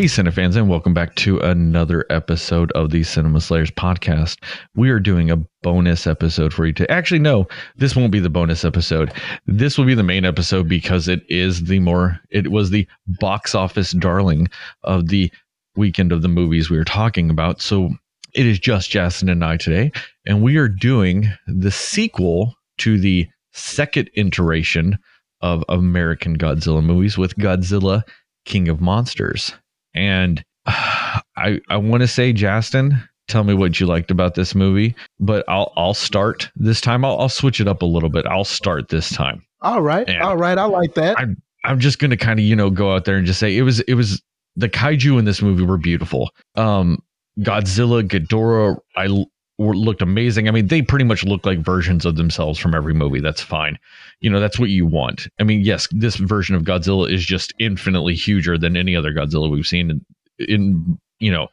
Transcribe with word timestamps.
Hey, 0.00 0.06
Cinefans, 0.06 0.56
and 0.56 0.66
welcome 0.66 0.94
back 0.94 1.14
to 1.16 1.38
another 1.40 2.06
episode 2.08 2.72
of 2.72 2.88
the 2.88 3.02
Cinema 3.02 3.38
Slayers 3.38 3.70
podcast. 3.70 4.38
We 4.74 4.88
are 4.88 4.98
doing 4.98 5.30
a 5.30 5.44
bonus 5.62 6.06
episode 6.06 6.54
for 6.54 6.64
you 6.64 6.72
to 6.72 6.90
actually, 6.90 7.18
no, 7.18 7.46
this 7.76 7.94
won't 7.94 8.10
be 8.10 8.18
the 8.18 8.30
bonus 8.30 8.64
episode. 8.64 9.12
This 9.44 9.76
will 9.76 9.84
be 9.84 9.92
the 9.92 10.02
main 10.02 10.24
episode 10.24 10.70
because 10.70 11.06
it 11.06 11.20
is 11.28 11.64
the 11.64 11.80
more, 11.80 12.18
it 12.30 12.50
was 12.50 12.70
the 12.70 12.88
box 13.20 13.54
office 13.54 13.92
darling 13.92 14.48
of 14.84 15.08
the 15.08 15.30
weekend 15.76 16.12
of 16.12 16.22
the 16.22 16.28
movies 16.28 16.70
we 16.70 16.78
were 16.78 16.84
talking 16.84 17.28
about. 17.28 17.60
So 17.60 17.90
it 18.34 18.46
is 18.46 18.58
just 18.58 18.88
Jason 18.88 19.28
and 19.28 19.44
I 19.44 19.58
today, 19.58 19.92
and 20.24 20.42
we 20.42 20.56
are 20.56 20.66
doing 20.66 21.30
the 21.46 21.70
sequel 21.70 22.54
to 22.78 22.98
the 22.98 23.28
second 23.52 24.08
iteration 24.14 24.98
of 25.42 25.62
American 25.68 26.38
Godzilla 26.38 26.82
movies 26.82 27.18
with 27.18 27.36
Godzilla 27.36 28.02
King 28.46 28.70
of 28.70 28.80
Monsters. 28.80 29.52
And 29.94 30.44
I 30.66 31.60
I 31.68 31.76
want 31.76 32.02
to 32.02 32.08
say, 32.08 32.32
Justin, 32.32 33.02
tell 33.28 33.44
me 33.44 33.54
what 33.54 33.80
you 33.80 33.86
liked 33.86 34.10
about 34.10 34.34
this 34.34 34.54
movie, 34.54 34.94
but 35.18 35.44
I'll 35.48 35.72
I'll 35.76 35.94
start 35.94 36.50
this 36.56 36.80
time. 36.80 37.04
I'll, 37.04 37.18
I'll 37.18 37.28
switch 37.28 37.60
it 37.60 37.68
up 37.68 37.82
a 37.82 37.86
little 37.86 38.10
bit. 38.10 38.26
I'll 38.26 38.44
start 38.44 38.88
this 38.88 39.10
time. 39.10 39.42
All 39.62 39.82
right, 39.82 40.08
And 40.08 40.22
all 40.22 40.36
right, 40.36 40.56
I 40.56 40.64
like 40.64 40.94
that. 40.94 41.18
I'm 41.18 41.36
I'm 41.64 41.80
just 41.80 41.98
gonna 41.98 42.16
kind 42.16 42.38
of 42.38 42.44
you 42.44 42.56
know 42.56 42.70
go 42.70 42.94
out 42.94 43.04
there 43.04 43.16
and 43.16 43.26
just 43.26 43.40
say 43.40 43.56
it 43.56 43.62
was 43.62 43.80
it 43.80 43.94
was 43.94 44.22
the 44.56 44.68
kaiju 44.68 45.18
in 45.18 45.24
this 45.24 45.42
movie 45.42 45.64
were 45.64 45.78
beautiful. 45.78 46.30
Um, 46.56 46.98
Godzilla, 47.38 48.06
Ghidorah, 48.06 48.76
I 48.96 49.24
were, 49.60 49.76
looked 49.76 50.02
amazing. 50.02 50.48
I 50.48 50.50
mean, 50.50 50.68
they 50.68 50.82
pretty 50.82 51.04
much 51.04 51.24
look 51.24 51.44
like 51.44 51.58
versions 51.60 52.04
of 52.04 52.16
themselves 52.16 52.58
from 52.58 52.74
every 52.74 52.94
movie. 52.94 53.20
That's 53.20 53.42
fine. 53.42 53.78
You 54.20 54.30
know, 54.30 54.40
that's 54.40 54.58
what 54.58 54.70
you 54.70 54.86
want. 54.86 55.28
I 55.38 55.44
mean, 55.44 55.60
yes, 55.60 55.86
this 55.90 56.16
version 56.16 56.56
of 56.56 56.62
Godzilla 56.62 57.10
is 57.10 57.24
just 57.24 57.52
infinitely 57.58 58.14
huger 58.14 58.58
than 58.58 58.76
any 58.76 58.96
other 58.96 59.12
Godzilla 59.12 59.50
we've 59.50 59.66
seen 59.66 59.90
in, 59.90 60.04
in 60.48 60.98
you 61.18 61.30
know, 61.30 61.48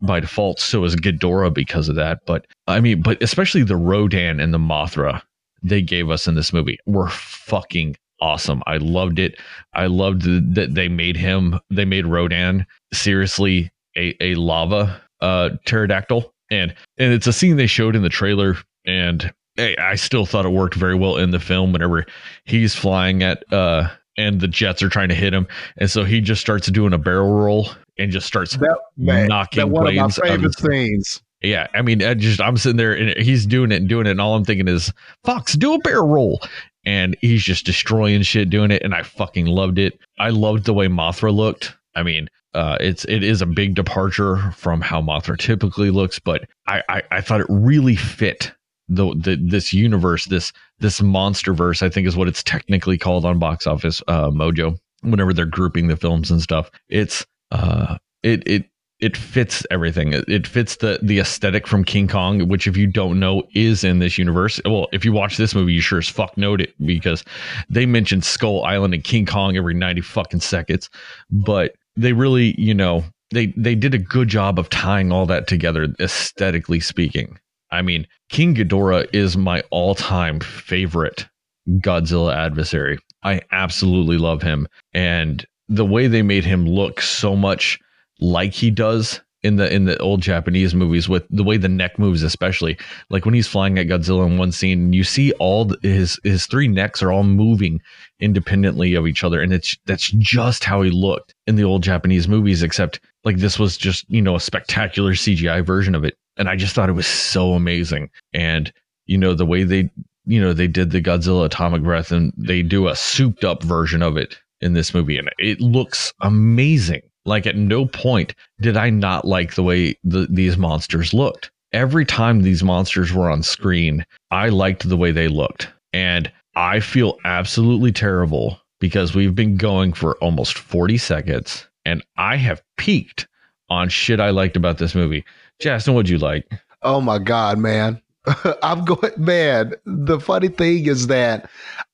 by 0.00 0.20
default. 0.20 0.60
So 0.60 0.84
is 0.84 0.96
Ghidorah 0.96 1.52
because 1.52 1.88
of 1.88 1.96
that. 1.96 2.20
But 2.26 2.46
I 2.66 2.80
mean, 2.80 3.02
but 3.02 3.22
especially 3.22 3.62
the 3.62 3.76
Rodan 3.76 4.40
and 4.40 4.54
the 4.54 4.58
Mothra 4.58 5.22
they 5.62 5.82
gave 5.82 6.10
us 6.10 6.26
in 6.26 6.34
this 6.34 6.52
movie 6.52 6.78
were 6.86 7.08
fucking 7.08 7.96
awesome. 8.20 8.62
I 8.66 8.78
loved 8.78 9.18
it. 9.18 9.38
I 9.74 9.86
loved 9.86 10.22
that 10.54 10.74
they 10.74 10.88
made 10.88 11.16
him, 11.16 11.58
they 11.70 11.84
made 11.84 12.06
Rodan 12.06 12.66
seriously 12.92 13.70
a, 13.96 14.14
a 14.20 14.34
lava 14.34 15.00
uh, 15.20 15.50
pterodactyl. 15.66 16.32
And 16.50 16.74
and 16.98 17.12
it's 17.12 17.26
a 17.26 17.32
scene 17.32 17.56
they 17.56 17.66
showed 17.66 17.96
in 17.96 18.02
the 18.02 18.08
trailer. 18.08 18.56
And 18.86 19.32
I, 19.58 19.76
I 19.78 19.94
still 19.94 20.26
thought 20.26 20.46
it 20.46 20.50
worked 20.50 20.74
very 20.74 20.94
well 20.94 21.16
in 21.16 21.30
the 21.30 21.40
film 21.40 21.72
whenever 21.72 22.06
he's 22.44 22.74
flying 22.74 23.22
at 23.22 23.44
uh 23.52 23.88
and 24.16 24.40
the 24.40 24.48
jets 24.48 24.82
are 24.82 24.88
trying 24.88 25.08
to 25.08 25.14
hit 25.14 25.32
him. 25.32 25.46
And 25.78 25.90
so 25.90 26.04
he 26.04 26.20
just 26.20 26.40
starts 26.40 26.68
doing 26.68 26.92
a 26.92 26.98
barrel 26.98 27.32
roll 27.32 27.70
and 27.98 28.10
just 28.10 28.26
starts 28.26 28.56
that, 28.56 28.78
man, 28.96 29.28
knocking 29.28 29.60
that 29.60 29.68
one 29.68 29.86
of 29.86 29.94
my 29.94 30.08
favorite 30.08 30.58
scenes. 30.58 31.22
yeah, 31.42 31.68
I 31.74 31.82
mean, 31.82 32.02
I 32.02 32.14
just 32.14 32.40
I'm 32.40 32.56
sitting 32.56 32.76
there 32.76 32.92
and 32.92 33.16
he's 33.22 33.46
doing 33.46 33.72
it 33.72 33.76
and 33.76 33.88
doing 33.88 34.06
it, 34.06 34.10
and 34.10 34.20
all 34.20 34.34
I'm 34.34 34.44
thinking 34.44 34.68
is, 34.68 34.92
Fox, 35.24 35.54
do 35.54 35.74
a 35.74 35.78
barrel 35.78 36.08
roll, 36.08 36.40
and 36.84 37.16
he's 37.20 37.42
just 37.42 37.64
destroying 37.64 38.22
shit 38.22 38.50
doing 38.50 38.70
it, 38.70 38.82
and 38.82 38.94
I 38.94 39.02
fucking 39.02 39.46
loved 39.46 39.78
it. 39.78 39.98
I 40.18 40.30
loved 40.30 40.64
the 40.64 40.74
way 40.74 40.88
Mothra 40.88 41.34
looked. 41.34 41.74
I 41.94 42.02
mean, 42.02 42.28
uh, 42.54 42.76
it's 42.80 43.04
it 43.04 43.22
is 43.22 43.42
a 43.42 43.46
big 43.46 43.74
departure 43.74 44.52
from 44.52 44.80
how 44.80 45.00
Mothra 45.00 45.38
typically 45.38 45.90
looks, 45.90 46.18
but 46.18 46.48
I 46.66 46.82
I, 46.88 47.02
I 47.10 47.20
thought 47.20 47.40
it 47.40 47.46
really 47.48 47.96
fit 47.96 48.52
the, 48.88 49.14
the 49.14 49.36
this 49.40 49.72
universe, 49.72 50.26
this 50.26 50.52
this 50.80 51.00
monster 51.00 51.54
verse. 51.54 51.82
I 51.82 51.88
think 51.88 52.06
is 52.06 52.16
what 52.16 52.28
it's 52.28 52.42
technically 52.42 52.98
called 52.98 53.24
on 53.24 53.38
Box 53.38 53.66
Office 53.66 54.02
uh, 54.08 54.30
Mojo. 54.30 54.76
Whenever 55.02 55.32
they're 55.32 55.46
grouping 55.46 55.88
the 55.88 55.96
films 55.96 56.30
and 56.30 56.42
stuff, 56.42 56.70
it's 56.88 57.24
uh 57.52 57.96
it 58.22 58.42
it 58.46 58.66
it 58.98 59.16
fits 59.16 59.64
everything. 59.70 60.12
It, 60.12 60.28
it 60.28 60.46
fits 60.46 60.76
the 60.76 60.98
the 61.02 61.20
aesthetic 61.20 61.66
from 61.66 61.84
King 61.84 62.06
Kong, 62.06 62.48
which 62.48 62.66
if 62.66 62.76
you 62.76 62.86
don't 62.86 63.18
know 63.18 63.44
is 63.54 63.82
in 63.82 63.98
this 63.98 64.18
universe. 64.18 64.60
Well, 64.64 64.88
if 64.92 65.04
you 65.04 65.12
watch 65.12 65.36
this 65.36 65.54
movie, 65.54 65.72
you 65.72 65.80
sure 65.80 65.98
as 65.98 66.08
fuck 66.08 66.36
know 66.36 66.54
it 66.54 66.74
because 66.84 67.24
they 67.70 67.86
mention 67.86 68.20
Skull 68.20 68.64
Island 68.64 68.92
and 68.92 69.04
King 69.04 69.24
Kong 69.24 69.56
every 69.56 69.74
ninety 69.74 70.02
fucking 70.02 70.40
seconds. 70.40 70.90
But 71.30 71.76
they 71.96 72.12
really, 72.12 72.54
you 72.60 72.74
know, 72.74 73.04
they 73.32 73.46
they 73.56 73.74
did 73.74 73.94
a 73.94 73.98
good 73.98 74.28
job 74.28 74.58
of 74.58 74.68
tying 74.70 75.12
all 75.12 75.26
that 75.26 75.46
together 75.46 75.88
aesthetically 76.00 76.80
speaking. 76.80 77.38
I 77.70 77.82
mean, 77.82 78.06
King 78.28 78.54
Ghidorah 78.54 79.08
is 79.12 79.36
my 79.36 79.62
all 79.70 79.94
time 79.94 80.40
favorite 80.40 81.26
Godzilla 81.68 82.34
adversary. 82.34 82.98
I 83.22 83.42
absolutely 83.52 84.18
love 84.18 84.42
him, 84.42 84.66
and 84.92 85.46
the 85.68 85.84
way 85.84 86.06
they 86.06 86.22
made 86.22 86.44
him 86.44 86.66
look 86.66 87.00
so 87.00 87.36
much 87.36 87.78
like 88.20 88.52
he 88.52 88.70
does 88.70 89.20
in 89.42 89.56
the 89.56 89.72
in 89.72 89.84
the 89.84 89.98
old 89.98 90.20
Japanese 90.20 90.74
movies 90.74 91.08
with 91.08 91.24
the 91.30 91.44
way 91.44 91.56
the 91.56 91.68
neck 91.68 91.98
moves, 91.98 92.22
especially 92.22 92.76
like 93.08 93.24
when 93.24 93.34
he's 93.34 93.46
flying 93.46 93.78
at 93.78 93.86
Godzilla 93.86 94.26
in 94.26 94.38
one 94.38 94.52
scene, 94.52 94.92
you 94.92 95.04
see 95.04 95.32
all 95.32 95.66
the, 95.66 95.78
his 95.82 96.18
his 96.24 96.46
three 96.46 96.68
necks 96.68 97.02
are 97.02 97.12
all 97.12 97.24
moving 97.24 97.80
independently 98.20 98.94
of 98.94 99.06
each 99.06 99.24
other, 99.24 99.40
and 99.40 99.52
it's 99.52 99.76
that's 99.86 100.10
just 100.12 100.64
how 100.64 100.82
he 100.82 100.90
looked 100.90 101.34
in 101.46 101.56
the 101.56 101.64
old 101.64 101.82
Japanese 101.82 102.28
movies. 102.28 102.62
Except 102.62 103.00
like 103.24 103.38
this 103.38 103.58
was 103.58 103.76
just 103.76 104.08
you 104.08 104.22
know 104.22 104.36
a 104.36 104.40
spectacular 104.40 105.12
CGI 105.12 105.64
version 105.64 105.94
of 105.94 106.04
it, 106.04 106.16
and 106.36 106.48
I 106.48 106.56
just 106.56 106.74
thought 106.74 106.88
it 106.88 106.94
was 106.94 107.06
so 107.06 107.52
amazing. 107.52 108.10
And 108.32 108.72
you 109.06 109.18
know 109.18 109.34
the 109.34 109.46
way 109.46 109.64
they 109.64 109.90
you 110.26 110.40
know 110.40 110.52
they 110.52 110.68
did 110.68 110.90
the 110.90 111.02
Godzilla 111.02 111.46
atomic 111.46 111.82
breath, 111.82 112.12
and 112.12 112.32
they 112.36 112.62
do 112.62 112.88
a 112.88 112.96
souped 112.96 113.44
up 113.44 113.62
version 113.62 114.02
of 114.02 114.16
it 114.16 114.38
in 114.60 114.74
this 114.74 114.94
movie, 114.94 115.18
and 115.18 115.30
it 115.38 115.60
looks 115.60 116.12
amazing. 116.20 117.02
Like 117.24 117.46
at 117.46 117.56
no 117.56 117.86
point 117.86 118.34
did 118.60 118.76
I 118.76 118.90
not 118.90 119.26
like 119.26 119.54
the 119.54 119.62
way 119.62 119.96
the, 120.04 120.26
these 120.30 120.56
monsters 120.56 121.12
looked. 121.12 121.50
Every 121.72 122.04
time 122.04 122.42
these 122.42 122.64
monsters 122.64 123.12
were 123.12 123.30
on 123.30 123.42
screen, 123.42 124.04
I 124.30 124.48
liked 124.48 124.88
the 124.88 124.96
way 124.96 125.12
they 125.12 125.28
looked. 125.28 125.68
And 125.92 126.30
I 126.54 126.80
feel 126.80 127.18
absolutely 127.24 127.92
terrible 127.92 128.58
because 128.80 129.14
we've 129.14 129.34
been 129.34 129.56
going 129.56 129.92
for 129.92 130.16
almost 130.16 130.58
40 130.58 130.98
seconds 130.98 131.68
and 131.84 132.04
I 132.16 132.36
have 132.36 132.62
peaked 132.76 133.28
on 133.68 133.88
shit 133.88 134.20
I 134.20 134.30
liked 134.30 134.56
about 134.56 134.78
this 134.78 134.94
movie. 134.94 135.24
Justin, 135.60 135.94
what'd 135.94 136.08
you 136.08 136.18
like? 136.18 136.50
Oh 136.82 137.00
my 137.00 137.18
god, 137.18 137.58
man! 137.58 138.00
I'm 138.62 138.84
going, 138.84 139.12
man. 139.16 139.74
The 139.84 140.18
funny 140.18 140.48
thing 140.48 140.86
is 140.86 141.06
that 141.06 141.48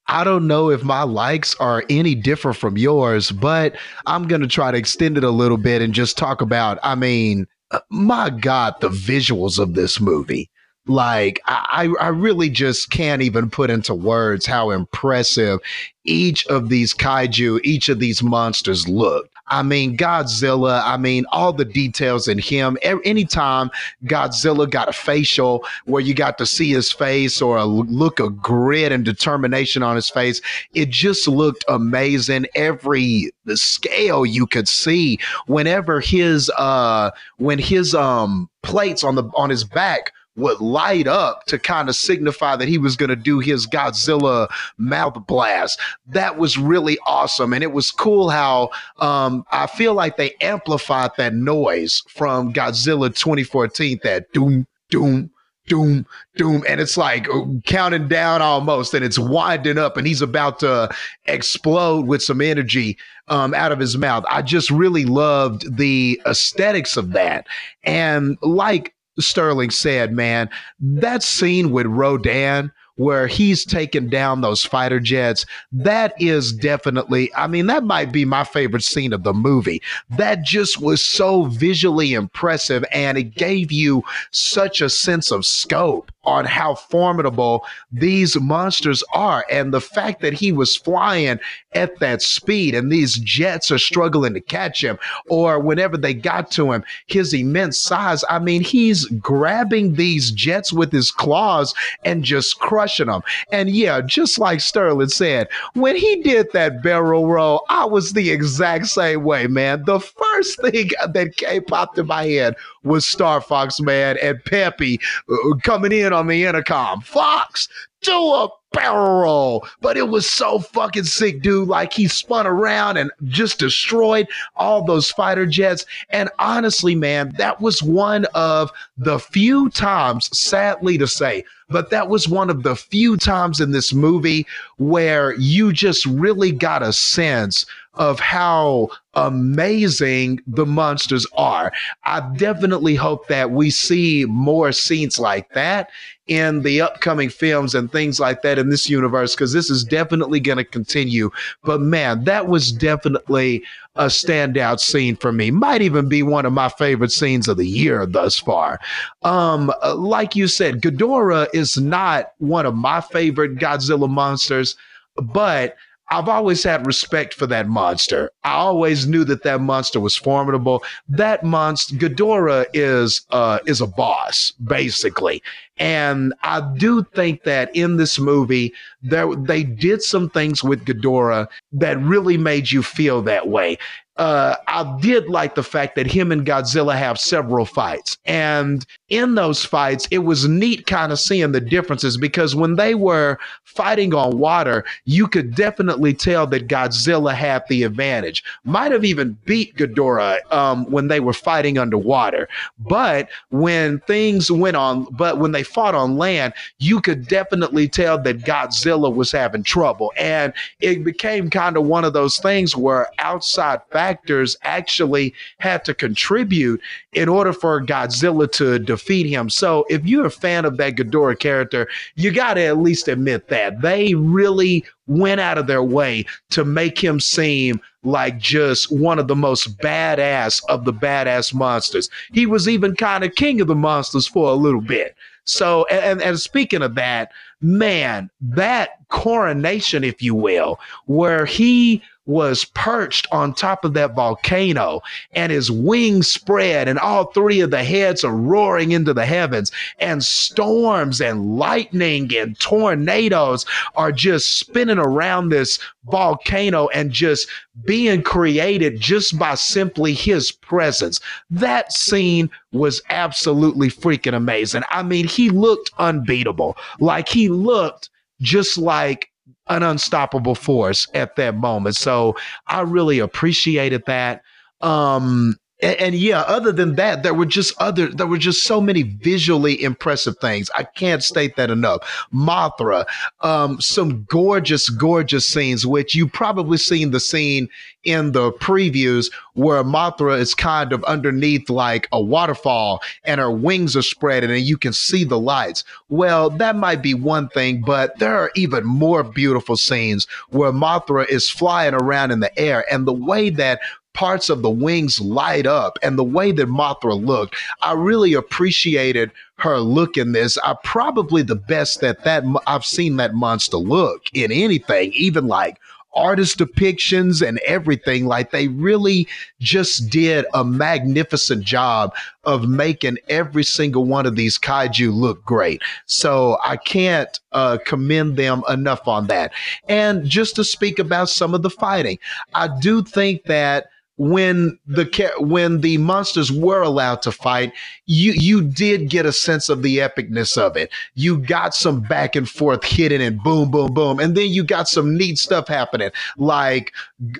I 0.08 0.24
don't 0.24 0.46
know 0.46 0.70
if 0.70 0.84
my 0.84 1.02
likes 1.02 1.54
are 1.56 1.84
any 1.90 2.14
different 2.14 2.56
from 2.56 2.78
yours, 2.78 3.32
but 3.32 3.76
I'm 4.06 4.28
gonna 4.28 4.46
try 4.46 4.70
to 4.70 4.78
extend 4.78 5.18
it 5.18 5.24
a 5.24 5.30
little 5.30 5.56
bit 5.56 5.82
and 5.82 5.92
just 5.92 6.16
talk 6.16 6.40
about. 6.40 6.78
I 6.82 6.94
mean, 6.94 7.46
my 7.90 8.30
god, 8.30 8.74
the 8.80 8.88
visuals 8.88 9.58
of 9.58 9.74
this 9.74 10.00
movie. 10.00 10.50
Like 10.86 11.40
I, 11.46 11.92
I 12.00 12.08
really 12.08 12.48
just 12.48 12.90
can't 12.90 13.22
even 13.22 13.50
put 13.50 13.70
into 13.70 13.94
words 13.94 14.46
how 14.46 14.70
impressive 14.70 15.60
each 16.04 16.46
of 16.46 16.68
these 16.68 16.94
kaiju, 16.94 17.60
each 17.64 17.88
of 17.88 17.98
these 17.98 18.22
monsters 18.22 18.88
look. 18.88 19.28
I 19.48 19.62
mean, 19.62 19.96
Godzilla, 19.96 20.82
I 20.84 20.96
mean, 20.96 21.24
all 21.30 21.52
the 21.52 21.64
details 21.64 22.26
in 22.26 22.38
him. 22.38 22.76
Anytime 22.82 23.70
Godzilla 24.04 24.68
got 24.68 24.88
a 24.88 24.92
facial 24.92 25.64
where 25.84 26.02
you 26.02 26.14
got 26.14 26.36
to 26.38 26.46
see 26.46 26.70
his 26.72 26.90
face 26.90 27.40
or 27.40 27.56
a 27.56 27.64
look 27.64 28.18
of 28.18 28.40
grit 28.42 28.90
and 28.90 29.04
determination 29.04 29.84
on 29.84 29.94
his 29.94 30.10
face, 30.10 30.40
it 30.74 30.90
just 30.90 31.28
looked 31.28 31.64
amazing. 31.68 32.46
Every 32.56 33.30
scale 33.54 34.26
you 34.26 34.46
could 34.46 34.68
see 34.68 35.18
whenever 35.46 36.00
his 36.00 36.50
uh 36.58 37.12
when 37.36 37.58
his 37.60 37.94
um 37.94 38.50
plates 38.62 39.04
on 39.04 39.14
the 39.14 39.24
on 39.34 39.50
his 39.50 39.62
back 39.62 40.12
would 40.36 40.60
light 40.60 41.06
up 41.06 41.44
to 41.46 41.58
kind 41.58 41.88
of 41.88 41.96
signify 41.96 42.56
that 42.56 42.68
he 42.68 42.78
was 42.78 42.96
going 42.96 43.08
to 43.08 43.16
do 43.16 43.38
his 43.38 43.66
Godzilla 43.66 44.48
mouth 44.78 45.26
blast. 45.26 45.80
That 46.06 46.38
was 46.38 46.58
really 46.58 46.98
awesome. 47.06 47.52
And 47.52 47.62
it 47.62 47.72
was 47.72 47.90
cool 47.90 48.30
how 48.30 48.70
um, 48.98 49.44
I 49.50 49.66
feel 49.66 49.94
like 49.94 50.16
they 50.16 50.34
amplified 50.40 51.10
that 51.16 51.34
noise 51.34 52.02
from 52.08 52.52
Godzilla 52.52 53.08
2014, 53.08 54.00
that 54.02 54.32
doom, 54.32 54.66
doom, 54.90 55.30
doom, 55.66 56.06
doom. 56.36 56.64
And 56.68 56.80
it's 56.80 56.96
like 56.96 57.28
uh, 57.28 57.44
counting 57.64 58.08
down 58.08 58.42
almost, 58.42 58.94
and 58.94 59.04
it's 59.04 59.18
winding 59.18 59.78
up, 59.78 59.96
and 59.96 60.06
he's 60.06 60.22
about 60.22 60.60
to 60.60 60.88
explode 61.26 62.06
with 62.06 62.22
some 62.22 62.40
energy 62.40 62.96
um, 63.28 63.54
out 63.54 63.72
of 63.72 63.78
his 63.78 63.96
mouth. 63.96 64.24
I 64.30 64.42
just 64.42 64.70
really 64.70 65.04
loved 65.04 65.76
the 65.76 66.20
aesthetics 66.26 66.96
of 66.96 67.12
that. 67.12 67.46
And 67.84 68.38
like 68.42 68.94
Sterling 69.18 69.70
said, 69.70 70.12
man, 70.12 70.48
that 70.80 71.22
scene 71.22 71.70
with 71.70 71.86
Rodan 71.86 72.72
where 72.96 73.26
he's 73.26 73.64
taking 73.64 74.08
down 74.08 74.40
those 74.40 74.64
fighter 74.64 74.98
jets, 74.98 75.44
that 75.70 76.14
is 76.20 76.52
definitely, 76.52 77.32
I 77.34 77.46
mean, 77.46 77.66
that 77.66 77.84
might 77.84 78.10
be 78.10 78.24
my 78.24 78.44
favorite 78.44 78.82
scene 78.82 79.12
of 79.12 79.22
the 79.22 79.34
movie. 79.34 79.82
That 80.10 80.42
just 80.44 80.80
was 80.80 81.02
so 81.02 81.44
visually 81.44 82.14
impressive 82.14 82.84
and 82.92 83.18
it 83.18 83.34
gave 83.34 83.70
you 83.70 84.02
such 84.30 84.80
a 84.80 84.88
sense 84.88 85.30
of 85.30 85.44
scope 85.44 86.10
on 86.26 86.44
how 86.44 86.74
formidable 86.74 87.64
these 87.90 88.38
monsters 88.40 89.02
are. 89.14 89.44
And 89.50 89.72
the 89.72 89.80
fact 89.80 90.20
that 90.20 90.32
he 90.32 90.52
was 90.52 90.76
flying 90.76 91.38
at 91.74 91.98
that 92.00 92.22
speed 92.22 92.74
and 92.74 92.90
these 92.90 93.16
jets 93.16 93.70
are 93.70 93.78
struggling 93.78 94.34
to 94.34 94.40
catch 94.40 94.82
him, 94.82 94.98
or 95.28 95.60
whenever 95.60 95.96
they 95.96 96.14
got 96.14 96.50
to 96.52 96.72
him, 96.72 96.84
his 97.06 97.32
immense 97.32 97.78
size. 97.78 98.24
I 98.28 98.38
mean, 98.38 98.62
he's 98.62 99.06
grabbing 99.06 99.94
these 99.94 100.30
jets 100.30 100.72
with 100.72 100.92
his 100.92 101.10
claws 101.10 101.74
and 102.04 102.24
just 102.24 102.58
crushing 102.58 103.06
them. 103.06 103.22
And 103.52 103.70
yeah, 103.70 104.00
just 104.00 104.38
like 104.38 104.60
Sterling 104.60 105.08
said, 105.08 105.48
when 105.74 105.96
he 105.96 106.22
did 106.22 106.48
that 106.52 106.82
barrel 106.82 107.26
roll, 107.28 107.64
I 107.68 107.84
was 107.84 108.12
the 108.12 108.30
exact 108.30 108.86
same 108.86 109.24
way, 109.24 109.46
man. 109.46 109.84
The 109.84 110.00
first 110.00 110.60
thing 110.60 110.90
that 111.12 111.36
came 111.36 111.64
popped 111.64 111.98
in 111.98 112.06
my 112.06 112.24
head 112.24 112.56
was 112.82 113.04
Star 113.04 113.40
Fox, 113.40 113.80
man, 113.80 114.16
and 114.22 114.42
Peppy 114.44 115.00
uh, 115.28 115.56
coming 115.62 115.92
in 115.92 116.12
on 116.16 116.26
the 116.26 116.44
intercom. 116.44 117.00
Fox, 117.02 117.68
do 118.02 118.12
a 118.12 118.48
barrel 118.72 119.22
roll. 119.22 119.66
But 119.80 119.96
it 119.96 120.08
was 120.08 120.28
so 120.28 120.58
fucking 120.58 121.04
sick, 121.04 121.42
dude. 121.42 121.68
Like 121.68 121.92
he 121.92 122.08
spun 122.08 122.46
around 122.46 122.96
and 122.96 123.10
just 123.24 123.58
destroyed 123.58 124.28
all 124.56 124.84
those 124.84 125.10
fighter 125.10 125.46
jets. 125.46 125.84
And 126.10 126.28
honestly, 126.38 126.94
man, 126.94 127.32
that 127.38 127.60
was 127.60 127.82
one 127.82 128.26
of 128.34 128.70
the 128.98 129.18
few 129.18 129.70
times, 129.70 130.28
sadly 130.36 130.98
to 130.98 131.06
say, 131.06 131.44
but 131.68 131.90
that 131.90 132.08
was 132.08 132.28
one 132.28 132.50
of 132.50 132.62
the 132.62 132.76
few 132.76 133.16
times 133.16 133.60
in 133.60 133.72
this 133.72 133.92
movie 133.92 134.46
where 134.76 135.34
you 135.34 135.72
just 135.72 136.06
really 136.06 136.52
got 136.52 136.82
a 136.82 136.92
sense 136.92 137.66
of 137.96 138.20
how 138.20 138.88
amazing 139.14 140.40
the 140.46 140.66
monsters 140.66 141.26
are. 141.36 141.72
I 142.04 142.20
definitely 142.36 142.94
hope 142.94 143.28
that 143.28 143.50
we 143.50 143.70
see 143.70 144.26
more 144.28 144.72
scenes 144.72 145.18
like 145.18 145.52
that 145.54 145.90
in 146.26 146.62
the 146.62 146.80
upcoming 146.80 147.30
films 147.30 147.74
and 147.74 147.90
things 147.90 148.20
like 148.20 148.42
that 148.42 148.58
in 148.58 148.68
this 148.68 148.90
universe 148.90 149.34
because 149.34 149.52
this 149.52 149.70
is 149.70 149.84
definitely 149.84 150.40
going 150.40 150.58
to 150.58 150.64
continue. 150.64 151.30
But 151.64 151.80
man, 151.80 152.24
that 152.24 152.48
was 152.48 152.72
definitely 152.72 153.64
a 153.94 154.06
standout 154.06 154.80
scene 154.80 155.16
for 155.16 155.32
me. 155.32 155.50
Might 155.50 155.82
even 155.82 156.08
be 156.08 156.22
one 156.22 156.44
of 156.44 156.52
my 156.52 156.68
favorite 156.68 157.12
scenes 157.12 157.48
of 157.48 157.56
the 157.56 157.66
year 157.66 158.04
thus 158.04 158.38
far. 158.38 158.78
Um, 159.22 159.72
like 159.94 160.36
you 160.36 160.48
said, 160.48 160.82
Ghidorah 160.82 161.48
is 161.54 161.78
not 161.78 162.32
one 162.38 162.66
of 162.66 162.74
my 162.74 163.00
favorite 163.00 163.56
Godzilla 163.56 164.10
monsters, 164.10 164.76
but 165.16 165.76
I've 166.10 166.28
always 166.28 166.62
had 166.62 166.86
respect 166.86 167.34
for 167.34 167.46
that 167.48 167.68
monster. 167.68 168.30
I 168.44 168.52
always 168.52 169.06
knew 169.06 169.24
that 169.24 169.42
that 169.42 169.60
monster 169.60 169.98
was 169.98 170.14
formidable. 170.16 170.84
That 171.08 171.42
monster, 171.42 171.96
Ghidorah, 171.96 172.66
is 172.74 173.26
uh, 173.30 173.58
is 173.66 173.80
a 173.80 173.86
boss 173.86 174.52
basically, 174.64 175.42
and 175.78 176.32
I 176.42 176.60
do 176.76 177.04
think 177.14 177.42
that 177.44 177.74
in 177.74 177.96
this 177.96 178.18
movie, 178.18 178.72
there 179.02 179.34
they 179.34 179.64
did 179.64 180.02
some 180.02 180.30
things 180.30 180.62
with 180.62 180.84
Ghidorah 180.84 181.48
that 181.72 182.00
really 182.00 182.36
made 182.36 182.70
you 182.70 182.82
feel 182.82 183.22
that 183.22 183.48
way 183.48 183.78
uh, 184.18 184.56
I 184.66 184.98
did 185.00 185.28
like 185.28 185.54
the 185.54 185.62
fact 185.62 185.94
that 185.96 186.06
him 186.06 186.32
and 186.32 186.46
Godzilla 186.46 186.96
have 186.96 187.18
several 187.18 187.66
fights. 187.66 188.16
And 188.24 188.86
in 189.10 189.34
those 189.34 189.64
fights, 189.64 190.08
it 190.10 190.18
was 190.18 190.48
neat 190.48 190.86
kind 190.86 191.12
of 191.12 191.20
seeing 191.20 191.52
the 191.52 191.60
differences 191.60 192.16
because 192.16 192.56
when 192.56 192.76
they 192.76 192.94
were 192.94 193.38
fighting 193.64 194.14
on 194.14 194.38
water, 194.38 194.84
you 195.04 195.28
could 195.28 195.54
definitely 195.54 196.14
tell 196.14 196.46
that 196.46 196.66
Godzilla 196.66 197.34
had 197.34 197.64
the 197.68 197.82
advantage. 197.82 198.42
Might 198.64 198.90
have 198.92 199.04
even 199.04 199.36
beat 199.44 199.76
Ghidorah 199.76 200.50
um, 200.50 200.90
when 200.90 201.08
they 201.08 201.20
were 201.20 201.34
fighting 201.34 201.76
underwater. 201.76 202.48
But 202.78 203.28
when 203.50 204.00
things 204.00 204.50
went 204.50 204.76
on, 204.76 205.04
but 205.10 205.38
when 205.38 205.52
they 205.52 205.62
fought 205.62 205.94
on 205.94 206.16
land, 206.16 206.54
you 206.78 207.00
could 207.00 207.28
definitely 207.28 207.86
tell 207.86 208.20
that 208.22 208.40
Godzilla 208.40 209.14
was 209.14 209.30
having 209.30 209.62
trouble. 209.62 210.12
And 210.16 210.54
it 210.80 211.04
became 211.04 211.50
kind 211.50 211.76
of 211.76 211.84
one 211.84 212.04
of 212.04 212.14
those 212.14 212.38
things 212.38 212.74
where 212.74 213.08
outside 213.18 213.82
factors 213.90 214.05
factors 214.06 214.56
actually 214.62 215.34
had 215.58 215.84
to 215.84 215.92
contribute 215.92 216.80
in 217.12 217.28
order 217.28 217.52
for 217.52 217.84
Godzilla 217.84 218.50
to 218.52 218.78
defeat 218.78 219.26
him. 219.26 219.50
So 219.50 219.84
if 219.90 220.06
you're 220.06 220.26
a 220.26 220.30
fan 220.30 220.64
of 220.64 220.76
that 220.76 220.94
Ghidorah 220.94 221.38
character, 221.38 221.88
you 222.14 222.30
got 222.30 222.54
to 222.54 222.62
at 222.62 222.78
least 222.78 223.08
admit 223.08 223.48
that 223.48 223.80
they 223.80 224.14
really 224.14 224.84
went 225.08 225.40
out 225.40 225.58
of 225.58 225.66
their 225.66 225.82
way 225.82 226.24
to 226.50 226.64
make 226.64 227.02
him 227.02 227.18
seem 227.18 227.80
like 228.04 228.38
just 228.38 228.92
one 228.92 229.18
of 229.18 229.26
the 229.26 229.34
most 229.34 229.76
badass 229.78 230.62
of 230.68 230.84
the 230.84 230.92
badass 230.92 231.52
monsters. 231.52 232.08
He 232.32 232.46
was 232.46 232.68
even 232.68 232.94
kind 232.94 233.24
of 233.24 233.34
king 233.34 233.60
of 233.60 233.66
the 233.66 233.74
monsters 233.74 234.28
for 234.28 234.50
a 234.50 234.54
little 234.54 234.80
bit. 234.80 235.16
So, 235.44 235.84
and, 235.86 236.22
and 236.22 236.38
speaking 236.38 236.82
of 236.82 236.94
that, 236.96 237.32
man, 237.60 238.30
that 238.40 239.08
coronation, 239.08 240.04
if 240.04 240.22
you 240.22 240.34
will, 240.34 240.78
where 241.06 241.44
he 241.44 242.02
was 242.26 242.64
perched 242.64 243.26
on 243.32 243.54
top 243.54 243.84
of 243.84 243.94
that 243.94 244.14
volcano 244.14 245.00
and 245.32 245.50
his 245.52 245.70
wings 245.70 246.30
spread 246.30 246.88
and 246.88 246.98
all 246.98 247.26
three 247.26 247.60
of 247.60 247.70
the 247.70 247.84
heads 247.84 248.24
are 248.24 248.34
roaring 248.34 248.92
into 248.92 249.14
the 249.14 249.24
heavens 249.24 249.70
and 249.98 250.24
storms 250.24 251.20
and 251.20 251.56
lightning 251.56 252.30
and 252.36 252.58
tornadoes 252.58 253.64
are 253.94 254.12
just 254.12 254.58
spinning 254.58 254.98
around 254.98 255.48
this 255.48 255.78
volcano 256.04 256.88
and 256.88 257.10
just 257.10 257.48
being 257.84 258.22
created 258.22 259.00
just 259.00 259.38
by 259.38 259.54
simply 259.54 260.12
his 260.12 260.50
presence. 260.50 261.20
That 261.50 261.92
scene 261.92 262.50
was 262.72 263.02
absolutely 263.10 263.88
freaking 263.88 264.34
amazing. 264.34 264.82
I 264.90 265.02
mean, 265.02 265.26
he 265.26 265.50
looked 265.50 265.90
unbeatable. 265.98 266.76
Like 267.00 267.28
he 267.28 267.48
looked 267.48 268.10
just 268.40 268.76
like 268.78 269.30
an 269.68 269.82
unstoppable 269.82 270.54
force 270.54 271.06
at 271.14 271.36
that 271.36 271.56
moment. 271.56 271.96
So 271.96 272.36
I 272.66 272.82
really 272.82 273.18
appreciated 273.18 274.04
that. 274.06 274.42
Um, 274.80 275.56
and, 275.82 275.96
and, 275.96 276.14
yeah, 276.14 276.40
other 276.42 276.72
than 276.72 276.94
that, 276.94 277.22
there 277.22 277.34
were 277.34 277.46
just 277.46 277.74
other, 277.78 278.08
there 278.08 278.26
were 278.26 278.38
just 278.38 278.62
so 278.62 278.80
many 278.80 279.02
visually 279.02 279.82
impressive 279.82 280.38
things. 280.38 280.70
I 280.74 280.84
can't 280.84 281.22
state 281.22 281.56
that 281.56 281.70
enough. 281.70 282.26
Mothra, 282.32 283.04
um, 283.40 283.80
some 283.80 284.24
gorgeous, 284.24 284.88
gorgeous 284.88 285.46
scenes, 285.46 285.86
which 285.86 286.14
you 286.14 286.28
probably 286.28 286.78
seen 286.78 287.10
the 287.10 287.20
scene 287.20 287.68
in 288.04 288.32
the 288.32 288.52
previews 288.52 289.30
where 289.54 289.82
Mothra 289.82 290.38
is 290.38 290.54
kind 290.54 290.92
of 290.92 291.02
underneath 291.04 291.68
like 291.68 292.08
a 292.12 292.22
waterfall 292.22 293.02
and 293.24 293.40
her 293.40 293.50
wings 293.50 293.96
are 293.96 294.02
spread 294.02 294.44
and 294.44 294.58
you 294.60 294.78
can 294.78 294.92
see 294.92 295.24
the 295.24 295.40
lights. 295.40 295.84
Well, 296.08 296.48
that 296.50 296.76
might 296.76 297.02
be 297.02 297.14
one 297.14 297.48
thing, 297.48 297.82
but 297.84 298.18
there 298.18 298.38
are 298.38 298.52
even 298.54 298.86
more 298.86 299.24
beautiful 299.24 299.76
scenes 299.76 300.26
where 300.50 300.72
Mothra 300.72 301.28
is 301.28 301.50
flying 301.50 301.94
around 301.94 302.30
in 302.30 302.40
the 302.40 302.56
air 302.58 302.84
and 302.90 303.06
the 303.06 303.12
way 303.12 303.50
that 303.50 303.80
parts 304.16 304.48
of 304.48 304.62
the 304.62 304.70
wings 304.70 305.20
light 305.20 305.66
up 305.66 305.98
and 306.02 306.18
the 306.18 306.24
way 306.24 306.50
that 306.50 306.68
Mothra 306.68 307.22
looked, 307.22 307.54
I 307.82 307.92
really 307.92 308.32
appreciated 308.32 309.30
her 309.58 309.78
look 309.78 310.16
in 310.16 310.32
this. 310.32 310.56
I 310.64 310.74
probably 310.82 311.42
the 311.42 311.54
best 311.54 312.00
that 312.00 312.24
that 312.24 312.42
I've 312.66 312.84
seen 312.84 313.16
that 313.18 313.34
monster 313.34 313.76
look 313.76 314.22
in 314.32 314.50
anything, 314.50 315.12
even 315.12 315.46
like 315.46 315.78
artist 316.14 316.58
depictions 316.58 317.46
and 317.46 317.58
everything. 317.66 318.24
Like 318.24 318.52
they 318.52 318.68
really 318.68 319.28
just 319.60 320.08
did 320.08 320.46
a 320.54 320.64
magnificent 320.64 321.62
job 321.62 322.14
of 322.44 322.66
making 322.66 323.18
every 323.28 323.64
single 323.64 324.06
one 324.06 324.24
of 324.24 324.34
these 324.34 324.58
kaiju 324.58 325.12
look 325.12 325.44
great. 325.44 325.82
So 326.06 326.56
I 326.64 326.78
can't 326.78 327.38
uh, 327.52 327.76
commend 327.84 328.38
them 328.38 328.62
enough 328.70 329.06
on 329.06 329.26
that. 329.26 329.52
And 329.88 330.24
just 330.24 330.56
to 330.56 330.64
speak 330.64 330.98
about 330.98 331.28
some 331.28 331.54
of 331.54 331.60
the 331.60 331.70
fighting, 331.70 332.18
I 332.54 332.68
do 332.80 333.02
think 333.02 333.44
that 333.44 333.88
when 334.18 334.78
the 334.86 335.06
when 335.40 335.80
the 335.82 335.98
monsters 335.98 336.52
were 336.52 336.82
allowed 336.82 337.22
to 337.22 337.32
fight, 337.32 337.72
you 338.06 338.32
you 338.32 338.62
did 338.62 339.10
get 339.10 339.26
a 339.26 339.32
sense 339.32 339.68
of 339.68 339.82
the 339.82 339.98
epicness 339.98 340.56
of 340.58 340.76
it. 340.76 340.90
You 341.14 341.38
got 341.38 341.74
some 341.74 342.00
back 342.00 342.36
and 342.36 342.48
forth 342.48 342.84
hitting 342.84 343.22
and 343.22 343.42
boom, 343.42 343.70
boom, 343.70 343.92
boom, 343.94 344.20
and 344.20 344.36
then 344.36 344.50
you 344.50 344.64
got 344.64 344.88
some 344.88 345.16
neat 345.16 345.38
stuff 345.38 345.68
happening, 345.68 346.10
like 346.38 346.92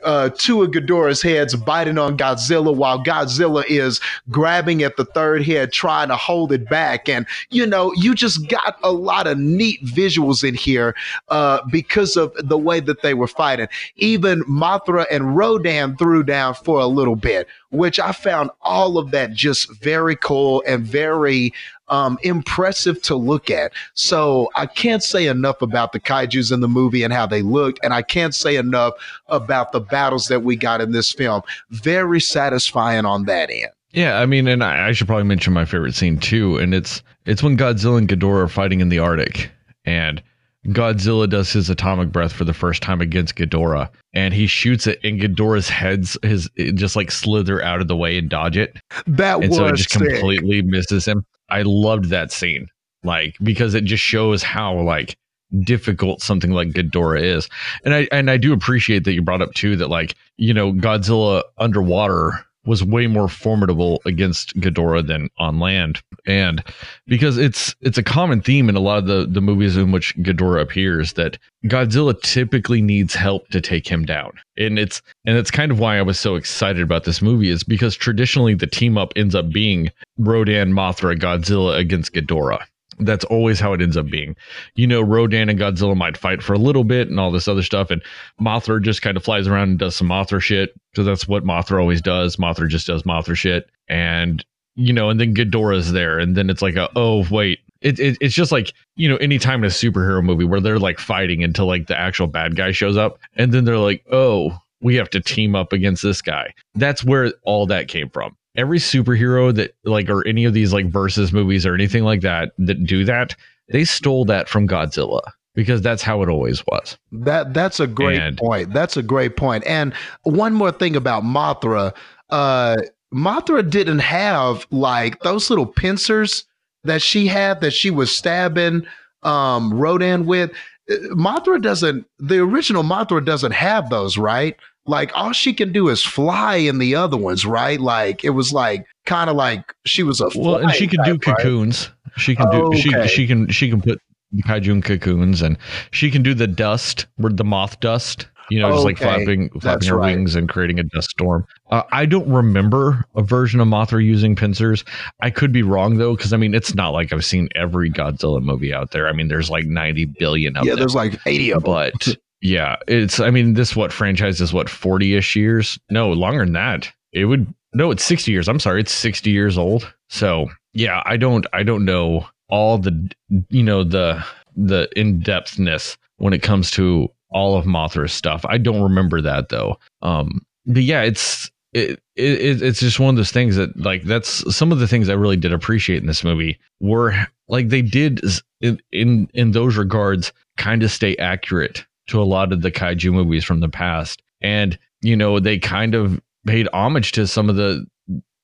uh, 0.05 0.31
two 0.37 0.63
of 0.63 0.71
Ghidorah's 0.73 1.23
heads 1.23 1.57
biting 1.57 1.99
on 1.99 2.19
Godzilla 2.19 2.75
while 2.75 3.03
Godzilla 3.03 3.65
is 3.69 4.01
grabbing 4.31 4.83
at 4.83 4.97
the 4.97 5.05
third 5.07 5.45
head, 5.45 5.73
trying 5.73 6.09
to 6.09 6.17
hold 6.17 6.53
it 6.53 6.69
back, 6.69 7.09
and 7.09 7.27
you 7.51 7.67
know 7.67 7.93
you 7.97 8.15
just 8.15 8.49
got 8.49 8.79
a 8.83 8.93
lot 8.93 9.27
of 9.27 9.39
neat 9.39 9.85
visuals 9.85 10.47
in 10.47 10.55
here 10.55 10.95
uh, 11.29 11.61
because 11.71 12.17
of 12.17 12.33
the 12.37 12.59
way 12.59 12.81
that 12.81 13.03
they 13.03 13.15
were 13.15 13.29
fighting. 13.29 13.69
Even 13.97 14.43
Mothra 14.45 15.07
and 15.11 15.37
Rodan 15.37 15.97
threw 15.97 16.23
down 16.25 16.55
for 16.67 16.81
a 16.81 16.87
little 16.89 17.15
bit, 17.15 17.47
which 17.71 18.01
I 18.01 18.11
found 18.11 18.51
all 18.61 18.99
of 18.99 19.13
that 19.13 19.33
just 19.33 19.73
very 19.81 20.17
cool 20.17 20.65
and 20.67 20.85
very 20.85 21.55
um, 21.87 22.19
impressive 22.25 23.01
to 23.03 23.15
look 23.15 23.51
at. 23.51 23.71
So 23.95 24.51
I 24.57 24.67
can't 24.67 25.01
say 25.01 25.29
enough 25.29 25.63
about 25.63 25.93
the 25.93 26.01
kaijus 26.01 26.51
in 26.51 26.59
the 26.59 26.69
movie 26.69 27.05
and 27.05 27.13
how 27.13 27.25
they 27.25 27.43
looked, 27.43 27.79
and 27.85 27.95
I 27.95 28.03
can't 28.03 28.35
say 28.35 28.57
enough 28.57 28.95
about 29.29 29.71
the 29.71 29.79
battles 29.79 30.27
that 30.27 30.43
we 30.43 30.57
got 30.57 30.81
in 30.81 30.91
this 30.91 31.13
film. 31.13 31.43
Very 31.71 32.21
satisfying 32.21 33.05
on 33.05 33.27
that 33.27 33.49
end. 33.49 33.71
Yeah, 33.93 34.19
I 34.19 34.27
mean, 34.27 34.49
and 34.49 34.65
I, 34.65 34.89
I 34.89 34.93
should 34.93 35.07
probably 35.07 35.23
mention 35.23 35.53
my 35.53 35.65
favorite 35.65 35.95
scene 35.95 36.19
too, 36.19 36.59
and 36.59 36.75
it's 36.75 37.01
it's 37.27 37.45
when 37.45 37.57
Godzilla 37.57 37.99
and 37.99 38.09
Ghidorah 38.09 38.43
are 38.43 38.49
fighting 38.49 38.81
in 38.81 38.89
the 38.89 38.99
Arctic, 38.99 39.53
and 39.85 40.21
Godzilla 40.67 41.29
does 41.29 41.53
his 41.53 41.71
atomic 41.71 42.11
breath 42.11 42.33
for 42.33 42.45
the 42.45 42.53
first 42.55 42.83
time 42.83 43.01
against 43.01 43.37
Ghidorah, 43.37 43.89
and 44.15 44.33
he 44.35 44.47
shoots 44.47 44.87
it, 44.87 44.99
and 45.05 45.21
Ghidorah's 45.21 45.69
heads 45.69 46.17
his 46.23 46.49
just 46.75 46.97
like 46.97 47.11
slither 47.11 47.63
out 47.63 47.81
of 47.81 47.89
the 47.89 47.97
way 47.97 48.19
and 48.19 48.29
dodge 48.29 48.57
it, 48.57 48.77
That 49.07 49.41
and 49.41 49.49
was 49.49 49.57
so 49.57 49.67
it 49.67 49.77
just 49.77 49.91
sick. 49.91 50.03
completely 50.03 50.63
misses 50.63 51.05
him. 51.07 51.25
I 51.49 51.63
loved 51.63 52.07
that 52.07 52.33
scene, 52.33 52.69
like 53.05 53.37
because 53.43 53.75
it 53.75 53.85
just 53.85 54.03
shows 54.03 54.43
how 54.43 54.81
like 54.81 55.17
difficult 55.61 56.23
something 56.23 56.51
like 56.53 56.69
Ghidorah 56.71 57.23
is, 57.23 57.49
and 57.85 57.95
I 57.95 58.09
and 58.11 58.31
I 58.31 58.37
do 58.37 58.53
appreciate 58.53 59.05
that 59.05 59.13
you 59.13 59.23
brought 59.23 59.43
up 59.43 59.53
too 59.55 59.77
that 59.77 59.89
like 59.91 60.15
you 60.37 60.55
know 60.55 60.73
Godzilla 60.73 61.43
underwater 61.59 62.45
was 62.67 62.85
way 62.85 63.07
more 63.07 63.29
formidable 63.29 64.03
against 64.05 64.59
Ghidorah 64.61 65.07
than 65.07 65.29
on 65.39 65.59
land, 65.59 66.03
and 66.27 66.63
because 67.07 67.39
it's 67.39 67.75
it's 67.81 67.99
a 67.99 68.03
common 68.03 68.43
theme 68.43 68.69
in 68.69 68.77
a 68.77 68.81
lot 68.81 68.99
of 68.99 69.07
the 69.07 69.27
the 69.27 69.41
movies 69.41 69.77
in 69.77 69.93
which 69.93 70.17
Ghidorah 70.19 70.63
appears 70.63 71.15
that 71.15 71.39
Godzilla 71.65 72.21
typically 72.21 72.83
needs 72.83 73.15
help 73.15 73.49
to 73.49 73.61
take 73.61 73.89
him 73.89 74.05
down. 74.05 74.33
And 74.59 74.79
it's 74.79 75.03
and 75.25 75.37
it's 75.37 75.51
kind 75.51 75.73
of 75.73 75.79
why 75.79 75.99
I 75.99 76.03
was 76.03 76.19
so 76.19 76.35
excited 76.35 76.83
about 76.83 77.05
this 77.05 77.23
movie 77.23 77.51
is 77.51 77.65
because 77.65 77.97
traditionally 77.97 78.55
the 78.55 78.67
team 78.67 78.99
up 78.99 79.13
ends 79.17 79.35
up 79.35 79.51
being 79.51 79.91
Rodan, 80.19 80.73
Mothra, 80.73 81.19
Godzilla 81.19 81.79
against 81.79 82.13
Ghidorah. 82.13 82.65
That's 82.99 83.25
always 83.27 83.61
how 83.61 83.73
it 83.73 83.83
ends 83.83 83.97
up 83.97 84.07
being. 84.07 84.37
You 84.75 84.87
know, 84.87 85.03
Rodan 85.03 85.49
and 85.49 85.59
Godzilla 85.59 85.97
might 85.97 86.17
fight 86.17 86.43
for 86.43 86.55
a 86.55 86.59
little 86.59 86.85
bit 86.85 87.09
and 87.09 87.21
all 87.21 87.31
this 87.31 87.49
other 87.49 87.63
stuff, 87.63 87.91
and 87.91 88.03
Mothra 88.41 88.83
just 88.83 89.03
kind 89.03 89.17
of 89.17 89.25
flies 89.25 89.47
around 89.47 89.71
and 89.71 89.79
does 89.79 89.97
some 89.97 90.09
Mothra 90.09 90.41
shit 90.41 90.75
because 90.93 91.07
that's 91.07 91.29
what 91.29 91.45
Mothra 91.45 91.81
always 91.81 92.01
does. 92.01 92.37
Mothra 92.37 92.69
just 92.69 92.87
does 92.87 93.03
Mothra 93.03 93.37
shit, 93.37 93.69
and 93.89 94.45
you 94.75 94.93
know, 94.93 95.11
and 95.11 95.21
then 95.21 95.35
Ghidorah's 95.35 95.93
there, 95.93 96.19
and 96.19 96.37
then 96.37 96.51
it's 96.51 96.63
like 96.63 96.77
a 96.77 96.89
oh 96.97 97.27
wait, 97.31 97.61
it, 97.81 97.99
it 97.99 98.19
it's 98.21 98.35
just 98.35 98.53
like 98.53 98.73
you 98.95 99.09
know, 99.09 99.17
anytime 99.17 99.63
in 99.63 99.71
a 99.71 99.73
superhero 99.73 100.23
movie 100.23 100.45
where 100.45 100.61
they're 100.61 100.79
like 100.79 100.99
fighting 100.99 101.45
until 101.45 101.67
like 101.67 101.87
the 101.87 101.99
actual 101.99 102.27
bad 102.27 102.57
guy 102.57 102.73
shows 102.73 102.97
up, 102.97 103.19
and 103.37 103.53
then 103.53 103.65
they're 103.65 103.79
like 103.79 104.05
oh 104.11 104.59
we 104.81 104.95
have 104.97 105.11
to 105.11 105.21
team 105.21 105.55
up 105.55 105.73
against 105.73 106.03
this 106.03 106.23
guy. 106.23 106.53
That's 106.75 107.03
where 107.03 107.33
all 107.43 107.67
that 107.67 107.89
came 107.89 108.11
from. 108.11 108.37
Every 108.57 108.79
superhero 108.79 109.55
that 109.55 109.75
like 109.85 110.09
or 110.09 110.27
any 110.27 110.45
of 110.45 110.55
these 110.55 110.73
like 110.73 110.87
versus 110.87 111.33
movies 111.33 111.67
or 111.67 111.75
anything 111.75 112.05
like 112.05 112.21
that 112.23 112.53
that 112.59 112.85
do 112.85 113.05
that, 113.05 113.35
they 113.69 113.85
stole 113.85 114.25
that 114.27 114.49
from 114.49 114.67
Godzilla 114.69 115.21
because 115.55 115.81
that's 115.83 116.03
how 116.03 116.23
it 116.23 116.29
always 116.29 116.63
was. 116.67 116.99
That 117.13 117.55
that's 117.55 117.81
a 117.81 117.87
great 117.87 118.21
And- 118.21 118.37
point. 118.37 118.73
That's 118.73 118.97
a 118.97 119.03
great 119.03 119.37
point. 119.37 119.65
And 119.67 119.93
one 120.23 120.55
more 120.55 120.73
thing 120.73 120.97
about 120.97 121.23
Mothra, 121.23 121.95
uh 122.31 122.77
Mothra 123.15 123.69
didn't 123.69 124.01
have 124.01 124.67
like 124.71 125.21
those 125.21 125.49
little 125.49 125.67
pincers 125.67 126.45
that 126.85 127.01
she 127.03 127.27
had 127.29 127.61
that 127.61 127.73
she 127.73 127.91
was 127.91 128.15
stabbing 128.17 128.87
um 129.23 129.73
Rodan 129.75 130.27
with. 130.27 130.51
Uh, 130.91 130.95
Mothra 131.15 131.61
doesn't 131.61 132.07
the 132.19 132.39
original 132.39 132.83
Mothra 132.83 133.25
doesn't 133.25 133.53
have 133.53 133.91
those, 133.91 134.17
right? 134.19 134.57
Like 134.87 135.11
all 135.15 135.33
she 135.33 135.53
can 135.53 135.73
do 135.73 135.89
is 135.89 136.03
fly 136.03 136.57
in 136.57 136.79
the 136.79 136.95
other 136.95 137.17
ones, 137.17 137.45
right? 137.45 137.81
Like 137.81 138.25
it 138.25 138.31
was 138.31 138.53
like 138.53 138.87
kind 139.05 139.29
of 139.31 139.37
like 139.37 139.75
she 139.85 140.03
was 140.03 140.21
a 140.21 140.31
Well, 140.37 140.57
and 140.57 140.73
she 140.73 140.87
can 140.87 141.03
do 141.05 141.19
type, 141.19 141.27
right? 141.27 141.37
cocoons. 141.39 141.91
She 142.17 142.35
can 142.37 142.49
do 142.51 142.77
she 142.77 142.91
Okay. 142.91 143.07
she 143.09 143.27
can 143.27 143.49
she 143.49 143.69
can 143.69 143.81
put 143.81 144.01
kaiju 144.47 144.85
cocoons 144.85 145.43
and 145.43 145.57
she 145.91 146.11
can 146.11 146.23
do 146.23 146.35
the 146.35 146.47
dust, 146.47 147.07
where 147.17 147.33
the 147.33 147.45
moth 147.45 147.81
dust. 147.81 148.29
You 148.49 148.61
know, 148.61 148.71
just 148.71 148.85
like 148.85 148.95
Okay, 148.95 149.05
flapping 149.07 149.49
that's 149.55 149.65
flapping 149.65 149.89
her 149.89 149.97
right. 149.97 150.15
wings 150.15 150.37
and 150.37 150.49
creating 150.49 150.79
a 150.79 150.85
dust 150.85 151.11
storm. 151.11 151.45
Uh, 151.73 151.83
I 151.91 152.07
don't 152.07 152.29
remember 152.29 153.05
a 153.17 153.23
version 153.23 153.59
of 153.59 153.67
Mothra 153.67 154.05
using 154.05 154.37
pincers. 154.37 154.85
I 155.21 155.31
could 155.31 155.51
be 155.51 155.65
wrong 155.65 155.97
though, 155.97 156.15
because 156.15 156.33
I 156.33 156.37
mean, 156.37 156.55
it's 156.55 156.73
not 156.73 156.91
like 156.91 157.13
I've 157.13 157.25
seen 157.25 157.49
every 157.57 157.91
Godzilla 157.91 158.41
movie 158.41 158.73
out 158.73 158.93
there. 158.93 159.09
I 159.09 159.13
mean, 159.13 159.27
there's 159.27 159.51
like 159.51 159.65
90 159.67 160.05
billion 160.21 160.57
of 160.57 160.65
Yeah, 160.65 160.71
them. 160.75 160.79
Yeah, 160.79 160.81
there's 160.81 160.95
like 160.95 161.19
80 161.27 161.51
of 161.55 161.63
them. 161.65 161.73
but 161.73 162.17
yeah, 162.41 162.77
it's. 162.87 163.21
I 163.21 163.31
mean, 163.31 163.55
this 163.55 163.75
what 163.75 163.93
franchise 163.93 164.41
is 164.41 164.53
what 164.53 164.69
40 164.69 165.17
ish 165.17 165.37
years? 165.37 165.79
No, 165.91 166.13
longer 166.13 166.45
than 166.45 166.53
that. 166.53 166.91
It 167.13 167.27
would 167.27 167.53
no, 167.73 167.91
it's 167.91 168.05
60 168.05 168.33
years. 168.33 168.49
I'm 168.49 168.61
sorry, 168.61 168.81
it's 168.81 168.93
60 168.93 169.31
years 169.31 169.59
old. 169.59 169.93
So 170.09 170.49
yeah, 170.73 171.03
I 171.05 171.17
don't. 171.17 171.47
I 171.53 171.63
don't 171.63 171.85
know 171.85 172.27
all 172.49 172.79
the 172.79 173.11
you 173.51 173.63
know 173.63 173.85
the 173.85 174.25
the 174.57 174.89
in 174.97 175.21
depthness 175.21 175.97
when 176.19 176.33
it 176.33 176.43
comes 176.43 176.71
to 176.73 177.09
all 177.31 177.57
of 177.57 177.67
Mothra's 177.67 178.13
stuff. 178.13 178.45
I 178.49 178.59
don't 178.59 178.83
remember 178.83 179.21
that 179.21 179.49
though. 179.49 179.79
Um, 180.03 180.45
but 180.65 180.83
yeah, 180.83 181.03
it's 181.03 181.51
it, 181.73 182.01
it 182.15 182.63
it's 182.63 182.81
just 182.81 183.01
one 183.01 183.11
of 183.11 183.17
those 183.17 183.33
things 183.33 183.57
that 183.57 183.77
like 183.79 184.05
that's 184.05 184.55
some 184.55 184.73
of 184.73 184.79
the 184.79 184.89
things 184.89 185.09
I 185.09 185.15
really 185.15 185.37
did 185.37 185.53
appreciate 185.53 186.01
in 186.01 186.07
this 186.07 186.25
movie 186.25 186.59
were 186.81 187.15
like 187.49 187.69
they 187.69 187.83
did 187.83 188.21
in 188.61 188.81
in, 188.93 189.29
in 189.35 189.51
those 189.53 189.77
regards 189.77 190.33
kind 190.57 190.83
of 190.83 190.91
stay 190.91 191.17
accurate 191.17 191.85
to 192.09 192.21
a 192.21 192.25
lot 192.25 192.53
of 192.53 192.63
the 192.63 192.71
kaiju 192.71 193.13
movies 193.13 193.45
from 193.45 193.61
the 193.61 193.69
past. 193.69 194.23
And 194.41 194.79
you 195.03 195.17
know 195.17 195.41
they 195.41 195.59
kind 195.59 195.95
of 195.95 196.21
paid 196.47 196.69
homage 196.73 197.13
to 197.13 197.27
some 197.27 197.49
of 197.49 197.57
the 197.57 197.87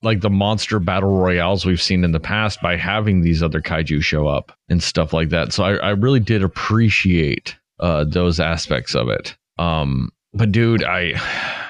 like 0.02 0.21
the 0.21 0.31
monster 0.31 0.81
battle 0.81 1.16
royales 1.16 1.64
we've 1.64 1.81
seen 1.81 2.02
in 2.02 2.12
the 2.12 2.21
past 2.21 2.61
by 2.61 2.76
having 2.76 3.21
these 3.21 3.42
other 3.42 3.61
kaiju 3.61 4.02
show 4.02 4.26
up 4.26 4.57
and 4.69 4.83
stuff 4.83 5.12
like 5.12 5.28
that. 5.31 5.52
So 5.52 5.64
i, 5.64 5.75
I 5.76 5.90
really 5.90 6.21
did 6.21 6.42
appreciate 6.42 7.57
uh 7.81 8.04
those 8.04 8.40
aspects 8.40 8.95
of 8.95 9.09
it. 9.09 9.37
Um 9.59 10.11
but 10.35 10.52
dude 10.52 10.85
i 10.85 11.14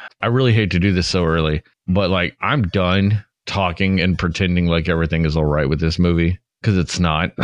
i 0.21 0.27
really 0.27 0.53
hate 0.53 0.71
to 0.71 0.79
do 0.79 0.93
this 0.93 1.09
so 1.09 1.25
early 1.25 1.63
but 1.89 2.11
like 2.11 2.37
i'm 2.41 2.63
done 2.69 3.25
talking 3.47 4.01
and 4.01 4.19
pretending 4.19 4.67
like 4.67 4.89
everything 4.89 5.25
is 5.25 5.37
all 5.37 5.45
right 5.45 5.69
with 5.69 5.81
this 5.81 5.99
movie 5.99 6.39
because 6.61 6.77
it's 6.79 6.99
not. 6.99 7.33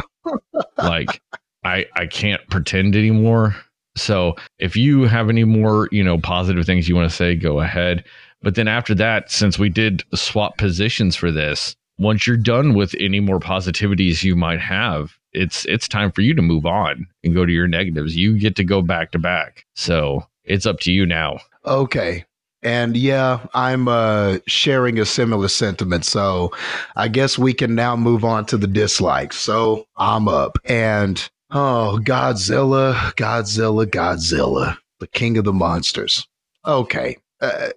Like 0.76 1.20
i 1.64 1.86
i 1.96 2.06
can't 2.06 2.40
pretend 2.50 2.94
anymore 2.94 3.56
so 4.00 4.34
if 4.58 4.76
you 4.76 5.02
have 5.02 5.28
any 5.28 5.44
more 5.44 5.88
you 5.92 6.02
know 6.02 6.18
positive 6.18 6.64
things 6.64 6.88
you 6.88 6.96
want 6.96 7.08
to 7.08 7.16
say 7.16 7.34
go 7.34 7.60
ahead 7.60 8.04
but 8.42 8.54
then 8.54 8.68
after 8.68 8.94
that 8.94 9.30
since 9.30 9.58
we 9.58 9.68
did 9.68 10.02
swap 10.14 10.56
positions 10.58 11.16
for 11.16 11.30
this 11.30 11.76
once 11.98 12.26
you're 12.26 12.36
done 12.36 12.74
with 12.74 12.94
any 13.00 13.20
more 13.20 13.40
positivities 13.40 14.22
you 14.22 14.36
might 14.36 14.60
have 14.60 15.12
it's 15.32 15.64
it's 15.66 15.88
time 15.88 16.10
for 16.10 16.22
you 16.22 16.34
to 16.34 16.42
move 16.42 16.64
on 16.64 17.06
and 17.22 17.34
go 17.34 17.44
to 17.44 17.52
your 17.52 17.68
negatives 17.68 18.16
you 18.16 18.38
get 18.38 18.56
to 18.56 18.64
go 18.64 18.82
back 18.82 19.10
to 19.12 19.18
back 19.18 19.66
so 19.74 20.24
it's 20.44 20.66
up 20.66 20.80
to 20.80 20.92
you 20.92 21.04
now 21.04 21.38
Okay. 21.68 22.24
And 22.62 22.96
yeah, 22.96 23.46
I'm 23.54 23.86
uh, 23.86 24.38
sharing 24.46 24.98
a 24.98 25.04
similar 25.04 25.48
sentiment. 25.48 26.04
So 26.04 26.52
I 26.96 27.06
guess 27.06 27.38
we 27.38 27.54
can 27.54 27.74
now 27.74 27.94
move 27.94 28.24
on 28.24 28.46
to 28.46 28.56
the 28.56 28.66
dislikes. 28.66 29.38
So 29.38 29.86
I'm 29.96 30.26
up. 30.26 30.58
And 30.64 31.28
oh, 31.50 31.98
Godzilla, 32.02 32.94
Godzilla, 33.14 33.86
Godzilla, 33.86 34.76
the 35.00 35.06
king 35.06 35.38
of 35.38 35.44
the 35.44 35.52
monsters. 35.52 36.26
Okay. 36.66 37.16
Uh, 37.40 37.68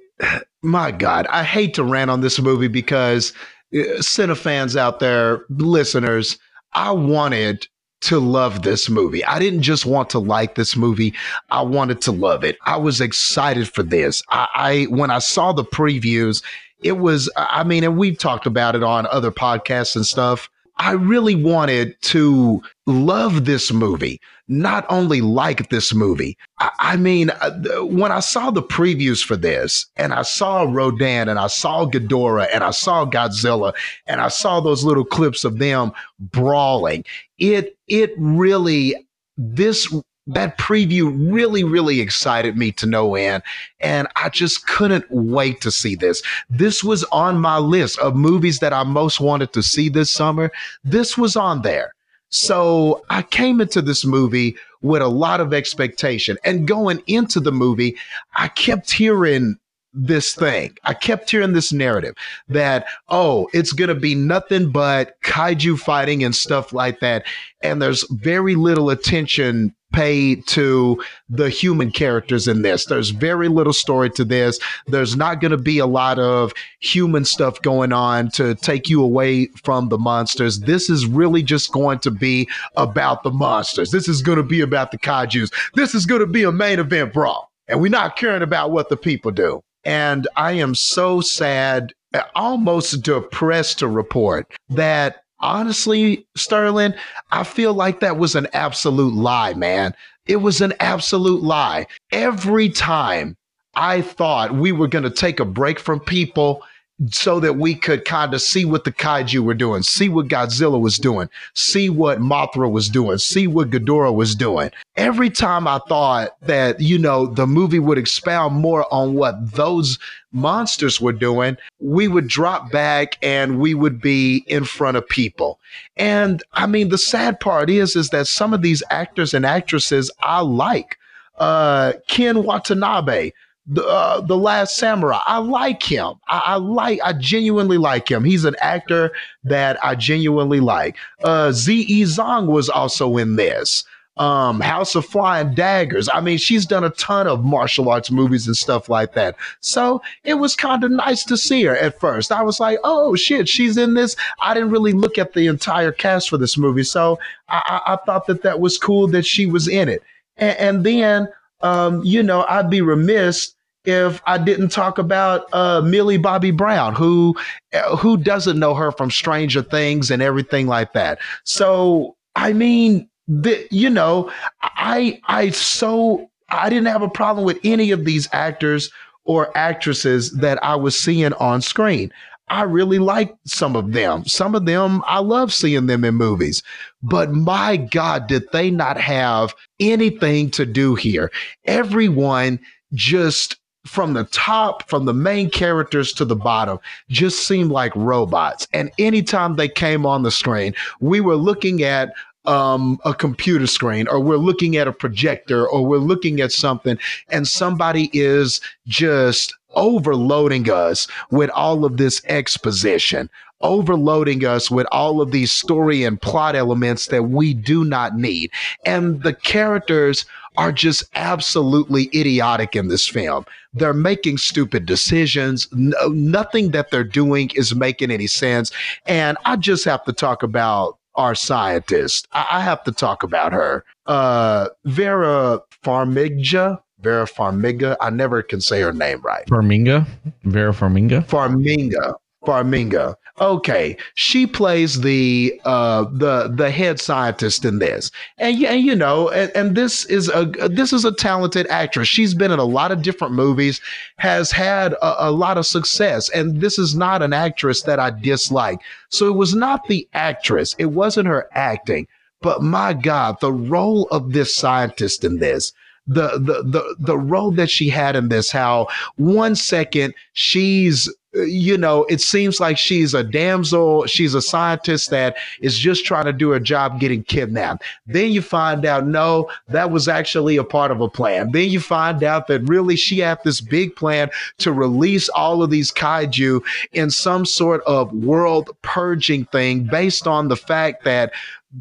my 0.62 0.92
God, 0.92 1.28
I 1.28 1.44
hate 1.44 1.74
to 1.76 1.84
rant 1.84 2.12
on 2.12 2.22
this 2.22 2.40
movie 2.40 2.68
because 2.68 3.34
uh, 3.74 4.00
Cinefans 4.00 4.76
out 4.76 5.00
there, 5.00 5.46
listeners, 5.50 6.38
I 6.74 6.92
wanted 6.92 7.68
to 8.02 8.20
love 8.20 8.64
this 8.64 8.90
movie. 8.90 9.24
I 9.26 9.40
didn't 9.40 9.62
just 9.62 9.86
want 9.86 10.10
to 10.12 10.20
like 10.20 10.56
this 10.56 10.76
movie. 10.76 11.14
I 11.50 11.62
wanted 11.62 12.02
to 12.02 12.12
love 12.12 12.44
it. 12.44 12.58
I 12.66 12.78
was 12.78 13.00
excited 13.00 13.72
for 13.72 13.84
this. 13.84 14.24
I, 14.30 14.48
I 14.56 14.84
when 14.86 15.12
I 15.12 15.20
saw 15.20 15.54
the 15.54 15.64
previews, 15.64 16.44
it 16.80 16.98
was 16.98 17.30
I 17.36 17.64
mean, 17.64 17.84
and 17.84 17.98
we've 17.98 18.18
talked 18.18 18.48
about 18.48 18.76
it 18.76 18.84
on 18.84 19.08
other 19.08 19.32
podcasts 19.32 19.96
and 19.96 20.06
stuff. 20.06 20.50
I 20.78 20.94
really 20.94 21.36
wanted 21.36 21.96
to 22.02 22.64
love 22.92 23.46
this 23.46 23.72
movie, 23.72 24.20
not 24.48 24.86
only 24.90 25.22
like 25.22 25.70
this 25.70 25.94
movie. 25.94 26.38
I, 26.60 26.70
I 26.80 26.98
mean, 26.98 27.30
uh, 27.30 27.52
when 27.86 28.12
I 28.12 28.20
saw 28.20 28.52
the 28.52 28.62
previews 28.62 29.24
for 29.24 29.36
this, 29.36 29.88
and 29.96 30.14
I 30.14 30.22
saw 30.24 30.64
Rodan, 30.64 31.30
and 31.30 31.40
I 31.40 31.48
saw 31.48 31.86
Ghidorah, 31.86 32.48
and 32.54 32.64
I 32.64 32.72
saw 32.72 33.06
Godzilla, 33.06 33.74
and 34.08 34.22
I 34.22 34.28
saw 34.28 34.60
those 34.60 34.84
little 34.84 35.06
clips 35.06 35.44
of 35.44 35.60
them 35.60 35.92
brawling, 36.20 37.06
it 37.38 37.78
it 37.88 38.14
really 38.18 38.96
this 39.38 39.94
that 40.28 40.58
preview 40.60 41.34
really 41.34 41.64
really 41.64 42.00
excited 42.00 42.56
me 42.56 42.72
to 42.72 42.86
no 42.86 43.16
end 43.16 43.42
and 43.80 44.08
i 44.18 44.30
just 44.30 44.68
couldn't 44.68 45.04
wait 45.10 45.60
to 45.62 45.72
see 45.72 45.96
this. 45.96 46.22
This 46.48 46.84
was 46.84 47.04
on 47.06 47.40
my 47.40 47.58
list 47.58 47.98
of 48.00 48.16
movies 48.16 48.60
that 48.60 48.72
i 48.72 48.84
most 48.84 49.20
wanted 49.20 49.52
to 49.54 49.64
see 49.64 49.90
this 49.90 50.12
summer. 50.12 50.52
This 50.84 51.18
was 51.18 51.36
on 51.36 51.64
there 51.64 51.94
so 52.32 53.04
i 53.10 53.22
came 53.22 53.62
into 53.62 53.82
this 53.82 54.04
movie 54.06 54.56
with 54.82 55.04
a 55.04 55.08
lot 55.08 55.40
of 55.40 55.54
expectation. 55.54 56.40
And 56.44 56.68
going 56.68 57.04
into 57.08 57.40
the 57.40 57.52
movie 57.52 57.98
i 58.36 58.48
kept 58.48 58.92
hearing 58.92 59.58
this 59.94 60.34
thing. 60.34 60.78
I 60.86 60.94
kept 60.94 61.30
hearing 61.30 61.54
this 61.54 61.74
narrative 61.74 62.16
that 62.48 62.86
oh 63.10 63.50
it's 63.54 63.74
gonna 63.74 63.96
be 63.96 64.16
nothing 64.16 64.72
but 64.72 65.22
kaiju 65.22 65.80
fighting 65.80 66.24
and 66.24 66.36
stuff 66.36 66.74
like 66.74 67.00
that. 67.02 67.26
And 67.62 67.82
there's 67.82 68.06
very 68.10 68.56
little 68.56 68.90
attention 68.90 69.76
paid 69.92 70.46
to 70.48 71.02
the 71.30 71.50
human 71.50 71.92
characters 71.92 72.48
in 72.48 72.62
this. 72.62 72.86
There's 72.86 73.10
very 73.10 73.48
little 73.48 73.74
story 73.74 74.10
to 74.12 74.26
this. 74.26 74.60
There's 74.88 75.16
not 75.16 75.42
going 75.42 75.52
to 75.52 75.58
be 75.58 75.80
a 75.80 75.86
lot 75.86 76.20
of 76.20 76.54
human 76.80 77.26
stuff 77.26 77.62
going 77.62 77.94
on 77.94 78.30
to 78.32 78.56
take 78.56 78.90
you 78.90 79.04
away 79.04 79.48
from 79.64 79.90
the 79.90 79.98
monsters. 79.98 80.60
This 80.62 80.90
is 80.90 81.06
really 81.06 81.44
just 81.44 81.72
going 81.72 82.00
to 82.00 82.12
be 82.12 82.50
about 82.76 83.24
the 83.24 83.32
monsters. 83.32 83.92
This 83.92 84.08
is 84.08 84.22
going 84.22 84.38
to 84.38 84.44
be 84.44 84.62
about 84.62 84.92
the 84.92 84.98
kaijus. 84.98 85.54
This 85.76 85.96
is 85.96 86.06
going 86.06 86.22
to 86.22 86.28
be 86.28 86.44
a 86.44 86.52
main 86.52 86.80
event 86.80 87.14
brawl. 87.14 87.52
And 87.68 87.82
we're 87.82 87.90
not 87.90 88.18
caring 88.18 88.42
about 88.42 88.72
what 88.72 88.90
the 88.90 88.98
people 88.98 89.32
do. 89.32 89.62
And 89.84 90.28
I 90.36 90.54
am 90.54 90.76
so 90.76 91.22
sad, 91.22 91.94
almost 92.36 93.02
depressed 93.02 93.80
to 93.80 93.88
report 93.88 94.52
that 94.70 95.21
honestly, 95.42 96.26
Sterling, 96.36 96.94
I 97.32 97.44
feel 97.44 97.74
like 97.74 98.00
that 98.00 98.18
was 98.18 98.36
an 98.36 98.48
absolute 98.54 99.14
lie, 99.14 99.54
man. 99.54 99.94
It 100.26 100.38
was 100.38 100.62
an 100.62 100.74
absolute 100.80 101.42
lie. 101.42 101.88
Every 102.12 102.70
time 102.70 103.36
I 103.76 104.02
thought 104.02 104.54
we 104.54 104.72
were 104.72 104.88
going 104.88 105.04
to 105.04 105.10
take 105.10 105.40
a 105.40 105.46
break 105.46 105.80
from 105.80 106.00
people 106.00 106.64
so 107.10 107.40
that 107.40 107.58
we 107.58 107.74
could 107.74 108.06
kind 108.06 108.34
of 108.34 108.42
see 108.42 108.64
what 108.64 108.84
the 108.84 108.92
kaiju 108.92 109.40
were 109.40 109.56
doing, 109.56 109.82
see 109.82 110.08
what 110.08 110.28
Godzilla 110.28 110.80
was 110.80 110.98
doing, 110.98 111.30
see 111.56 111.90
what 111.90 112.20
Mothra 112.20 112.72
was 112.72 112.90
doing, 112.90 113.18
see 113.18 113.48
what 113.48 113.72
Ghidorah 113.72 114.14
was 114.14 114.36
doing. 114.36 114.70
Every 114.96 115.30
time 115.30 115.68
I 115.68 115.80
thought 115.90 116.40
that, 116.42 116.80
you 116.80 117.00
know, 117.00 117.26
the 117.26 117.48
movie 117.48 117.80
would 117.80 117.98
expound 117.98 118.56
more 118.56 118.86
on 118.94 119.16
what 119.16 119.54
those 119.54 119.98
monsters 120.32 121.02
were 121.02 121.14
doing, 121.14 121.58
we 121.80 122.08
would 122.08 122.28
drop 122.28 122.72
back 122.72 123.18
and 123.24 123.60
we 123.60 123.74
would 123.74 124.00
be 124.00 124.44
in 124.48 124.64
front 124.64 124.98
of 124.98 125.08
people. 125.08 125.60
And 125.98 126.44
I 126.54 126.68
mean, 126.68 126.90
the 126.90 126.98
sad 126.98 127.40
part 127.40 127.70
is, 127.70 127.96
is 127.96 128.10
that 128.10 128.28
some 128.28 128.54
of 128.54 128.62
these 128.62 128.84
actors 128.92 129.34
and 129.34 129.46
actresses 129.46 130.12
I 130.22 130.42
like. 130.42 130.98
Uh, 131.38 131.94
Ken 132.08 132.44
Watanabe, 132.44 133.32
the 133.68 133.86
uh, 133.86 134.22
the 134.22 134.38
Last 134.38 134.76
Samurai. 134.76 135.22
I 135.26 135.38
like 135.38 135.84
him. 135.84 136.14
I, 136.28 136.40
I, 136.46 136.56
like. 136.56 137.00
I 137.04 137.14
genuinely 137.14 137.78
like 137.78 138.10
him. 138.10 138.24
He's 138.24 138.46
an 138.46 138.56
actor 138.60 139.12
that 139.44 139.84
I 139.84 139.96
genuinely 139.96 140.60
like. 140.60 140.98
Uh, 141.24 141.50
Ziyi 141.50 142.02
Zhang 142.02 142.48
was 142.48 142.70
also 142.70 143.18
in 143.18 143.36
this. 143.36 143.84
Um, 144.18 144.60
House 144.60 144.94
of 144.96 145.06
Flying 145.06 145.54
Daggers. 145.56 146.10
I 146.14 146.20
mean, 146.20 146.38
she's 146.38 146.66
done 146.66 146.84
a 146.84 146.90
ton 146.92 147.28
of 147.28 147.46
martial 147.46 147.90
arts 147.90 148.12
movies 148.12 148.46
and 148.46 148.58
stuff 148.58 148.90
like 148.90 149.14
that. 149.14 149.36
So 149.62 150.02
it 150.26 150.34
was 150.36 150.56
kind 150.56 150.84
of 150.84 150.92
nice 150.92 151.24
to 151.24 151.38
see 151.38 151.64
her 151.64 151.78
at 151.78 152.00
first. 152.00 152.32
I 152.32 152.44
was 152.44 152.60
like, 152.60 152.78
oh 152.84 153.16
shit, 153.16 153.48
she's 153.48 153.78
in 153.78 153.94
this. 153.94 154.18
I 154.42 154.54
didn't 154.54 154.72
really 154.72 154.92
look 154.92 155.18
at 155.18 155.34
the 155.34 155.48
entire 155.48 155.94
cast 155.94 156.30
for 156.30 156.38
this 156.38 156.58
movie, 156.58 156.84
so 156.84 157.20
I, 157.48 157.82
I, 157.88 157.94
I 157.94 157.96
thought 158.06 158.28
that 158.28 158.44
that 158.44 158.60
was 158.60 158.78
cool 158.78 159.08
that 159.08 159.26
she 159.26 159.46
was 159.46 159.68
in 159.68 159.88
it. 159.88 160.04
and, 160.38 160.58
and 160.58 160.84
then 160.86 161.30
um, 161.64 162.04
you 162.04 162.24
know, 162.24 162.46
I'd 162.48 162.70
be 162.70 162.82
remiss 162.82 163.54
if 163.86 164.22
I 164.26 164.38
didn't 164.38 164.70
talk 164.70 164.98
about 164.98 165.46
uh, 165.54 165.82
Millie 165.82 166.18
Bobby 166.18 166.52
Brown, 166.52 166.94
who 166.96 167.36
uh, 167.74 167.96
who 167.96 168.18
doesn't 168.18 168.60
know 168.60 168.74
her 168.74 168.92
from 168.92 169.10
Stranger 169.10 169.62
Things 169.62 170.12
and 170.12 170.22
everything 170.22 170.68
like 170.68 170.94
that. 170.94 171.20
So 171.44 172.16
I 172.36 172.54
mean, 172.54 173.10
the, 173.28 173.68
you 173.72 173.90
know, 173.90 174.32
I 174.62 175.20
I 175.28 175.50
so 175.50 176.30
I 176.50 176.70
didn't 176.70 176.88
have 176.88 177.02
a 177.02 177.10
problem 177.10 177.46
with 177.46 177.60
any 177.64 177.92
of 177.92 178.06
these 178.06 178.28
actors 178.32 178.92
or 179.24 179.56
actresses 179.58 180.32
that 180.34 180.64
I 180.64 180.76
was 180.76 181.00
seeing 181.00 181.34
on 181.34 181.62
screen. 181.62 182.12
I 182.52 182.64
really 182.64 183.00
like 183.00 183.34
some 183.46 183.78
of 183.78 183.94
them. 183.94 184.26
Some 184.26 184.56
of 184.56 184.66
them, 184.66 185.02
I 185.08 185.20
love 185.20 185.54
seeing 185.54 185.86
them 185.86 186.04
in 186.04 186.16
movies. 186.16 186.62
But 187.02 187.32
my 187.32 187.78
God, 187.78 188.28
did 188.28 188.44
they 188.52 188.70
not 188.70 189.00
have 189.00 189.56
anything 189.80 190.52
to 190.52 190.66
do 190.66 190.96
here? 190.96 191.32
Everyone 191.64 192.60
just 192.94 193.56
from 193.86 194.14
the 194.14 194.26
top, 194.26 194.88
from 194.90 195.06
the 195.06 195.14
main 195.14 195.50
characters 195.50 196.12
to 196.14 196.26
the 196.26 196.36
bottom, 196.36 196.78
just 197.10 197.48
seemed 197.48 197.72
like 197.72 197.96
robots. 197.96 198.68
And 198.74 198.92
anytime 199.00 199.56
they 199.56 199.70
came 199.70 200.06
on 200.06 200.24
the 200.24 200.30
screen, 200.30 200.76
we 201.00 201.22
were 201.22 201.38
looking 201.38 201.84
at 201.84 202.12
um, 202.46 203.00
a 203.06 203.14
computer 203.14 203.68
screen 203.68 204.10
or 204.10 204.20
we're 204.20 204.36
looking 204.36 204.76
at 204.76 204.88
a 204.90 204.94
projector 204.94 205.66
or 205.66 205.86
we're 205.86 205.98
looking 205.98 206.42
at 206.42 206.52
something 206.52 206.98
and 207.30 207.48
somebody 207.48 208.10
is 208.14 208.60
just 208.88 209.54
overloading 209.74 210.70
us 210.70 211.08
with 211.30 211.50
all 211.52 211.86
of 211.86 211.98
this 211.98 212.22
exposition, 212.26 213.30
overloading 213.62 214.46
us 214.46 214.72
with 214.72 214.88
all 214.92 215.22
of 215.22 215.32
these 215.32 215.52
story 215.52 216.04
and 216.04 216.22
plot 216.22 216.56
elements 216.56 217.08
that 217.08 217.24
we 217.24 217.54
do 217.54 217.84
not 217.84 218.16
need. 218.16 218.52
And 218.86 219.24
the 219.24 219.34
characters 219.34 220.26
are 220.58 220.72
just 220.72 221.04
absolutely 221.16 222.10
idiotic 222.14 222.76
in 222.76 222.90
this 222.90 223.08
film. 223.08 223.46
They're 223.74 223.94
making 223.94 224.38
stupid 224.38 224.86
decisions. 224.86 225.68
No, 225.72 226.08
nothing 226.10 226.72
that 226.72 226.92
they're 226.92 227.04
doing 227.06 227.52
is 227.56 227.74
making 227.74 228.12
any 228.12 228.28
sense. 228.28 228.72
And 229.06 229.38
I 229.46 229.56
just 229.56 229.86
have 229.86 230.04
to 230.06 230.14
talk 230.14 230.44
about 230.44 230.98
our 231.16 231.36
scientist. 231.36 232.28
I, 232.34 232.48
I 232.52 232.62
have 232.62 232.84
to 232.84 232.92
talk 232.92 233.24
about 233.24 233.54
her. 233.54 233.86
Uh, 234.08 234.70
Vera 234.86 235.62
Farmiga. 235.84 236.82
Vera 237.02 237.26
Farmiga. 237.26 237.98
I 238.00 238.10
never 238.10 238.42
can 238.42 238.62
say 238.62 238.82
her 238.82 238.94
name 238.94 239.22
right. 239.22 239.46
Farminga? 239.48 240.08
Vera 240.44 240.72
Farminga? 240.74 241.26
Farminga. 241.28 242.16
Farminga. 242.46 243.16
Okay, 243.40 243.98
she 244.16 244.46
plays 244.46 245.02
the 245.02 245.60
uh, 245.64 246.06
the 246.12 246.52
the 246.54 246.70
head 246.70 247.00
scientist 247.00 247.66
in 247.66 247.80
this, 247.80 248.12
and 248.38 248.58
yeah, 248.58 248.74
you 248.74 248.96
know, 248.96 249.30
and, 249.30 249.52
and 249.56 249.76
this 249.76 250.06
is 250.06 250.30
a 250.30 250.46
this 250.70 250.92
is 250.92 251.06
a 251.06 251.12
talented 251.12 251.66
actress. 251.68 252.08
She's 252.08 252.34
been 252.34 252.52
in 252.52 252.60
a 252.60 252.64
lot 252.64 252.92
of 252.92 253.02
different 253.04 253.34
movies, 253.34 253.80
has 254.18 254.52
had 254.52 254.94
a, 254.94 255.30
a 255.30 255.32
lot 255.32 255.58
of 255.58 255.66
success, 255.66 256.30
and 256.30 256.62
this 256.62 256.78
is 256.78 256.96
not 256.96 257.22
an 257.22 257.34
actress 257.34 257.84
that 257.84 258.00
I 258.00 258.10
dislike. 258.10 258.82
So 259.10 259.28
it 259.28 259.36
was 259.36 259.56
not 259.56 259.88
the 259.88 260.08
actress, 260.14 260.76
it 260.78 260.88
wasn't 260.88 261.28
her 261.28 261.48
acting, 261.54 262.08
but 262.42 262.62
my 262.62 262.94
God, 262.94 263.40
the 263.40 263.54
role 263.54 264.08
of 264.12 264.34
this 264.34 264.56
scientist 264.56 265.24
in 265.24 265.40
this 265.40 265.74
the 266.14 266.40
the 266.40 266.64
the 266.64 266.96
the 267.00 267.18
role 267.18 267.52
that 267.52 267.70
she 267.70 267.90
had 267.90 268.16
in 268.16 268.30
this 268.30 268.52
how 268.52 268.88
one 269.16 269.56
second 269.56 270.14
she's 270.34 271.10
you 271.34 271.78
know, 271.78 272.04
it 272.10 272.20
seems 272.20 272.60
like 272.60 272.78
she's 272.78 273.14
a 273.14 273.24
damsel, 273.24 274.06
she's 274.06 274.34
a 274.34 274.42
scientist 274.42 275.10
that 275.12 275.38
is 275.62 275.78
just 275.78 276.06
trying 276.06 276.26
to 276.26 276.34
do 276.34 276.50
her 276.50 276.60
job 276.60 277.00
getting 277.00 277.24
kidnapped. 277.24 277.84
Then 278.06 278.32
you 278.32 278.42
find 278.42 278.86
out, 278.86 279.08
no, 279.08 279.50
that 279.70 279.92
was 279.92 280.08
actually 280.08 280.58
a 280.58 280.64
part 280.64 280.92
of 280.92 281.00
a 281.00 281.08
plan. 281.08 281.52
Then 281.52 281.70
you 281.70 281.80
find 281.80 282.22
out 282.24 282.48
that 282.48 282.68
really 282.68 282.98
she 282.98 283.20
had 283.20 283.40
this 283.46 283.62
big 283.62 283.96
plan 283.96 284.30
to 284.58 284.74
release 284.74 285.30
all 285.30 285.64
of 285.64 285.70
these 285.70 285.92
kaiju 285.92 286.62
in 286.92 287.10
some 287.10 287.46
sort 287.46 287.82
of 287.84 288.14
world 288.14 288.70
purging 288.82 289.46
thing 289.46 289.86
based 289.86 290.28
on 290.28 290.50
the 290.50 290.58
fact 290.58 291.06
that 291.06 291.32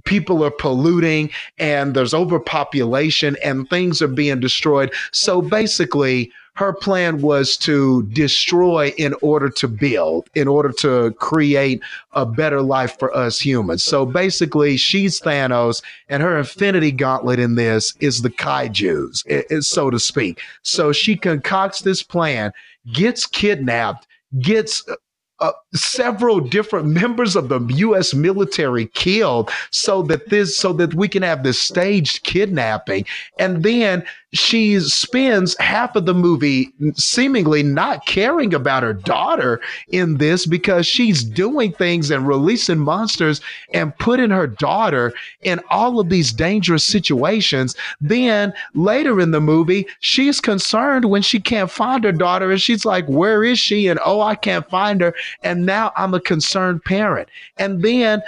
people 0.05 0.45
are 0.45 0.51
polluting 0.51 1.31
and 1.59 1.95
there's 1.95 2.15
overpopulation 2.15 3.37
and 3.45 3.69
things 3.69 4.01
are 4.01 4.09
being 4.09 4.41
destroyed. 4.41 4.93
So 5.13 5.43
basically, 5.43 6.33
her 6.55 6.73
plan 6.75 7.23
was 7.23 7.57
to 7.57 8.03
destroy 8.09 8.93
in 8.99 9.15
order 9.23 9.49
to 9.49 9.69
build, 9.69 10.29
in 10.35 10.47
order 10.47 10.71
to 10.73 11.13
create 11.13 11.81
a 12.13 12.27
better 12.27 12.61
life 12.61 12.99
for 12.99 13.17
us 13.17 13.41
humans. 13.41 13.83
So 13.83 14.05
basically, 14.05 14.77
she's 14.77 15.21
Thanos, 15.21 15.83
and 16.09 16.23
her 16.23 16.37
infinity 16.37 16.93
gauntlet 16.93 17.39
in 17.39 17.55
this 17.55 17.95
is 18.01 18.21
the 18.23 18.31
kaijus, 18.31 19.25
so 19.65 19.91
to 19.91 19.99
speak. 19.99 20.41
So 20.63 20.93
she 20.93 21.17
concocts 21.17 21.81
this 21.81 22.03
plan, 22.03 22.53
gets 22.93 23.27
kidnapped, 23.27 24.07
gets 24.41 24.85
uh, 25.41 25.53
several 25.75 26.41
different 26.41 26.87
members 26.87 27.37
of 27.37 27.49
the 27.49 27.61
U.S. 27.61 28.15
military 28.15 28.87
killed, 28.87 29.51
so 29.71 30.03
that 30.03 30.29
this, 30.29 30.57
so 30.57 30.73
that 30.75 30.95
we 30.95 31.09
can 31.09 31.23
have 31.23 31.43
this 31.43 31.59
staged 31.59 32.25
kidnapping, 32.25 33.05
and 33.39 33.63
then 33.63 34.05
she 34.33 34.79
spends 34.81 35.57
half 35.59 35.97
of 35.97 36.07
the 36.07 36.15
movie 36.15 36.73
seemingly 36.95 37.63
not 37.63 38.07
caring 38.07 38.55
about 38.55 38.83
her 38.83 38.93
daughter 38.93 39.61
in 39.89 40.19
this 40.19 40.47
because 40.47 40.87
she's 40.87 41.25
doing 41.25 41.73
things 41.73 42.11
and 42.11 42.29
releasing 42.29 42.79
monsters 42.79 43.41
and 43.73 43.97
putting 43.99 44.31
her 44.31 44.47
daughter 44.47 45.13
in 45.43 45.61
all 45.71 45.99
of 45.99 46.09
these 46.09 46.33
dangerous 46.33 46.85
situations. 46.85 47.75
Then 48.01 48.53
later 48.75 49.21
in 49.21 49.33
the 49.33 49.41
movie, 49.41 49.87
she's 49.99 50.41
concerned 50.41 51.07
when 51.07 51.23
she 51.23 51.41
can't 51.41 51.71
find 51.71 52.05
her 52.05 52.13
daughter 52.13 52.51
and 52.51 52.61
she's 52.61 52.85
like, 52.85 53.07
Where 53.07 53.43
is 53.43 53.59
she? 53.59 53.89
And 53.89 53.99
oh, 54.05 54.21
I 54.21 54.37
can't 54.37 54.69
find 54.71 55.01
her. 55.01 55.15
And 55.43 55.67
now 55.67 55.93
I'm 55.97 56.15
a 56.15 56.21
concerned 56.21 56.85
parent. 56.85 57.29
And 57.57 57.83
then 57.83 58.23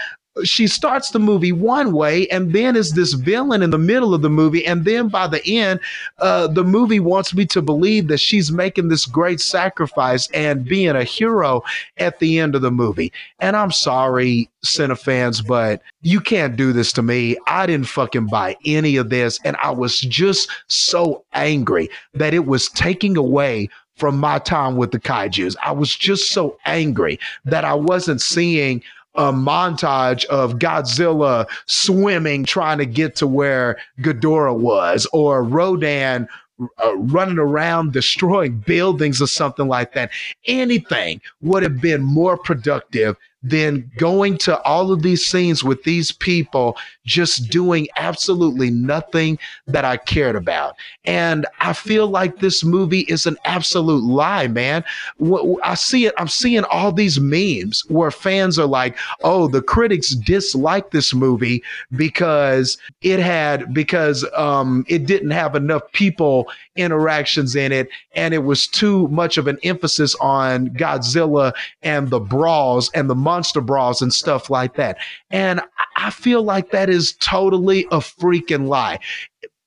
she 0.45 0.67
starts 0.67 1.11
the 1.11 1.19
movie 1.19 1.53
one 1.53 1.93
way 1.93 2.27
and 2.29 2.53
then 2.53 2.75
is 2.75 2.93
this 2.93 3.13
villain 3.13 3.63
in 3.63 3.71
the 3.71 3.79
middle 3.79 4.15
of 4.15 4.23
the 4.23 4.31
movie 4.31 4.65
and 4.65 4.85
then 4.85 5.09
by 5.09 5.27
the 5.27 5.45
end 5.45 5.79
uh, 6.19 6.47
the 6.47 6.65
movie 6.65 7.01
wants 7.01 7.35
me 7.35 7.45
to 7.45 7.61
believe 7.61 8.09
that 8.09 8.19
she's 8.19 8.51
making 8.51 8.89
this 8.89 9.05
great 9.05 9.41
sacrifice 9.41 10.29
and 10.31 10.65
being 10.65 10.97
a 10.97 11.05
hero 11.05 11.63
at 11.99 12.19
the 12.19 12.39
end 12.39 12.55
of 12.55 12.63
the 12.63 12.71
movie. 12.71 13.13
And 13.41 13.57
i'm 13.57 13.71
sorry 13.71 14.49
fans 14.97 15.43
but 15.43 15.83
you 16.03 16.21
can't 16.21 16.57
do 16.57 16.73
this 16.73 16.93
to 16.93 17.03
me. 17.03 17.37
I 17.47 17.67
didn't 17.67 17.89
fucking 17.89 18.27
buy 18.27 18.57
any 18.65 18.97
of 18.97 19.11
this 19.11 19.39
and 19.45 19.57
i 19.57 19.71
was 19.71 20.01
just 20.01 20.49
so 20.69 21.25
angry 21.35 21.91
that 22.15 22.33
it 22.33 22.47
was 22.47 22.69
taking 22.71 23.17
away 23.17 23.69
from 23.97 24.19
my 24.19 24.39
time 24.39 24.77
with 24.77 24.91
the 24.91 24.99
kaijus. 24.99 25.55
I 25.63 25.73
was 25.73 25.95
just 25.95 26.31
so 26.31 26.57
angry 26.65 27.21
that 27.45 27.65
i 27.65 27.75
wasn't 27.75 28.23
seeing 28.23 28.83
a 29.15 29.33
montage 29.33 30.25
of 30.27 30.55
Godzilla 30.55 31.47
swimming, 31.67 32.45
trying 32.45 32.79
to 32.79 32.87
get 32.87 33.17
to 33.17 33.27
where 33.27 33.79
Ghidorah 34.01 34.59
was, 34.59 35.07
or 35.13 35.43
Rodan 35.43 36.29
uh, 36.83 36.97
running 36.97 37.39
around 37.39 37.93
destroying 37.93 38.59
buildings 38.59 39.21
or 39.21 39.27
something 39.27 39.69
like 39.69 39.95
that. 39.95 40.11
Anything 40.47 41.21
would 41.41 41.63
have 41.63 41.81
been 41.81 42.03
more 42.03 42.37
productive 42.37 43.17
than 43.43 43.91
going 43.97 44.39
to 44.39 44.61
all 44.63 44.93
of 44.93 45.03
these 45.03 45.27
scenes 45.27 45.65
with 45.65 45.83
these 45.83 46.13
people 46.13 46.77
just 47.05 47.51
doing 47.51 47.89
absolutely 47.97 48.71
nothing 48.71 49.39
that 49.67 49.85
I 49.85 49.97
cared 49.97 50.37
about. 50.37 50.77
And 51.05 51.47
I 51.61 51.73
feel 51.73 52.07
like 52.07 52.39
this 52.39 52.65
movie 52.65 53.01
is 53.01 53.27
an 53.27 53.37
absolute 53.45 54.05
lie, 54.05 54.47
man. 54.47 54.85
I 55.65 55.75
see 55.75 56.07
it, 56.07 56.15
I'm 56.19 56.29
seeing 56.29 56.65
all 56.65 56.93
these 56.93 57.19
memes 57.19 57.85
where 57.89 58.11
fans 58.11 58.59
are 58.59 58.67
like, 58.67 58.97
oh, 59.23 59.49
the 59.49 59.63
critics 59.63 60.11
dislike 60.11 60.91
this 60.91 61.13
movie 61.15 61.63
because 61.97 62.79
it 63.03 63.19
had, 63.19 63.75
because 63.75 64.25
um, 64.37 64.85
it 64.89 65.07
didn't 65.07 65.31
have 65.31 65.57
enough 65.57 65.83
people 65.93 66.49
interactions 66.77 67.57
in 67.57 67.73
it. 67.73 67.89
And 68.15 68.33
it 68.33 68.45
was 68.45 68.67
too 68.67 69.09
much 69.09 69.39
of 69.39 69.47
an 69.47 69.59
emphasis 69.63 70.15
on 70.17 70.69
Godzilla 70.71 71.53
and 71.83 72.11
the 72.11 72.21
brawls 72.21 72.91
and 72.95 73.11
the 73.11 73.15
monster 73.15 73.61
brawls 73.61 74.03
and 74.03 74.13
stuff 74.13 74.51
like 74.51 74.75
that. 74.75 74.99
And 75.31 75.61
I 76.03 76.11
feel 76.11 76.43
like 76.43 76.71
that 76.71 76.91
is 76.91 77.13
totally 77.15 77.85
a 77.87 77.99
freaking 77.99 78.69
lie 78.69 78.99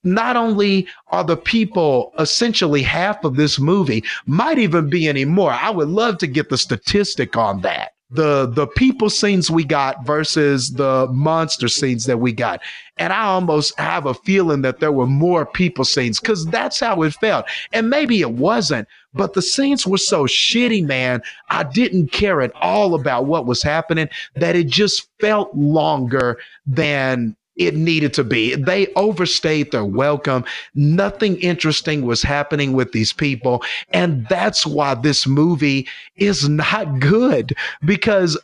not 0.06 0.38
only 0.38 0.88
are 1.08 1.24
the 1.24 1.36
people 1.36 2.14
essentially 2.20 2.84
half 2.84 3.24
of 3.24 3.36
this 3.36 3.60
movie, 3.60 4.04
might 4.28 4.60
even 4.60 4.90
be 4.90 5.08
any 5.08 5.26
more. 5.26 5.52
I 5.52 5.72
would 5.72 5.88
love 5.90 6.20
to 6.20 6.28
get 6.28 6.50
the 6.50 6.58
statistic 6.58 7.36
on 7.36 7.62
that. 7.62 7.95
The 8.12 8.46
the 8.46 8.68
people 8.68 9.10
scenes 9.10 9.50
we 9.50 9.64
got 9.64 10.06
versus 10.06 10.72
the 10.74 11.08
monster 11.12 11.68
scenes 11.68 12.06
that 12.06 12.20
we 12.20 12.34
got. 12.34 12.62
And 12.98 13.12
I 13.12 13.24
almost 13.24 13.78
have 13.80 14.06
a 14.06 14.14
feeling 14.14 14.62
that 14.62 14.80
there 14.80 14.92
were 14.92 15.08
more 15.08 15.46
people 15.46 15.86
scenes 15.86 16.20
because 16.20 16.46
that's 16.46 16.80
how 16.80 17.02
it 17.02 17.14
felt. 17.16 17.46
And 17.74 17.90
maybe 17.90 18.22
it 18.22 18.32
wasn't, 18.32 18.88
but 19.14 19.34
the 19.34 19.42
scenes 19.42 19.88
were 19.88 19.98
so 19.98 20.26
shitty, 20.26 20.86
man. 20.86 21.22
I 21.50 21.64
didn't 21.64 22.12
care 22.12 22.42
at 22.42 22.52
all 22.56 22.94
about 22.94 23.26
what 23.26 23.48
was 23.48 23.64
happening 23.64 24.08
that 24.36 24.56
it 24.56 24.68
just 24.68 25.10
felt 25.20 25.54
longer 25.56 26.38
than 26.68 27.36
it 27.56 27.76
needed 27.76 28.14
to 28.16 28.24
be. 28.24 28.56
They 28.56 28.88
overstayed 28.96 29.72
their 29.72 29.86
welcome. 29.86 30.46
Nothing 30.74 31.38
interesting 31.38 32.06
was 32.06 32.22
happening 32.22 32.74
with 32.74 32.92
these 32.92 33.14
people. 33.14 33.64
And 33.92 34.28
that's 34.28 34.66
why 34.66 34.96
this 34.96 35.26
movie 35.26 35.88
is 36.18 36.50
not 36.50 37.00
good 37.00 37.56
because 37.84 38.38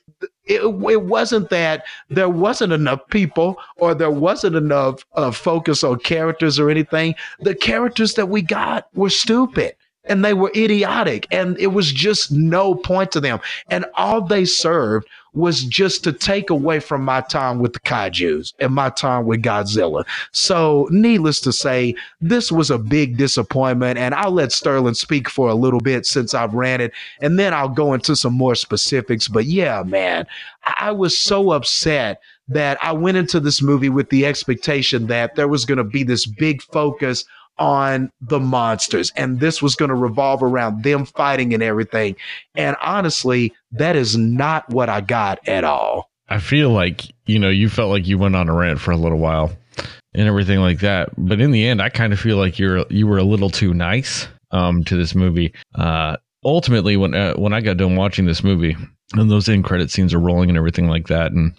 it, 0.45 0.62
it 0.63 1.04
wasn't 1.04 1.50
that 1.50 1.86
there 2.10 2.30
wasn't 2.30 2.74
enough 2.74 3.00
people 3.10 3.58
or 3.78 3.93
there 3.93 4.12
wasn't 4.12 4.56
enough 4.56 5.06
uh, 5.15 5.32
focus 5.32 5.84
on 5.84 6.00
characters 6.00 6.60
or 6.60 6.69
anything. 6.69 7.15
The 7.41 7.56
characters 7.56 8.15
that 8.15 8.30
we 8.30 8.41
got 8.41 8.88
were 8.93 9.10
stupid 9.10 9.76
and 10.06 10.26
they 10.26 10.34
were 10.34 10.52
idiotic 10.56 11.28
and 11.32 11.58
it 11.60 11.67
was 11.67 11.91
just 11.91 12.32
no 12.32 12.76
point 12.76 13.12
to 13.12 13.19
them. 13.19 13.39
And 13.69 13.86
all 13.95 14.21
they 14.21 14.45
served 14.45 15.08
was 15.33 15.63
just 15.63 16.03
to 16.03 16.11
take 16.11 16.49
away 16.49 16.79
from 16.79 17.03
my 17.03 17.21
time 17.21 17.59
with 17.59 17.73
the 17.73 17.79
kaijus 17.79 18.53
and 18.59 18.73
my 18.73 18.89
time 18.89 19.25
with 19.25 19.41
Godzilla. 19.41 20.05
So, 20.31 20.87
needless 20.91 21.39
to 21.41 21.53
say, 21.53 21.95
this 22.19 22.51
was 22.51 22.69
a 22.69 22.77
big 22.77 23.17
disappointment. 23.17 23.97
And 23.97 24.13
I'll 24.13 24.31
let 24.31 24.51
Sterling 24.51 24.95
speak 24.95 25.29
for 25.29 25.49
a 25.49 25.55
little 25.55 25.79
bit 25.79 26.05
since 26.05 26.33
I've 26.33 26.53
ran 26.53 26.81
it, 26.81 26.91
and 27.21 27.39
then 27.39 27.53
I'll 27.53 27.69
go 27.69 27.93
into 27.93 28.15
some 28.15 28.33
more 28.33 28.55
specifics. 28.55 29.27
But 29.27 29.45
yeah, 29.45 29.83
man, 29.83 30.27
I 30.79 30.91
was 30.91 31.17
so 31.17 31.51
upset 31.51 32.21
that 32.49 32.77
I 32.83 32.91
went 32.91 33.17
into 33.17 33.39
this 33.39 33.61
movie 33.61 33.89
with 33.89 34.09
the 34.09 34.25
expectation 34.25 35.07
that 35.07 35.35
there 35.35 35.47
was 35.47 35.63
going 35.63 35.77
to 35.77 35.83
be 35.85 36.03
this 36.03 36.25
big 36.25 36.61
focus 36.61 37.23
on 37.62 38.12
the 38.21 38.39
monsters 38.39 39.12
and 39.15 39.39
this 39.39 39.62
was 39.62 39.76
going 39.76 39.89
to 39.89 39.95
revolve 39.95 40.41
around 40.41 40.84
them 40.84 41.06
fighting 41.06 41.54
and 41.54 41.62
everything. 41.62 42.15
And 42.56 42.76
honestly 42.82 43.54
that 43.71 43.95
is 43.95 44.17
not 44.17 44.67
what 44.69 44.89
i 44.89 45.00
got 45.00 45.47
at 45.47 45.63
all. 45.63 46.10
I 46.28 46.39
feel 46.39 46.71
like 46.71 47.04
you 47.28 47.38
know 47.38 47.50
you 47.50 47.69
felt 47.69 47.91
like 47.91 48.08
you 48.08 48.17
went 48.17 48.36
on 48.36 48.50
a 48.50 48.54
rant 48.54 48.80
for 48.80 48.89
a 48.91 48.97
little 48.97 49.19
while 49.19 49.52
and 50.13 50.28
everything 50.28 50.60
like 50.60 50.80
that 50.80 51.10
but 51.17 51.39
in 51.39 51.52
the 51.52 51.65
end 51.65 51.82
i 51.82 51.88
kind 51.88 52.12
of 52.12 52.19
feel 52.19 52.38
like 52.38 52.58
you're 52.58 52.84
you 52.89 53.06
were 53.06 53.17
a 53.17 53.24
little 53.24 53.50
too 53.50 53.74
nice 53.74 54.28
um 54.52 54.84
to 54.84 54.97
this 54.97 55.13
movie. 55.13 55.54
Uh 55.76 56.17
ultimately 56.43 56.97
when 56.97 57.13
uh, 57.13 57.36
when 57.36 57.54
i 57.54 57.62
got 57.62 57.78
done 57.78 57.95
watching 57.95 58.26
this 58.26 58.43
movie 58.43 58.76
and 59.13 59.30
those 59.30 59.47
end 59.47 59.63
credit 59.63 59.91
scenes 59.91 60.13
are 60.13 60.19
rolling 60.19 60.50
and 60.50 60.58
everything 60.58 60.88
like 60.88 61.08
that 61.08 61.32
and 61.32 61.54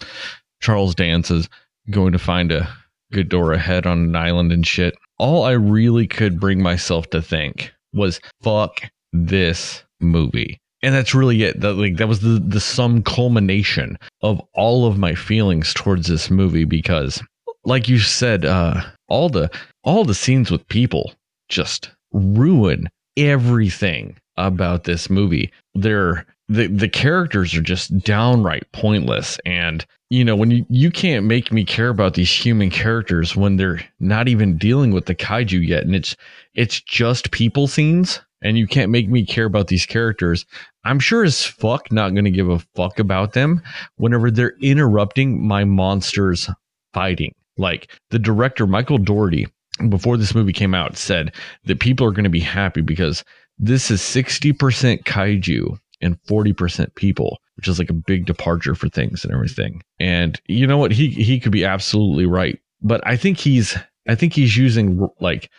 charles 0.59 0.93
dance 0.93 1.31
is 1.31 1.47
going 1.89 2.11
to 2.11 2.19
find 2.19 2.51
a 2.51 2.67
Ghidorah 3.13 3.59
head 3.59 3.85
on 3.85 3.99
an 3.99 4.15
island 4.15 4.51
and 4.51 4.67
shit 4.67 4.95
all 5.17 5.43
I 5.43 5.51
really 5.51 6.07
could 6.07 6.39
bring 6.39 6.61
myself 6.61 7.09
to 7.11 7.21
think 7.21 7.71
was 7.93 8.19
fuck 8.41 8.81
this 9.11 9.83
movie. 9.99 10.59
And 10.81 10.93
that's 10.93 11.15
really 11.15 11.43
it. 11.43 11.61
That 11.61 11.75
like 11.75 11.97
that 11.97 12.07
was 12.07 12.19
the 12.19 12.43
the 12.45 12.59
sum 12.59 13.03
culmination 13.03 13.97
of 14.21 14.41
all 14.53 14.85
of 14.85 14.97
my 14.97 15.15
feelings 15.15 15.73
towards 15.73 16.07
this 16.07 16.29
movie 16.29 16.65
because 16.65 17.21
like 17.63 17.87
you 17.87 17.99
said, 17.99 18.43
uh 18.43 18.81
all 19.07 19.29
the 19.29 19.49
all 19.83 20.03
the 20.03 20.13
scenes 20.13 20.51
with 20.51 20.67
people 20.67 21.13
just 21.47 21.91
ruin 22.11 22.89
everything 23.15 24.17
about 24.37 24.83
this 24.83 25.09
movie. 25.09 25.51
They're 25.73 26.25
the 26.49 26.67
the 26.67 26.89
characters 26.89 27.55
are 27.55 27.61
just 27.61 27.97
downright 27.99 28.69
pointless. 28.71 29.39
And 29.45 29.85
you 30.09 30.23
know 30.23 30.35
when 30.35 30.51
you 30.51 30.65
you 30.69 30.91
can't 30.91 31.25
make 31.25 31.51
me 31.51 31.63
care 31.63 31.89
about 31.89 32.13
these 32.13 32.31
human 32.31 32.69
characters 32.69 33.35
when 33.35 33.55
they're 33.57 33.81
not 33.99 34.27
even 34.27 34.57
dealing 34.57 34.91
with 34.91 35.05
the 35.05 35.15
kaiju 35.15 35.65
yet. 35.65 35.83
And 35.83 35.95
it's 35.95 36.15
it's 36.53 36.81
just 36.81 37.31
people 37.31 37.67
scenes 37.67 38.19
and 38.41 38.57
you 38.57 38.67
can't 38.67 38.91
make 38.91 39.09
me 39.09 39.25
care 39.25 39.45
about 39.45 39.67
these 39.67 39.85
characters. 39.85 40.45
I'm 40.83 40.99
sure 40.99 41.23
as 41.23 41.45
fuck 41.45 41.91
not 41.91 42.09
going 42.09 42.25
to 42.25 42.31
give 42.31 42.49
a 42.49 42.59
fuck 42.75 42.99
about 42.99 43.33
them 43.33 43.61
whenever 43.95 44.29
they're 44.29 44.57
interrupting 44.61 45.45
my 45.47 45.63
monsters 45.63 46.49
fighting. 46.93 47.33
Like 47.57 47.89
the 48.09 48.19
director 48.19 48.67
michael 48.67 48.97
dougherty 48.97 49.47
before 49.89 50.17
this 50.17 50.35
movie 50.35 50.53
came 50.53 50.75
out 50.75 50.97
said 50.97 51.33
that 51.65 51.79
people 51.79 52.05
are 52.05 52.11
going 52.11 52.23
to 52.25 52.29
be 52.29 52.39
happy 52.39 52.81
because 52.81 53.23
this 53.57 53.89
is 53.91 54.01
60% 54.01 55.03
kaiju 55.03 55.79
and 56.03 56.21
40% 56.23 56.93
people, 56.95 57.39
which 57.55 57.67
is 57.67 57.79
like 57.79 57.89
a 57.89 57.93
big 57.93 58.25
departure 58.25 58.75
for 58.75 58.89
things 58.89 59.23
and 59.23 59.33
everything. 59.33 59.81
And 59.99 60.39
you 60.47 60.67
know 60.67 60.77
what? 60.77 60.91
He 60.91 61.09
he 61.09 61.39
could 61.39 61.51
be 61.51 61.65
absolutely 61.65 62.25
right. 62.25 62.59
But 62.81 63.01
I 63.05 63.15
think 63.15 63.37
he's 63.37 63.77
I 64.07 64.15
think 64.15 64.33
he's 64.33 64.57
using 64.57 65.07
like 65.19 65.49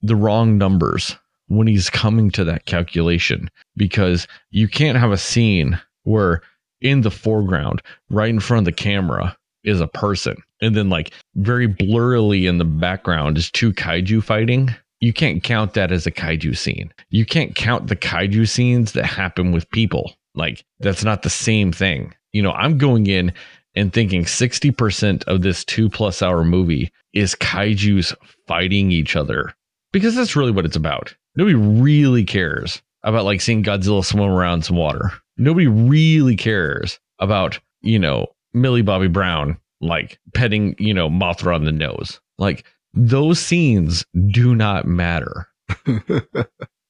the 0.00 0.16
wrong 0.16 0.58
numbers 0.58 1.16
when 1.48 1.66
he's 1.66 1.90
coming 1.90 2.30
to 2.30 2.44
that 2.44 2.64
calculation 2.64 3.50
because 3.76 4.26
you 4.50 4.68
can't 4.68 4.98
have 4.98 5.12
a 5.12 5.18
scene 5.18 5.78
where 6.04 6.42
in 6.80 7.02
the 7.02 7.10
foreground, 7.10 7.82
right 8.10 8.30
in 8.30 8.40
front 8.40 8.60
of 8.60 8.64
the 8.64 8.82
camera, 8.82 9.36
is 9.64 9.80
a 9.80 9.86
person. 9.86 10.36
And 10.60 10.74
then 10.74 10.88
like 10.88 11.12
very 11.36 11.68
blurrily 11.68 12.48
in 12.48 12.58
the 12.58 12.64
background 12.64 13.38
is 13.38 13.50
two 13.50 13.72
kaiju 13.72 14.22
fighting 14.22 14.74
you 15.02 15.12
can't 15.12 15.42
count 15.42 15.74
that 15.74 15.90
as 15.90 16.06
a 16.06 16.12
kaiju 16.12 16.56
scene. 16.56 16.94
You 17.10 17.26
can't 17.26 17.56
count 17.56 17.88
the 17.88 17.96
kaiju 17.96 18.48
scenes 18.48 18.92
that 18.92 19.04
happen 19.04 19.50
with 19.50 19.68
people. 19.70 20.12
Like 20.36 20.64
that's 20.78 21.02
not 21.02 21.22
the 21.22 21.28
same 21.28 21.72
thing. 21.72 22.14
You 22.30 22.40
know, 22.40 22.52
I'm 22.52 22.78
going 22.78 23.08
in 23.08 23.32
and 23.74 23.92
thinking 23.92 24.24
60% 24.24 25.24
of 25.24 25.42
this 25.42 25.64
two 25.64 25.90
plus 25.90 26.22
hour 26.22 26.44
movie 26.44 26.92
is 27.12 27.34
kaijus 27.34 28.14
fighting 28.46 28.92
each 28.92 29.16
other 29.16 29.52
because 29.90 30.14
that's 30.14 30.36
really 30.36 30.52
what 30.52 30.64
it's 30.64 30.76
about. 30.76 31.12
Nobody 31.34 31.56
really 31.56 32.22
cares 32.22 32.80
about 33.02 33.24
like 33.24 33.40
seeing 33.40 33.64
Godzilla 33.64 34.04
swim 34.04 34.30
around 34.30 34.64
some 34.64 34.76
water. 34.76 35.10
Nobody 35.36 35.66
really 35.66 36.36
cares 36.36 37.00
about, 37.18 37.58
you 37.80 37.98
know, 37.98 38.28
Millie 38.54 38.82
Bobby 38.82 39.08
Brown 39.08 39.58
like 39.80 40.20
petting, 40.32 40.76
you 40.78 40.94
know, 40.94 41.10
Mothra 41.10 41.56
on 41.56 41.64
the 41.64 41.72
nose. 41.72 42.20
Like 42.38 42.64
those 42.94 43.38
scenes 43.40 44.04
do 44.30 44.54
not 44.54 44.86
matter. 44.86 45.48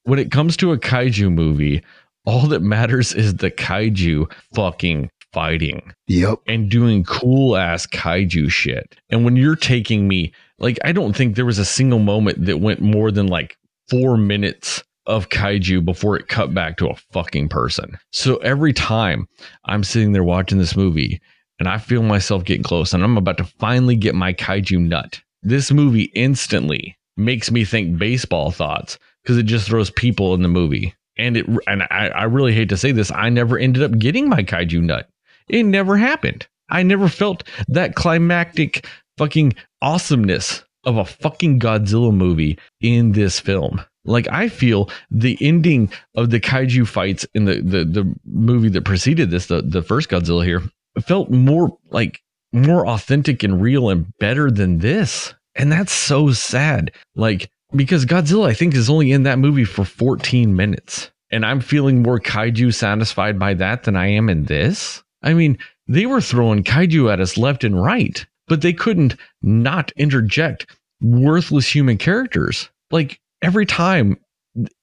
when 0.04 0.18
it 0.18 0.30
comes 0.30 0.56
to 0.58 0.72
a 0.72 0.78
kaiju 0.78 1.32
movie, 1.32 1.82
all 2.24 2.46
that 2.48 2.60
matters 2.62 3.12
is 3.14 3.34
the 3.36 3.50
kaiju 3.50 4.30
fucking 4.54 5.10
fighting 5.32 5.92
Yep. 6.08 6.38
and 6.46 6.70
doing 6.70 7.04
cool 7.04 7.56
ass 7.56 7.86
kaiju 7.86 8.50
shit. 8.50 8.96
And 9.10 9.24
when 9.24 9.36
you're 9.36 9.56
taking 9.56 10.06
me, 10.06 10.32
like, 10.58 10.78
I 10.84 10.92
don't 10.92 11.16
think 11.16 11.34
there 11.36 11.46
was 11.46 11.58
a 11.58 11.64
single 11.64 11.98
moment 11.98 12.44
that 12.46 12.60
went 12.60 12.80
more 12.80 13.10
than 13.10 13.26
like 13.28 13.56
four 13.88 14.16
minutes 14.16 14.82
of 15.06 15.30
kaiju 15.30 15.84
before 15.84 16.16
it 16.16 16.28
cut 16.28 16.54
back 16.54 16.76
to 16.76 16.88
a 16.88 16.96
fucking 17.12 17.48
person. 17.48 17.98
So 18.12 18.36
every 18.36 18.72
time 18.72 19.26
I'm 19.64 19.82
sitting 19.82 20.12
there 20.12 20.22
watching 20.22 20.58
this 20.58 20.76
movie 20.76 21.20
and 21.58 21.68
I 21.68 21.78
feel 21.78 22.02
myself 22.02 22.44
getting 22.44 22.62
close 22.62 22.92
and 22.92 23.02
I'm 23.02 23.16
about 23.16 23.38
to 23.38 23.44
finally 23.44 23.96
get 23.96 24.14
my 24.14 24.32
kaiju 24.32 24.78
nut, 24.78 25.20
this 25.42 25.72
movie 25.72 26.10
instantly 26.14 26.96
makes 27.16 27.50
me 27.50 27.64
think 27.64 27.98
baseball 27.98 28.50
thoughts 28.50 28.98
because 29.22 29.38
it 29.38 29.44
just 29.44 29.66
throws 29.66 29.90
people 29.90 30.34
in 30.34 30.42
the 30.42 30.48
movie. 30.48 30.94
And 31.16 31.36
it 31.36 31.46
and 31.66 31.82
I, 31.84 32.08
I 32.14 32.24
really 32.24 32.52
hate 32.52 32.68
to 32.70 32.76
say 32.76 32.92
this, 32.92 33.10
I 33.10 33.28
never 33.28 33.58
ended 33.58 33.82
up 33.82 33.98
getting 33.98 34.28
my 34.28 34.42
kaiju 34.42 34.82
nut. 34.82 35.08
It 35.48 35.64
never 35.64 35.96
happened. 35.96 36.46
I 36.70 36.82
never 36.82 37.08
felt 37.08 37.44
that 37.68 37.94
climactic 37.94 38.86
fucking 39.18 39.54
awesomeness 39.82 40.64
of 40.84 40.96
a 40.96 41.04
fucking 41.04 41.60
Godzilla 41.60 42.14
movie 42.14 42.58
in 42.80 43.12
this 43.12 43.38
film. 43.38 43.82
Like 44.04 44.26
I 44.30 44.48
feel 44.48 44.90
the 45.10 45.36
ending 45.40 45.92
of 46.14 46.30
the 46.30 46.40
kaiju 46.40 46.88
fights 46.88 47.26
in 47.34 47.44
the 47.44 47.60
the, 47.60 47.84
the 47.84 48.14
movie 48.24 48.70
that 48.70 48.84
preceded 48.84 49.30
this, 49.30 49.46
the, 49.46 49.62
the 49.62 49.82
first 49.82 50.08
Godzilla 50.08 50.44
here, 50.44 50.62
felt 51.00 51.30
more 51.30 51.76
like 51.90 52.20
more 52.52 52.86
authentic 52.86 53.42
and 53.42 53.60
real 53.60 53.88
and 53.90 54.06
better 54.18 54.50
than 54.50 54.78
this. 54.78 55.34
And 55.54 55.70
that's 55.70 55.92
so 55.92 56.32
sad. 56.32 56.92
Like 57.14 57.50
because 57.74 58.04
Godzilla, 58.04 58.48
I 58.48 58.54
think, 58.54 58.74
is 58.74 58.90
only 58.90 59.12
in 59.12 59.22
that 59.24 59.38
movie 59.38 59.64
for 59.64 59.84
14 59.84 60.54
minutes. 60.54 61.10
And 61.30 61.46
I'm 61.46 61.60
feeling 61.60 62.02
more 62.02 62.20
kaiju 62.20 62.74
satisfied 62.74 63.38
by 63.38 63.54
that 63.54 63.84
than 63.84 63.96
I 63.96 64.06
am 64.06 64.28
in 64.28 64.44
this. 64.44 65.02
I 65.22 65.32
mean, 65.32 65.56
they 65.86 66.06
were 66.06 66.20
throwing 66.20 66.62
kaiju 66.62 67.10
at 67.10 67.20
us 67.20 67.38
left 67.38 67.64
and 67.64 67.82
right, 67.82 68.24
but 68.48 68.60
they 68.60 68.72
couldn't 68.72 69.16
not 69.40 69.92
interject 69.96 70.66
worthless 71.00 71.74
human 71.74 71.96
characters. 71.96 72.68
Like 72.90 73.18
every 73.40 73.64
time 73.64 74.18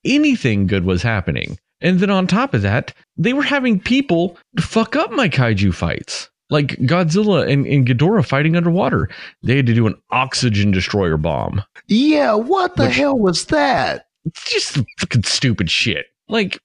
anything 0.03 0.65
good 0.65 0.85
was 0.85 1.03
happening. 1.03 1.59
And 1.81 1.99
then 1.99 2.09
on 2.09 2.27
top 2.27 2.53
of 2.53 2.63
that, 2.63 2.93
they 3.15 3.33
were 3.33 3.43
having 3.43 3.79
people 3.79 4.37
fuck 4.59 4.95
up 4.95 5.11
my 5.11 5.29
kaiju 5.29 5.73
fights. 5.73 6.29
Like 6.49 6.69
Godzilla 6.79 7.47
and, 7.51 7.65
and 7.67 7.85
Ghidorah 7.87 8.25
fighting 8.25 8.55
underwater. 8.55 9.09
They 9.43 9.55
had 9.55 9.67
to 9.67 9.73
do 9.73 9.85
an 9.87 9.95
oxygen 10.11 10.71
destroyer 10.71 11.17
bomb. 11.17 11.63
Yeah. 11.87 12.33
What 12.35 12.75
the 12.75 12.85
Which- 12.87 12.95
hell 12.95 13.17
was 13.17 13.45
that? 13.45 14.07
Just 14.45 14.77
fucking 14.99 15.23
stupid 15.23 15.69
shit. 15.71 16.07
Like, 16.27 16.59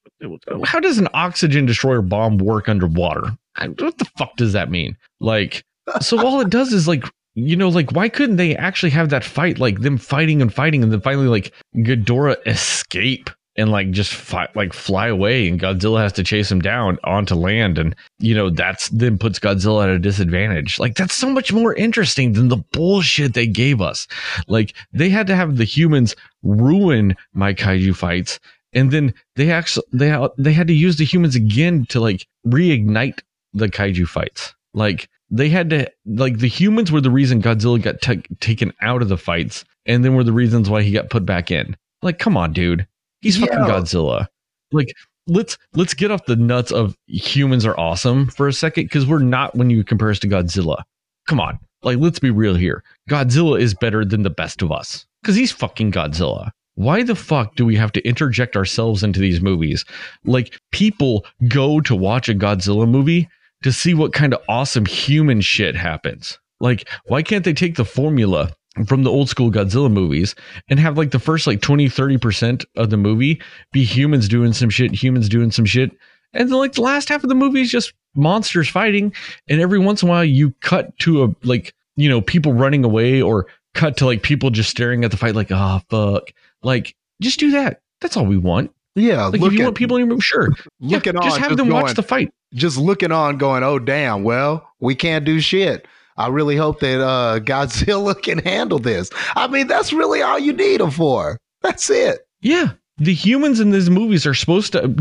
how 0.63 0.79
does 0.79 0.97
an 0.97 1.07
oxygen 1.13 1.65
destroyer 1.65 2.01
bomb 2.01 2.37
work 2.37 2.69
underwater? 2.69 3.35
What 3.59 3.97
the 3.97 4.05
fuck 4.17 4.35
does 4.35 4.53
that 4.53 4.69
mean? 4.69 4.97
Like, 5.19 5.63
so 6.01 6.23
all 6.23 6.41
it 6.41 6.49
does 6.49 6.73
is 6.73 6.87
like, 6.87 7.05
you 7.33 7.55
know, 7.55 7.69
like 7.69 7.91
why 7.91 8.09
couldn't 8.09 8.35
they 8.35 8.55
actually 8.55 8.89
have 8.91 9.09
that 9.09 9.23
fight, 9.23 9.59
like 9.59 9.81
them 9.81 9.97
fighting 9.97 10.41
and 10.41 10.53
fighting, 10.53 10.83
and 10.83 10.91
then 10.91 11.01
finally 11.01 11.27
like 11.27 11.51
Ghidorah 11.77 12.37
escape 12.45 13.29
and 13.57 13.71
like 13.71 13.91
just 13.91 14.33
like 14.55 14.73
fly 14.73 15.07
away, 15.07 15.47
and 15.47 15.59
Godzilla 15.59 16.01
has 16.01 16.13
to 16.13 16.23
chase 16.23 16.51
him 16.51 16.61
down 16.61 16.99
onto 17.03 17.35
land, 17.35 17.77
and 17.77 17.95
you 18.19 18.35
know 18.35 18.49
that's 18.49 18.89
then 18.89 19.17
puts 19.17 19.39
Godzilla 19.39 19.83
at 19.83 19.89
a 19.89 19.99
disadvantage. 19.99 20.79
Like 20.79 20.95
that's 20.95 21.15
so 21.15 21.29
much 21.29 21.53
more 21.53 21.73
interesting 21.73 22.33
than 22.33 22.49
the 22.49 22.57
bullshit 22.57 23.33
they 23.33 23.47
gave 23.47 23.81
us. 23.81 24.07
Like 24.47 24.73
they 24.91 25.09
had 25.09 25.27
to 25.27 25.35
have 25.35 25.57
the 25.57 25.63
humans 25.63 26.15
ruin 26.43 27.15
my 27.33 27.53
kaiju 27.53 27.95
fights 27.95 28.39
and 28.75 28.91
then 28.91 29.13
they 29.35 29.49
actually 29.49 29.85
they 29.91 30.27
they 30.37 30.53
had 30.53 30.67
to 30.67 30.73
use 30.73 30.97
the 30.97 31.05
humans 31.05 31.35
again 31.35 31.85
to 31.89 31.99
like 31.99 32.27
reignite 32.45 33.21
the 33.53 33.67
kaiju 33.67 34.07
fights 34.07 34.53
like 34.73 35.09
they 35.31 35.49
had 35.49 35.69
to 35.71 35.89
like 36.05 36.37
the 36.37 36.47
humans 36.47 36.91
were 36.91 37.01
the 37.01 37.09
reason 37.09 37.41
godzilla 37.41 37.81
got 37.81 38.01
ta- 38.01 38.13
taken 38.41 38.71
out 38.81 39.01
of 39.01 39.09
the 39.09 39.17
fights 39.17 39.63
and 39.87 40.05
then 40.05 40.13
were 40.13 40.23
the 40.23 40.33
reasons 40.33 40.69
why 40.69 40.83
he 40.83 40.91
got 40.91 41.09
put 41.09 41.25
back 41.25 41.49
in 41.49 41.75
like 42.03 42.19
come 42.19 42.37
on 42.37 42.53
dude 42.53 42.85
he's 43.21 43.37
fucking 43.37 43.57
Yeah. 43.57 43.67
godzilla. 43.67 44.27
Like 44.71 44.87
let's 45.27 45.57
let's 45.73 45.93
get 45.93 46.11
off 46.11 46.25
the 46.25 46.35
nuts 46.35 46.71
of 46.71 46.95
humans 47.07 47.65
are 47.65 47.79
awesome 47.79 48.27
for 48.27 48.47
a 48.47 48.53
second 48.53 48.85
because 48.85 49.05
we're 49.05 49.19
not 49.19 49.55
when 49.55 49.69
you 49.69 49.83
compare 49.83 50.09
us 50.09 50.19
to 50.19 50.27
godzilla. 50.27 50.83
Come 51.27 51.39
on. 51.39 51.59
Like 51.83 51.97
let's 51.97 52.19
be 52.19 52.31
real 52.31 52.55
here. 52.55 52.83
Godzilla 53.09 53.59
is 53.59 53.73
better 53.73 54.03
than 54.05 54.23
the 54.23 54.29
best 54.29 54.61
of 54.61 54.71
us 54.71 55.05
because 55.21 55.35
he's 55.35 55.51
fucking 55.51 55.91
godzilla. 55.91 56.49
Why 56.75 57.03
the 57.03 57.15
fuck 57.15 57.55
do 57.55 57.65
we 57.65 57.75
have 57.77 57.91
to 57.93 58.05
interject 58.05 58.57
ourselves 58.57 59.01
into 59.01 59.19
these 59.19 59.39
movies? 59.39 59.85
Like 60.25 60.59
people 60.71 61.25
go 61.47 61.79
to 61.81 61.95
watch 61.95 62.27
a 62.27 62.33
godzilla 62.35 62.87
movie 62.87 63.29
to 63.63 63.71
see 63.71 63.93
what 63.93 64.13
kind 64.13 64.33
of 64.33 64.41
awesome 64.49 64.85
human 64.85 65.41
shit 65.41 65.75
happens. 65.75 66.37
Like 66.59 66.89
why 67.05 67.21
can't 67.23 67.45
they 67.45 67.53
take 67.53 67.75
the 67.75 67.85
formula 67.85 68.51
from 68.87 69.03
the 69.03 69.11
old 69.11 69.29
school 69.29 69.51
Godzilla 69.51 69.91
movies 69.91 70.35
and 70.69 70.79
have 70.79 70.97
like 70.97 71.11
the 71.11 71.19
first 71.19 71.47
like 71.47 71.61
20 71.61 71.87
30% 71.87 72.65
of 72.75 72.89
the 72.89 72.97
movie 72.97 73.41
be 73.71 73.83
humans 73.83 74.27
doing 74.27 74.53
some 74.53 74.69
shit 74.69 74.91
humans 74.93 75.29
doing 75.29 75.51
some 75.51 75.65
shit 75.65 75.91
and 76.33 76.49
then 76.49 76.57
like 76.57 76.73
the 76.73 76.81
last 76.81 77.07
half 77.09 77.23
of 77.23 77.29
the 77.29 77.35
movie 77.35 77.61
is 77.61 77.71
just 77.71 77.93
monsters 78.15 78.67
fighting 78.67 79.13
and 79.47 79.61
every 79.61 79.79
once 79.79 80.03
in 80.03 80.09
a 80.09 80.11
while 80.11 80.25
you 80.25 80.51
cut 80.61 80.97
to 80.99 81.23
a 81.23 81.35
like 81.43 81.73
you 81.95 82.09
know 82.09 82.21
people 82.21 82.53
running 82.53 82.83
away 82.83 83.21
or 83.21 83.47
cut 83.73 83.97
to 83.97 84.05
like 84.05 84.21
people 84.23 84.49
just 84.49 84.69
staring 84.69 85.03
at 85.03 85.11
the 85.11 85.17
fight 85.17 85.35
like 85.35 85.51
oh 85.51 85.79
fuck 85.89 86.31
like 86.61 86.95
just 87.21 87.39
do 87.39 87.51
that 87.51 87.81
that's 88.01 88.17
all 88.17 88.25
we 88.25 88.37
want 88.37 88.71
Yeah. 88.95 89.25
like 89.27 89.39
look 89.41 89.51
if 89.51 89.57
you 89.57 89.63
at, 89.63 89.67
want 89.67 89.77
people 89.77 89.97
in 89.97 90.01
your 90.01 90.09
room, 90.09 90.19
sure 90.19 90.49
Yeah, 90.79 90.97
looking 90.97 91.15
on, 91.15 91.23
just 91.23 91.37
have 91.37 91.55
them 91.55 91.69
going, 91.69 91.83
watch 91.83 91.95
the 91.95 92.03
fight 92.03 92.33
just 92.53 92.77
looking 92.77 93.11
on, 93.11 93.37
going, 93.37 93.63
"Oh 93.63 93.79
damn! 93.79 94.23
Well, 94.23 94.71
we 94.79 94.95
can't 94.95 95.25
do 95.25 95.41
shit." 95.41 95.85
I 96.17 96.27
really 96.27 96.55
hope 96.55 96.79
that 96.79 97.01
uh, 97.01 97.39
Godzilla 97.39 98.19
can 98.21 98.39
handle 98.39 98.79
this. 98.79 99.09
I 99.35 99.47
mean, 99.47 99.67
that's 99.67 99.93
really 99.93 100.21
all 100.21 100.39
you 100.39 100.53
need 100.53 100.81
him 100.81 100.91
for. 100.91 101.37
That's 101.61 101.89
it. 101.89 102.27
Yeah, 102.41 102.71
the 102.97 103.13
humans 103.13 103.59
in 103.59 103.71
these 103.71 103.89
movies 103.89 104.25
are 104.25 104.33
supposed 104.33 104.73
to 104.73 104.95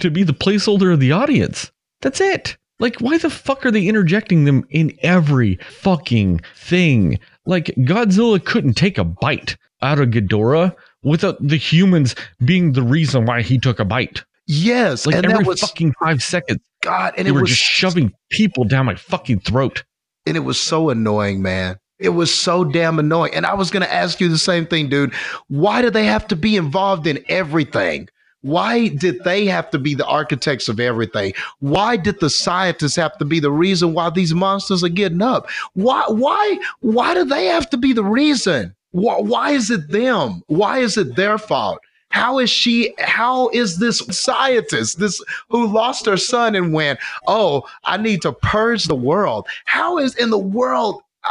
to 0.00 0.10
be 0.10 0.22
the 0.22 0.32
placeholder 0.32 0.92
of 0.92 1.00
the 1.00 1.12
audience. 1.12 1.70
That's 2.00 2.20
it. 2.20 2.56
Like, 2.78 2.96
why 3.00 3.18
the 3.18 3.28
fuck 3.28 3.66
are 3.66 3.70
they 3.70 3.86
interjecting 3.86 4.44
them 4.44 4.66
in 4.70 4.96
every 5.02 5.56
fucking 5.68 6.40
thing? 6.56 7.20
Like, 7.44 7.66
Godzilla 7.78 8.42
couldn't 8.42 8.74
take 8.74 8.96
a 8.96 9.04
bite 9.04 9.56
out 9.82 10.00
of 10.00 10.08
Ghidorah 10.08 10.74
without 11.02 11.36
the 11.46 11.56
humans 11.58 12.14
being 12.44 12.72
the 12.72 12.82
reason 12.82 13.26
why 13.26 13.42
he 13.42 13.58
took 13.58 13.80
a 13.80 13.84
bite. 13.84 14.24
Yes, 14.46 15.06
Like 15.06 15.16
and 15.16 15.26
every 15.26 15.44
that 15.44 15.46
was 15.46 15.60
fucking 15.60 15.94
five 16.00 16.22
seconds, 16.22 16.60
God, 16.82 17.14
and 17.16 17.26
they 17.26 17.30
it 17.30 17.34
were 17.34 17.42
was 17.42 17.50
just 17.50 17.62
shoving 17.62 18.12
people 18.30 18.64
down 18.64 18.86
my 18.86 18.96
fucking 18.96 19.40
throat. 19.40 19.84
And 20.26 20.36
it 20.36 20.40
was 20.40 20.60
so 20.60 20.90
annoying, 20.90 21.42
man. 21.42 21.78
It 21.98 22.10
was 22.10 22.34
so 22.34 22.64
damn 22.64 22.98
annoying. 22.98 23.34
And 23.34 23.44
I 23.44 23.54
was 23.54 23.70
going 23.70 23.82
to 23.82 23.92
ask 23.92 24.20
you 24.20 24.28
the 24.28 24.38
same 24.38 24.66
thing, 24.66 24.88
dude. 24.88 25.12
Why 25.48 25.82
do 25.82 25.90
they 25.90 26.06
have 26.06 26.26
to 26.28 26.36
be 26.36 26.56
involved 26.56 27.06
in 27.06 27.22
everything? 27.28 28.08
Why 28.42 28.88
did 28.88 29.22
they 29.24 29.44
have 29.46 29.70
to 29.70 29.78
be 29.78 29.94
the 29.94 30.06
architects 30.06 30.68
of 30.68 30.80
everything? 30.80 31.34
Why 31.58 31.98
did 31.98 32.20
the 32.20 32.30
scientists 32.30 32.96
have 32.96 33.18
to 33.18 33.26
be 33.26 33.38
the 33.38 33.52
reason 33.52 33.92
why 33.92 34.08
these 34.08 34.32
monsters 34.32 34.82
are 34.82 34.88
getting 34.88 35.20
up? 35.20 35.50
Why 35.74 36.04
why 36.08 36.58
why 36.80 37.12
do 37.12 37.24
they 37.24 37.46
have 37.46 37.68
to 37.70 37.76
be 37.76 37.92
the 37.92 38.04
reason? 38.04 38.74
Why, 38.92 39.20
why 39.20 39.50
is 39.50 39.70
it 39.70 39.90
them? 39.90 40.42
Why 40.46 40.78
is 40.78 40.96
it 40.96 41.16
their 41.16 41.36
fault? 41.36 41.80
How 42.10 42.38
is 42.38 42.50
she 42.50 42.94
how 42.98 43.48
is 43.50 43.78
this 43.78 43.98
scientist 44.10 44.98
this 44.98 45.22
who 45.48 45.66
lost 45.66 46.06
her 46.06 46.16
son 46.16 46.54
and 46.54 46.72
went, 46.72 46.98
"Oh, 47.26 47.62
I 47.84 47.96
need 47.96 48.22
to 48.22 48.32
purge 48.32 48.84
the 48.84 48.94
world." 48.96 49.46
How 49.64 49.98
is 49.98 50.14
in 50.16 50.30
the 50.30 50.38
world 50.38 51.02
uh, 51.24 51.30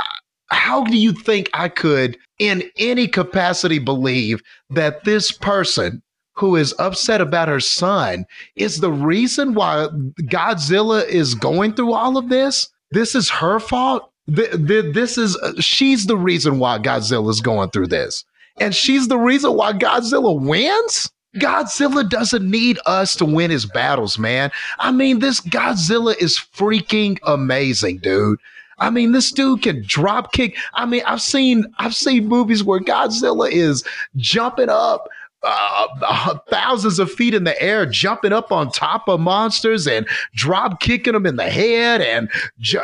how 0.52 0.84
do 0.86 0.98
you 0.98 1.14
think 1.14 1.50
I 1.54 1.70
could 1.70 2.18
in 2.40 2.64
any 2.78 3.08
capacity 3.08 3.80
believe 3.80 4.42
that 4.70 5.04
this 5.04 5.32
person 5.32 6.02
who 6.36 6.56
is 6.56 6.74
upset 6.80 7.20
about 7.22 7.50
her 7.50 7.60
son 7.60 8.26
is 8.56 8.80
the 8.80 8.92
reason 8.92 9.54
why 9.54 9.88
Godzilla 10.24 11.06
is 11.06 11.36
going 11.36 11.74
through 11.74 11.94
all 11.94 12.18
of 12.18 12.30
this? 12.30 12.70
This 12.92 13.16
is 13.16 13.30
her 13.30 13.60
fault. 13.60 14.10
Th- 14.34 14.52
th- 14.52 14.94
This 14.94 15.18
is 15.18 15.36
uh, 15.38 15.54
she's 15.60 16.06
the 16.06 16.18
reason 16.18 16.60
why 16.60 16.78
Godzilla 16.80 17.30
is 17.30 17.42
going 17.42 17.72
through 17.72 17.88
this, 17.88 18.24
and 18.60 18.76
she's 18.76 19.08
the 19.08 19.18
reason 19.18 19.54
why 19.54 19.74
Godzilla 19.74 20.40
wins. 20.40 21.12
Mm-hmm. 21.36 21.46
Godzilla 21.46 22.10
doesn't 22.10 22.50
need 22.50 22.80
us 22.86 23.16
to 23.18 23.26
win 23.26 23.52
his 23.52 23.66
battles, 23.66 24.18
man. 24.18 24.52
I 24.80 24.92
mean, 24.92 25.20
this 25.20 25.42
Godzilla 25.42 26.16
is 26.18 26.38
freaking 26.38 27.20
amazing, 27.24 28.00
dude. 28.00 28.40
I 28.80 28.90
mean, 28.90 29.12
this 29.12 29.32
dude 29.32 29.62
can 29.62 29.84
drop 29.86 30.32
kick. 30.32 30.58
I 30.74 30.86
mean, 30.86 31.04
I've 31.06 31.22
seen 31.22 31.66
I've 31.78 31.96
seen 31.96 32.28
movies 32.28 32.64
where 32.64 32.80
Godzilla 32.80 33.52
is 33.52 33.84
jumping 34.16 34.70
up 34.70 35.08
uh, 35.44 35.88
uh, 36.02 36.38
thousands 36.50 37.00
of 37.00 37.12
feet 37.12 37.34
in 37.34 37.44
the 37.44 37.62
air, 37.62 37.86
jumping 37.86 38.34
up 38.34 38.52
on 38.52 38.72
top 38.72 39.08
of 39.08 39.20
monsters 39.20 39.88
and 39.88 40.08
drop 40.36 40.80
kicking 40.80 41.14
them 41.14 41.26
in 41.26 41.38
the 41.38 41.50
head, 41.50 42.02
and 42.02 42.30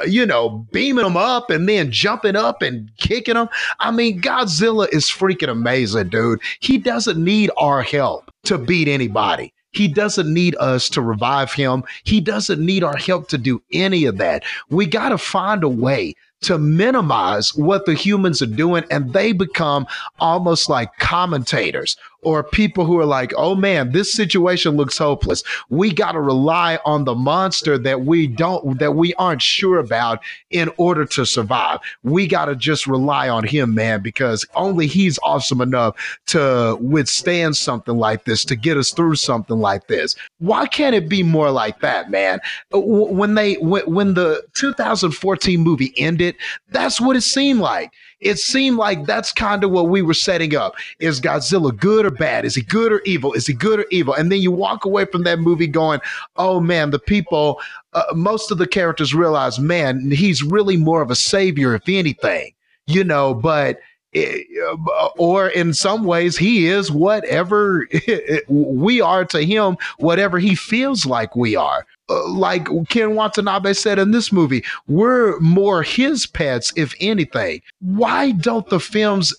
you 0.07 0.25
know, 0.25 0.65
beaming 0.71 1.03
them 1.03 1.17
up, 1.17 1.49
and 1.49 1.67
then 1.67 1.91
jumping 1.91 2.35
up 2.35 2.61
and 2.61 2.89
kicking 2.97 3.35
them. 3.35 3.49
I 3.79 3.91
mean, 3.91 4.21
Godzilla 4.21 4.87
is 4.93 5.05
freaking 5.05 5.49
amazing, 5.49 6.09
dude. 6.09 6.41
He 6.59 6.77
doesn't 6.77 7.21
need 7.21 7.51
our 7.57 7.81
help 7.81 8.31
to 8.43 8.57
beat 8.57 8.87
anybody. 8.87 9.53
He 9.71 9.89
doesn't 9.89 10.33
need 10.33 10.55
us 10.55 10.87
to 10.89 11.01
revive 11.01 11.51
him. 11.51 11.83
He 12.05 12.21
doesn't 12.21 12.65
need 12.65 12.83
our 12.83 12.95
help 12.95 13.27
to 13.29 13.37
do 13.37 13.61
any 13.73 14.05
of 14.05 14.17
that. 14.17 14.43
We 14.69 14.85
got 14.85 15.09
to 15.09 15.17
find 15.17 15.63
a 15.65 15.69
way 15.69 16.15
to 16.41 16.57
minimize 16.57 17.55
what 17.55 17.85
the 17.85 17.93
humans 17.93 18.41
are 18.41 18.45
doing 18.45 18.83
and 18.91 19.11
they 19.13 19.31
become 19.31 19.87
almost 20.19 20.69
like 20.69 20.95
commentators 20.99 21.97
or 22.25 22.43
people 22.43 22.85
who 22.85 22.99
are 22.99 23.05
like, 23.05 23.31
oh 23.37 23.55
man, 23.55 23.91
this 23.91 24.11
situation 24.11 24.75
looks 24.75 24.97
hopeless. 24.97 25.43
We 25.69 25.93
got 25.93 26.13
to 26.13 26.19
rely 26.19 26.79
on 26.83 27.05
the 27.05 27.15
monster 27.15 27.77
that 27.77 28.01
we 28.01 28.27
don't, 28.27 28.79
that 28.79 28.95
we 28.95 29.13
aren't 29.13 29.43
sure 29.43 29.77
about 29.77 30.19
in 30.49 30.71
order 30.77 31.05
to 31.05 31.25
survive. 31.25 31.79
We 32.03 32.27
got 32.27 32.45
to 32.45 32.55
just 32.55 32.87
rely 32.87 33.29
on 33.29 33.45
him, 33.45 33.75
man, 33.75 34.01
because 34.01 34.45
only 34.55 34.87
he's 34.87 35.19
awesome 35.23 35.61
enough 35.61 35.95
to 36.27 36.77
withstand 36.81 37.55
something 37.55 37.95
like 37.95 38.25
this, 38.25 38.43
to 38.45 38.55
get 38.55 38.75
us 38.75 38.91
through 38.91 39.15
something 39.15 39.59
like 39.59 39.87
this. 39.87 40.15
Why 40.39 40.65
can't 40.65 40.95
it 40.95 41.07
be 41.07 41.21
more 41.21 41.51
like 41.51 41.79
that, 41.81 42.09
man? 42.09 42.39
When 42.71 43.35
they, 43.35 43.55
when, 43.55 43.83
when 43.83 44.13
the 44.15 44.43
2014 44.55 45.59
movie 45.59 45.93
ended, 45.97 46.35
that's 46.69 46.99
what 46.99 47.15
it 47.15 47.21
seemed 47.21 47.59
like 47.59 47.91
it 48.25 48.39
seemed 48.39 48.77
like 48.77 49.05
that's 49.05 49.31
kind 49.31 49.63
of 49.63 49.69
what 49.69 49.87
we 49.87 50.01
were 50.01 50.15
setting 50.15 50.55
up. 50.55 50.75
Is 50.99 51.21
Godzilla 51.21 51.75
good 51.77 52.07
or 52.07 52.11
bad? 52.11 52.43
Is 52.43 52.55
he 52.55 52.63
good 52.63 52.91
or 52.91 53.01
evil? 53.05 53.31
Is 53.33 53.45
he 53.45 53.53
good 53.53 53.81
or 53.81 53.85
evil? 53.91 54.15
And 54.15 54.31
then 54.31 54.41
you 54.41 54.51
walk 54.51 54.83
away 54.83 55.05
from 55.05 55.23
that 55.23 55.39
movie 55.39 55.67
going, 55.67 55.99
oh 56.35 56.59
man, 56.59 56.89
the 56.89 56.97
people, 56.97 57.61
uh, 57.93 58.03
most 58.15 58.49
of 58.49 58.57
the 58.57 58.65
characters 58.65 59.13
realize, 59.13 59.59
man, 59.59 60.09
he's 60.09 60.41
really 60.41 60.75
more 60.75 61.03
of 61.03 61.11
a 61.11 61.15
savior, 61.15 61.75
if 61.75 61.87
anything, 61.87 62.51
you 62.87 63.03
know, 63.03 63.33
but. 63.33 63.79
It, 64.17 64.47
uh, 64.65 65.09
or 65.17 65.49
in 65.49 65.73
some 65.73 66.05
ways, 66.05 66.37
he 66.37 66.67
is 66.67 66.89
whatever 66.89 67.85
we 68.47 69.01
are 69.01 69.25
to 69.25 69.43
him, 69.43 69.75
whatever 69.97 70.39
he 70.39 70.55
feels 70.55 71.05
like 71.05 71.35
we 71.35 71.57
are. 71.57 71.85
Like 72.07 72.67
Ken 72.89 73.15
Watanabe 73.15 73.73
said 73.73 73.97
in 73.97 74.11
this 74.11 74.31
movie, 74.31 74.63
we're 74.87 75.39
more 75.39 75.81
his 75.81 76.27
pets, 76.27 76.71
if 76.75 76.93
anything. 76.99 77.61
Why 77.79 78.31
don't 78.31 78.69
the 78.69 78.79
films, 78.79 79.33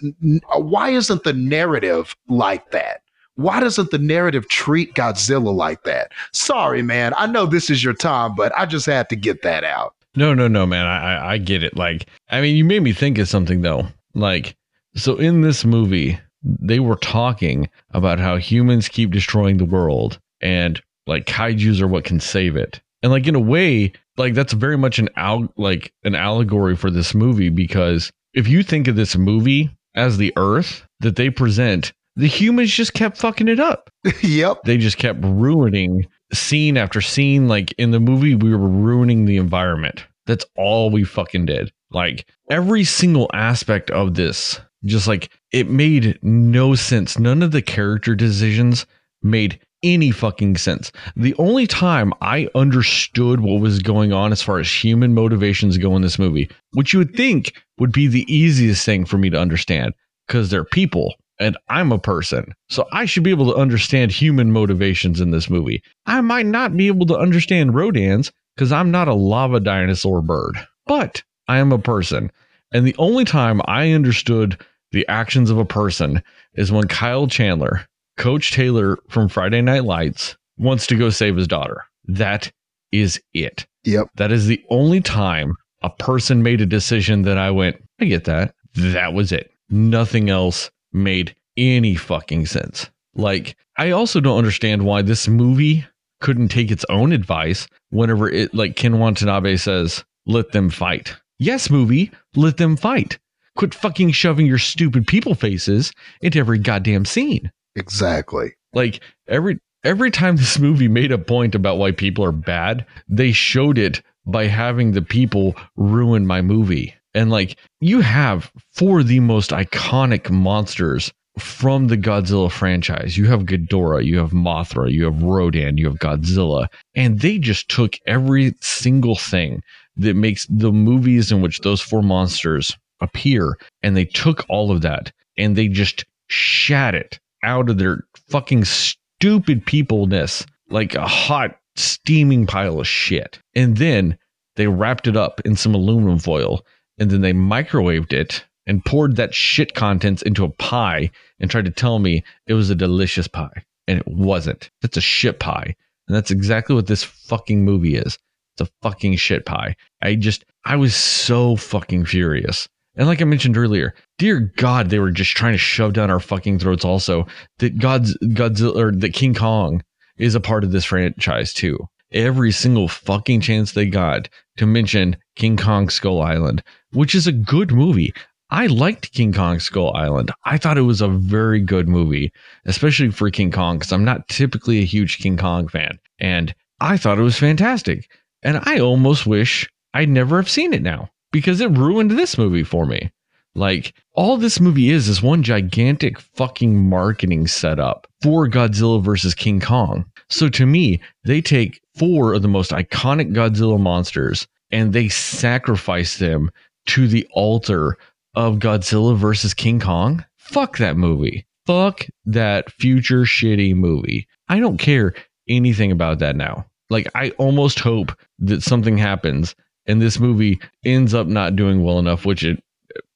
why 0.55 0.91
isn't 0.91 1.23
the 1.23 1.33
narrative 1.33 2.17
like 2.29 2.71
that? 2.73 3.03
Why 3.37 3.61
doesn't 3.61 3.91
the 3.91 3.99
narrative 3.99 4.49
treat 4.49 4.95
Godzilla 4.95 5.55
like 5.55 5.85
that? 5.85 6.11
Sorry, 6.33 6.83
man. 6.83 7.13
I 7.17 7.27
know 7.27 7.47
this 7.47 7.71
is 7.71 7.85
your 7.85 7.95
time, 7.95 8.35
but 8.35 8.51
I 8.57 8.67
just 8.67 8.87
had 8.87 9.09
to 9.11 9.17
get 9.17 9.43
that 9.43 9.63
out. 9.63 9.95
No, 10.17 10.33
no, 10.33 10.49
no, 10.49 10.67
man. 10.67 10.87
I, 10.87 11.33
I 11.33 11.39
get 11.39 11.63
it. 11.63 11.77
Like, 11.77 12.07
I 12.31 12.41
mean, 12.41 12.57
you 12.57 12.65
made 12.65 12.83
me 12.83 12.93
think 12.93 13.19
of 13.19 13.29
something 13.29 13.61
though. 13.61 13.87
Like, 14.15 14.57
so 14.95 15.17
in 15.17 15.43
this 15.43 15.65
movie, 15.65 16.19
they 16.43 16.81
were 16.81 16.97
talking 16.97 17.69
about 17.91 18.19
how 18.19 18.37
humans 18.39 18.89
keep 18.89 19.11
destroying 19.11 19.59
the 19.59 19.65
world 19.65 20.19
and 20.41 20.81
like 21.07 21.27
kaiju's 21.27 21.81
are 21.81 21.87
what 21.87 22.05
can 22.05 22.21
save 22.21 22.57
it. 22.57 22.81
And 23.03 23.13
like 23.13 23.27
in 23.27 23.35
a 23.35 23.41
way, 23.41 23.93
like 24.17 24.35
that's 24.35 24.53
very 24.53 24.79
much 24.79 24.99
an 24.99 25.09
al- 25.17 25.53
like 25.57 25.93
an 26.05 26.15
allegory 26.15 26.77
for 26.77 26.91
this 26.91 27.15
movie 27.15 27.51
because 27.51 28.11
if 28.35 28.49
you 28.49 28.63
think 28.63 28.89
of 28.89 28.97
this 28.97 29.17
movie 29.17 29.71
as 29.95 30.17
the 30.17 30.33
earth 30.37 30.87
that 31.01 31.17
they 31.17 31.31
present, 31.31 31.93
the 32.17 32.27
humans 32.27 32.73
just 32.73 32.95
kept 32.95 33.19
fucking 33.19 33.49
it 33.49 33.61
up. 33.61 33.91
yep. 34.23 34.63
They 34.65 34.79
just 34.79 34.99
kept 34.99 35.21
ruining 35.23 36.07
scene 36.33 36.77
after 36.77 37.01
scene. 37.01 37.49
Like 37.49 37.75
in 37.79 37.91
the 37.91 38.01
movie, 38.01 38.35
we 38.35 38.51
were 38.51 38.69
ruining 38.69 39.25
the 39.25 39.37
environment. 39.37 40.05
That's 40.27 40.47
all 40.57 40.91
we 40.91 41.05
fucking 41.05 41.47
did. 41.47 41.73
Like 41.91 42.27
every 42.51 42.85
single 42.85 43.31
aspect 43.33 43.91
of 43.91 44.15
this, 44.15 44.59
just 44.85 45.07
like 45.07 45.31
it 45.53 45.69
made 45.71 46.19
no 46.23 46.75
sense. 46.75 47.19
None 47.19 47.43
of 47.43 47.53
the 47.53 47.63
character 47.63 48.15
decisions 48.15 48.87
made 49.23 49.61
any 49.83 50.11
fucking 50.11 50.57
sense. 50.57 50.91
The 51.17 51.35
only 51.35 51.67
time 51.67 52.13
I 52.21 52.49
understood 52.55 53.41
what 53.41 53.61
was 53.61 53.81
going 53.81 54.13
on 54.13 54.33
as 54.33 54.43
far 54.43 54.59
as 54.59 54.71
human 54.71 55.15
motivations 55.15 55.79
go 55.79 55.95
in 55.97 56.03
this 56.03 56.19
movie, 56.19 56.51
which 56.73 56.93
you 56.93 56.99
would 56.99 57.15
think 57.15 57.53
would 57.79 57.93
be 57.93 58.07
the 58.07 58.31
easiest 58.33 58.85
thing 58.85 59.05
for 59.05 59.19
me 59.19 59.31
to 59.31 59.41
understand, 59.41 59.95
because 60.27 60.51
they're 60.51 60.65
people 60.65 61.15
and 61.39 61.57
I'm 61.69 61.93
a 61.93 61.99
person. 61.99 62.55
So 62.69 62.87
I 62.93 63.05
should 63.05 63.23
be 63.23 63.31
able 63.31 63.53
to 63.53 63.59
understand 63.59 64.11
human 64.11 64.53
motivations 64.53 65.21
in 65.21 65.31
this 65.31 65.51
movie. 65.51 65.83
I 66.07 66.21
might 66.21 66.47
not 66.47 66.77
be 66.77 66.87
able 66.87 67.07
to 67.07 67.19
understand 67.19 67.75
Rodan's 67.75 68.33
because 68.57 68.73
I'm 68.73 68.91
not 68.91 69.09
a 69.09 69.15
lava 69.15 69.61
dinosaur 69.61 70.23
bird, 70.23 70.57
but 70.87 71.23
I 71.49 71.59
am 71.59 71.73
a 71.73 71.79
person. 71.79 72.33
And 72.73 72.87
the 72.87 72.97
only 72.99 73.25
time 73.25 73.61
I 73.67 73.93
understood 73.93 74.59
the 74.93 75.07
actions 75.09 75.51
of 75.51 75.59
a 75.59 75.65
person 75.65 76.23
is 76.55 76.73
when 76.73 76.89
Kyle 76.89 77.27
Chandler 77.27 77.87
Coach 78.17 78.53
Taylor 78.53 78.99
from 79.09 79.29
Friday 79.29 79.61
Night 79.61 79.85
Lights 79.85 80.37
wants 80.57 80.87
to 80.87 80.97
go 80.97 81.11
save 81.11 81.37
his 81.37 81.47
daughter. 81.47 81.85
That 82.05 82.51
is 82.93 83.21
it. 83.35 83.67
Yep. 83.85 84.09
That 84.17 84.33
is 84.33 84.47
the 84.47 84.65
only 84.71 85.01
time 85.01 85.55
a 85.83 85.91
person 85.91 86.43
made 86.43 86.61
a 86.61 86.67
decision 86.67 87.23
that 87.23 87.39
I 87.39 87.51
went, 87.51 87.77
I 88.01 88.07
get 88.07 88.25
that. 88.25 88.55
That 88.75 89.13
was 89.13 89.33
it. 89.33 89.53
Nothing 89.69 90.31
else 90.31 90.71
made 90.93 91.35
any 91.57 91.95
fucking 91.95 92.47
sense. 92.47 92.91
Like, 93.15 93.57
I 93.79 93.91
also 93.91 94.21
don't 94.21 94.39
understand 94.39 94.85
why 94.85 95.03
this 95.03 95.29
movie 95.29 95.87
couldn't 96.21 96.49
take 96.49 96.71
its 96.71 96.85
own 96.89 97.13
advice 97.13 97.69
whenever 97.91 98.29
it, 98.29 98.55
like 98.55 98.77
Ken 98.77 98.99
Watanabe 98.99 99.57
says, 99.57 100.05
let 100.27 100.53
them 100.53 100.71
fight. 100.71 101.15
Yes, 101.39 101.71
movie, 101.71 102.11
let 102.35 102.57
them 102.57 102.77
fight. 102.77 103.19
Quit 103.57 103.75
fucking 103.75 104.11
shoving 104.13 104.47
your 104.47 104.59
stupid 104.59 105.07
people 105.07 105.35
faces 105.35 105.93
into 106.21 106.39
every 106.39 106.59
goddamn 106.59 107.05
scene. 107.05 107.51
Exactly. 107.77 108.55
Like 108.73 109.01
every 109.29 109.59
every 109.85 110.11
time 110.11 110.37
this 110.37 110.59
movie 110.59 110.89
made 110.89 111.13
a 111.13 111.19
point 111.19 111.55
about 111.55 111.79
why 111.79 111.93
people 111.93 112.25
are 112.25 112.33
bad, 112.33 112.85
they 113.09 113.33
showed 113.33 113.79
it 113.79 114.03
by 114.27 114.47
having 114.47 114.93
the 114.93 115.03
people 115.03 115.55
ruin 115.77 116.27
my 116.27 116.43
movie. 116.43 116.95
And 117.15 117.31
like 117.31 117.59
you 117.81 118.01
have 118.01 118.51
four 118.73 119.01
of 119.01 119.09
the 119.09 119.21
most 119.21 119.51
iconic 119.51 120.31
monsters 120.31 121.13
from 121.39 121.89
the 121.89 121.99
Godzilla 121.99 122.51
franchise. 122.51 123.17
You 123.17 123.27
have 123.27 123.45
Ghidorah, 123.45 124.05
you 124.05 124.19
have 124.19 124.31
Mothra, 124.31 124.91
you 124.91 125.05
have 125.05 125.23
Rodan, 125.23 125.77
you 125.77 125.87
have 125.87 125.99
Godzilla, 125.99 126.67
and 126.95 127.21
they 127.21 127.39
just 127.39 127.69
took 127.69 127.99
every 128.07 128.55
single 128.61 129.17
thing 129.17 129.63
that 129.97 130.17
makes 130.17 130.47
the 130.49 130.73
movies 130.73 131.31
in 131.31 131.43
which 131.43 131.61
those 131.61 131.81
four 131.81 132.03
monsters 132.03 132.77
appear 133.01 133.59
and 133.83 133.97
they 133.97 134.07
took 134.07 134.45
all 134.49 134.71
of 134.71 134.81
that 134.81 135.13
and 135.37 135.57
they 135.57 135.69
just 135.69 136.05
shat 136.29 136.95
it 136.95 137.21
out 137.47 137.71
of 137.71 137.79
their 137.79 138.05
fucking 138.29 138.65
stupid 138.65 139.65
peopleness 139.65 140.45
like 140.69 140.95
a 140.95 141.07
hot 141.07 141.59
steaming 141.77 142.47
pile 142.47 142.81
of 142.81 142.87
shit. 142.87 143.39
And 143.55 143.77
then 143.77 144.19
they 144.57 144.67
wrapped 144.67 145.07
it 145.07 145.17
up 145.17 145.41
in 145.45 145.57
some 145.57 145.75
aluminum 145.75 146.19
foil 146.19 146.67
and 146.99 147.11
then 147.11 147.21
they 147.21 147.33
microwaved 147.33 148.13
it 148.13 148.45
and 148.67 148.85
poured 148.85 149.17
that 149.17 149.35
shit 149.35 149.75
contents 149.75 150.23
into 150.23 150.45
a 150.45 150.51
pie 150.51 151.11
and 151.39 151.51
tried 151.51 151.67
to 151.67 151.71
tell 151.71 151.99
me 151.99 152.25
it 152.47 152.55
was 152.55 152.69
a 152.69 152.75
delicious 152.75 153.29
pie. 153.29 153.65
And 153.87 154.01
it 154.01 154.09
wasn't. 154.09 154.71
It's 154.83 154.97
a 154.97 155.03
shit 155.03 155.39
pie. 155.39 155.77
And 156.09 156.17
that's 156.17 156.33
exactly 156.33 156.75
what 156.75 156.89
this 156.89 157.05
fucking 157.05 157.65
movie 157.65 157.97
is. 157.97 158.19
It's 158.59 158.69
a 158.69 158.73
fucking 158.83 159.17
shit 159.17 159.47
pie. 159.47 159.77
I 160.03 160.17
just, 160.17 160.45
I 160.65 160.77
was 160.77 160.97
so 160.97 161.57
fucking 161.57 162.07
furious. 162.07 162.69
And 162.97 163.07
like 163.07 163.21
I 163.21 163.25
mentioned 163.25 163.59
earlier, 163.59 163.95
dear 164.19 164.53
God, 164.57 164.89
they 164.89 164.99
were 164.99 165.11
just 165.11 165.33
trying 165.33 165.53
to 165.53 165.59
shove 165.59 165.93
down 165.93 166.11
our 166.11 166.21
fucking 166.21 166.59
throats 166.59 166.85
also 166.85 167.27
that 167.59 167.79
God's 167.79 168.17
Godzilla 168.19 168.77
or 168.77 168.93
that 168.93 169.13
King 169.13 169.35
Kong 169.35 169.83
is 170.17 170.35
a 170.35 170.41
part 170.41 170.65
of 170.65 170.73
this 170.73 170.87
franchise 170.87 171.53
too. 171.53 171.79
Every 172.13 172.53
single 172.53 172.89
fucking 172.89 173.43
chance 173.43 173.73
they 173.73 173.87
got 173.87 174.29
to 174.57 174.67
mention 174.67 175.17
King 175.35 175.59
Kong 175.59 175.91
Skull 175.91 176.23
Island, 176.23 176.63
which 176.93 177.15
is 177.15 177.27
a 177.27 177.33
good 177.33 177.73
movie. 177.73 178.15
I 178.49 178.67
liked 178.69 179.13
King 179.13 179.33
Kong 179.33 179.59
Skull 179.59 179.95
Island. 179.95 180.31
I 180.45 180.57
thought 180.57 180.79
it 180.79 180.83
was 180.83 181.03
a 181.03 181.09
very 181.09 181.61
good 181.61 181.89
movie, 181.89 182.33
especially 182.65 183.11
for 183.11 183.29
King 183.29 183.51
Kong, 183.51 183.79
because 183.79 183.93
I'm 183.93 184.05
not 184.05 184.29
typically 184.29 184.79
a 184.79 184.87
huge 184.87 185.19
King 185.19 185.37
Kong 185.37 185.69
fan. 185.69 185.99
And 186.19 186.55
I 186.81 186.97
thought 186.97 187.19
it 187.19 187.23
was 187.23 187.39
fantastic. 187.39 188.09
And 188.43 188.61
I 188.65 188.79
almost 188.79 189.27
wish 189.27 189.69
I'd 189.93 190.09
never 190.09 190.37
have 190.37 190.49
seen 190.49 190.73
it 190.73 190.83
now 190.83 191.11
because 191.37 191.61
it 191.61 191.71
ruined 191.73 192.13
this 192.13 192.39
movie 192.39 192.63
for 192.63 192.87
me. 192.87 193.13
Like 193.55 193.93
all 194.15 194.39
this 194.39 194.59
movie 194.59 194.89
is 194.89 195.07
is 195.07 195.23
one 195.23 195.43
gigantic 195.43 196.19
fucking 196.19 196.89
marketing 196.89 197.47
setup 197.47 198.07
for 198.23 198.49
Godzilla 198.49 199.03
versus 199.03 199.35
King 199.35 199.61
Kong. 199.61 200.07
So 200.31 200.49
to 200.49 200.65
me, 200.65 200.99
they 201.25 201.43
take 201.43 201.83
four 201.95 202.33
of 202.33 202.41
the 202.41 202.49
most 202.49 202.71
iconic 202.71 203.35
Godzilla 203.35 203.79
monsters 203.79 204.49
and 204.71 204.95
they 204.95 205.11
sacrifice 205.11 206.17
them 206.17 206.51
to 206.87 207.07
the 207.07 207.29
altar 207.33 207.99
of 208.35 208.57
Godzilla 208.57 209.15
versus 209.15 209.53
King 209.53 209.79
Kong. 209.79 210.25
Fuck 210.39 210.79
that 210.79 210.97
movie. 210.97 211.47
Fuck 211.67 212.07
that 212.25 212.73
future 212.73 213.25
shitty 213.25 213.75
movie. 213.75 214.27
I 214.49 214.59
don't 214.59 214.79
care 214.79 215.13
anything 215.51 215.93
about 215.93 216.19
that 216.21 216.35
now. 216.35 216.65
Like 216.89 217.11
I 217.15 217.29
almost 217.33 217.79
hope 217.79 218.17
that 218.39 218.63
something 218.63 218.97
happens 218.97 219.55
and 219.87 220.01
this 220.01 220.19
movie 220.19 220.61
ends 220.85 221.15
up 221.15 221.27
not 221.27 221.57
doing 221.57 221.83
well 221.83 221.99
enough, 221.99 222.25
which 222.25 222.45
it 222.45 222.63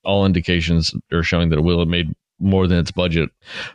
all 0.04 0.24
indications 0.24 0.94
are 1.12 1.22
showing 1.22 1.50
that 1.50 1.58
it 1.58 1.62
will 1.62 1.78
have 1.78 1.88
made 1.88 2.14
more 2.38 2.66
than 2.66 2.78
its 2.78 2.90
budget 2.90 3.30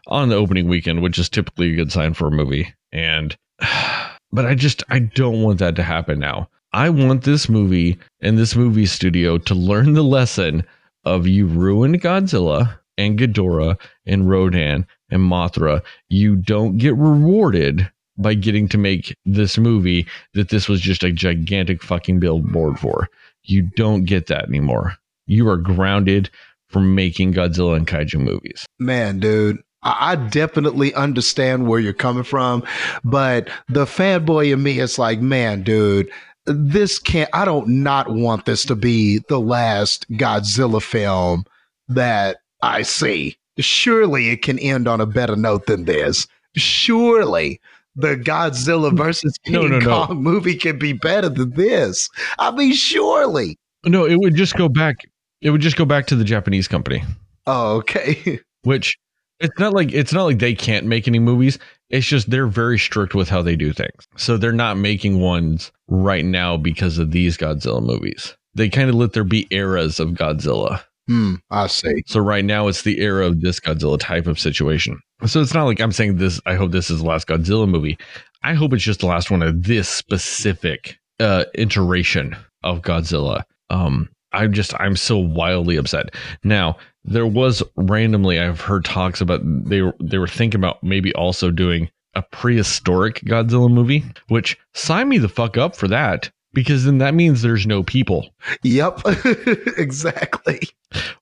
on 0.08 0.30
the 0.30 0.36
opening 0.36 0.68
weekend, 0.68 1.02
which 1.02 1.20
is 1.20 1.30
typically 1.30 1.72
a 1.72 1.76
good 1.76 1.92
sign 1.92 2.14
for 2.14 2.28
a 2.28 2.32
movie. 2.32 2.74
And 2.92 3.36
but 4.32 4.46
I 4.46 4.56
just 4.56 4.84
I 4.90 5.00
don't 5.00 5.42
want 5.42 5.60
that 5.60 5.76
to 5.76 5.84
happen 5.84 6.20
now. 6.20 6.50
I 6.74 6.90
want 6.90 7.24
this 7.24 7.48
movie 7.48 7.98
and 8.22 8.38
this 8.38 8.56
movie 8.56 8.86
studio 8.86 9.38
to 9.38 9.56
learn 9.56 9.94
the 9.94 10.04
lesson 10.04 10.64
of 11.06 11.26
you 11.28 11.46
ruined 11.46 12.02
Godzilla 12.02 12.80
and 12.98 13.18
Ghidorah 13.18 13.80
and 14.06 14.30
Rodan 14.30 14.86
and 15.10 15.22
Mothra. 15.22 15.82
You 16.10 16.36
don't 16.36 16.78
get 16.78 16.96
rewarded 16.96 17.90
by 18.18 18.34
getting 18.34 18.68
to 18.70 18.78
make 18.78 19.16
this 19.26 19.58
movie 19.58 20.06
that 20.34 20.50
this 20.50 20.70
was 20.70 20.82
just 20.82 21.04
a 21.04 21.12
gigantic 21.12 21.84
fucking 21.84 22.20
billboard 22.20 22.80
for. 22.80 23.10
You 23.44 23.64
don't 23.76 24.06
get 24.06 24.28
that 24.28 24.48
anymore. 24.48 24.96
You 25.28 25.48
are 25.50 25.58
grounded 25.58 26.30
from 26.70 26.96
making 26.96 27.34
Godzilla 27.34 27.78
and 27.78 27.88
kaiju 27.88 28.20
movies. 28.20 28.66
Man, 28.80 29.20
dude, 29.20 29.62
I 29.84 30.16
definitely 30.16 30.94
understand 30.96 31.68
where 31.68 31.80
you're 31.80 31.94
coming 31.94 32.24
from, 32.24 32.64
but 33.04 33.50
the 33.68 33.86
fanboy 33.86 34.52
in 34.52 34.64
me 34.64 34.80
is 34.80 34.98
like, 34.98 35.22
man, 35.22 35.62
dude, 35.62 36.10
this 36.46 36.98
can't, 36.98 37.30
I 37.34 37.46
don't 37.46 37.68
not 37.68 38.12
want 38.12 38.46
this 38.46 38.66
to 38.66 38.76
be 38.76 39.20
the 39.30 39.40
last 39.40 40.10
Godzilla 40.12 40.82
film 40.82 41.46
that 41.88 42.38
I 42.62 42.82
see. 42.82 43.38
Surely 43.60 44.30
it 44.30 44.42
can 44.42 44.60
end 44.60 44.88
on 44.88 45.02
a 45.02 45.06
better 45.06 45.36
note 45.36 45.68
than 45.68 45.86
this. 45.86 46.28
Surely 46.56 47.60
the 47.96 48.16
Godzilla 48.16 48.96
versus 48.96 49.38
King 49.46 49.54
no, 49.54 49.68
no, 49.68 49.80
Kong 49.80 50.08
no. 50.10 50.16
movie 50.16 50.56
can 50.56 50.78
be 50.78 50.94
better 50.94 51.30
than 51.30 51.52
this. 51.52 52.10
I 52.40 52.52
mean, 52.52 52.74
surely. 52.74 53.58
No, 53.86 54.06
it 54.06 54.18
would 54.20 54.36
just 54.36 54.56
go 54.56 54.68
back. 54.68 54.98
It 55.42 55.52
would 55.52 55.62
just 55.62 55.78
go 55.78 55.86
back 55.86 56.08
to 56.08 56.16
the 56.16 56.24
Japanese 56.24 56.68
company. 56.68 57.04
Oh, 57.46 57.78
okay. 57.78 58.40
Which 58.64 58.98
it's 59.40 59.60
not 59.60 59.74
like 59.74 59.94
it's 59.94 60.14
not 60.14 60.24
like 60.24 60.40
they 60.40 60.56
can't 60.56 60.86
make 60.86 61.08
any 61.08 61.20
movies. 61.20 61.60
It's 61.90 62.08
just 62.08 62.30
they're 62.30 62.48
very 62.48 62.80
strict 62.80 63.14
with 63.14 63.30
how 63.30 63.42
they 63.42 63.56
do 63.56 63.74
things. 63.74 64.08
So 64.18 64.38
they're 64.38 64.52
not 64.52 64.78
making 64.78 65.20
ones 65.20 65.72
right 65.88 66.26
now 66.26 66.58
because 66.58 66.98
of 66.98 67.12
these 67.12 67.38
Godzilla 67.38 67.84
movies. 67.84 68.36
They 68.56 68.70
kind 68.70 68.90
of 68.90 68.96
let 68.96 69.14
there 69.14 69.24
be 69.24 69.48
eras 69.52 70.00
of 70.00 70.12
Godzilla. 70.12 70.82
Hmm, 71.08 71.36
I 71.52 71.68
see. 71.68 72.04
So 72.08 72.20
right 72.20 72.44
now 72.44 72.68
it's 72.68 72.82
the 72.82 73.00
era 73.00 73.28
of 73.28 73.42
this 73.42 73.60
Godzilla 73.60 74.00
type 74.00 74.26
of 74.28 74.40
situation. 74.40 75.00
So 75.28 75.42
it's 75.42 75.54
not 75.54 75.66
like 75.66 75.80
I'm 75.80 75.92
saying 75.92 76.18
this. 76.18 76.42
I 76.46 76.56
hope 76.56 76.72
this 76.72 76.90
is 76.90 77.00
the 77.00 77.06
last 77.06 77.28
Godzilla 77.28 77.70
movie. 77.70 77.98
I 78.44 78.54
hope 78.54 78.74
it's 78.74 78.84
just 78.84 79.02
the 79.02 79.06
last 79.06 79.30
one 79.30 79.42
of 79.42 79.64
this 79.64 79.88
specific 79.88 80.98
uh, 81.20 81.46
iteration 81.54 82.36
of 82.64 82.82
Godzilla. 82.82 83.44
Um, 83.70 84.10
I'm 84.34 84.52
just 84.52 84.74
I'm 84.80 84.96
so 84.96 85.18
wildly 85.18 85.78
upset. 85.78 86.14
Now 86.44 86.78
there 87.04 87.28
was 87.28 87.64
randomly 87.76 88.40
I've 88.40 88.62
heard 88.62 88.84
talks 88.84 89.22
about 89.22 89.42
they 89.44 89.82
they 90.02 90.18
were 90.18 90.28
thinking 90.28 90.60
about 90.60 90.84
maybe 90.84 91.14
also 91.14 91.52
doing 91.52 91.90
a 92.16 92.22
prehistoric 92.22 93.22
Godzilla 93.22 93.72
movie, 93.72 94.04
which 94.28 94.58
sign 94.74 95.10
me 95.10 95.18
the 95.18 95.30
fuck 95.30 95.58
up 95.58 95.76
for 95.76 95.88
that 95.88 96.32
because 96.56 96.86
then 96.86 96.98
that 96.98 97.14
means 97.14 97.42
there's 97.42 97.68
no 97.68 97.84
people. 97.84 98.30
Yep, 98.64 99.02
exactly. 99.78 100.62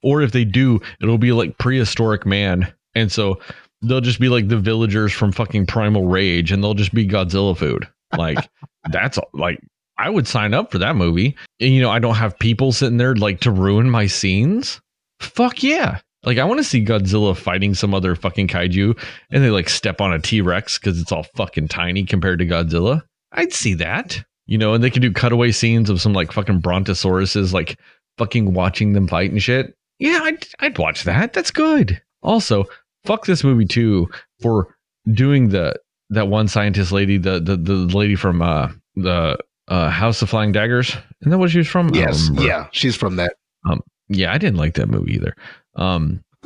Or 0.02 0.22
if 0.22 0.32
they 0.32 0.46
do, 0.46 0.80
it'll 1.02 1.18
be 1.18 1.34
like 1.34 1.58
prehistoric 1.58 2.26
man. 2.26 2.72
And 2.96 3.12
so 3.12 3.42
they'll 3.82 4.00
just 4.00 4.20
be 4.20 4.30
like 4.30 4.48
the 4.48 4.58
villagers 4.58 5.12
from 5.12 5.34
fucking 5.34 5.66
Primal 5.66 6.06
Rage 6.06 6.52
and 6.52 6.64
they'll 6.64 6.76
just 6.76 6.94
be 6.94 7.06
Godzilla 7.06 7.58
food. 7.58 7.86
Like 8.18 8.38
that's 8.92 9.20
like 9.34 9.60
I 9.98 10.10
would 10.10 10.28
sign 10.28 10.54
up 10.54 10.72
for 10.72 10.78
that 10.78 10.96
movie. 10.96 11.36
And 11.60 11.74
you 11.74 11.82
know, 11.82 11.90
I 11.90 12.00
don't 12.00 12.16
have 12.16 12.38
people 12.40 12.72
sitting 12.72 12.98
there 12.98 13.16
like 13.16 13.42
to 13.42 13.52
ruin 13.52 13.90
my 13.90 14.06
scenes. 14.06 14.80
Fuck 15.20 15.64
yeah. 15.64 16.00
Like 16.24 16.38
I 16.38 16.46
want 16.46 16.60
to 16.60 16.64
see 16.64 16.86
Godzilla 16.86 17.36
fighting 17.36 17.74
some 17.74 17.94
other 17.94 18.16
fucking 18.16 18.48
kaiju 18.48 18.98
and 19.32 19.44
they 19.44 19.50
like 19.50 19.68
step 19.68 20.00
on 20.00 20.14
a 20.14 20.20
T-Rex 20.20 20.78
cuz 20.78 21.02
it's 21.02 21.12
all 21.12 21.24
fucking 21.36 21.68
tiny 21.70 22.06
compared 22.06 22.40
to 22.40 22.46
Godzilla. 22.46 23.02
I'd 23.32 23.52
see 23.52 23.74
that 23.76 24.24
you 24.46 24.58
know, 24.58 24.74
and 24.74 24.84
they 24.84 24.90
can 24.90 25.02
do 25.02 25.12
cutaway 25.12 25.52
scenes 25.52 25.90
of 25.90 26.02
some 26.02 26.14
like 26.14 26.32
fucking 26.32 26.62
brontosauruses 26.62 27.54
like 27.54 27.80
fucking 28.18 28.54
watching 28.54 28.94
them 28.94 29.08
fight 29.08 29.32
and 29.32 29.42
shit. 29.42 29.76
Yeah, 30.00 30.20
I'd 30.24 30.46
I'd 30.60 30.78
watch 30.78 31.04
that. 31.04 31.34
That's 31.34 31.52
good. 31.52 32.02
Also, 32.22 32.66
fuck 33.06 33.26
this 33.26 33.44
movie 33.44 33.66
too 33.66 34.10
for 34.42 34.76
doing 35.12 35.50
the 35.50 35.76
that 36.10 36.28
one 36.28 36.48
scientist 36.48 36.92
lady, 36.92 37.18
the 37.18 37.40
the 37.40 37.56
the 37.56 37.74
lady 37.74 38.16
from 38.16 38.42
uh 38.42 38.70
the 38.96 39.38
uh 39.68 39.90
House 39.90 40.22
of 40.22 40.30
Flying 40.30 40.52
Daggers. 40.52 40.90
Isn't 41.22 41.32
that 41.32 41.38
what 41.38 41.52
she 41.52 41.60
was 41.60 41.68
from? 41.68 41.94
Yes, 41.94 42.30
yeah, 42.34 42.68
she's 42.72 42.96
from 42.96 43.16
that. 43.18 43.36
Um, 43.70 43.82
yeah, 44.10 44.34
I 44.34 44.38
didn't 44.38 44.58
like 44.58 44.74
that 44.76 44.90
movie 44.90 45.14
either. 45.14 45.36
Um, 45.76 46.24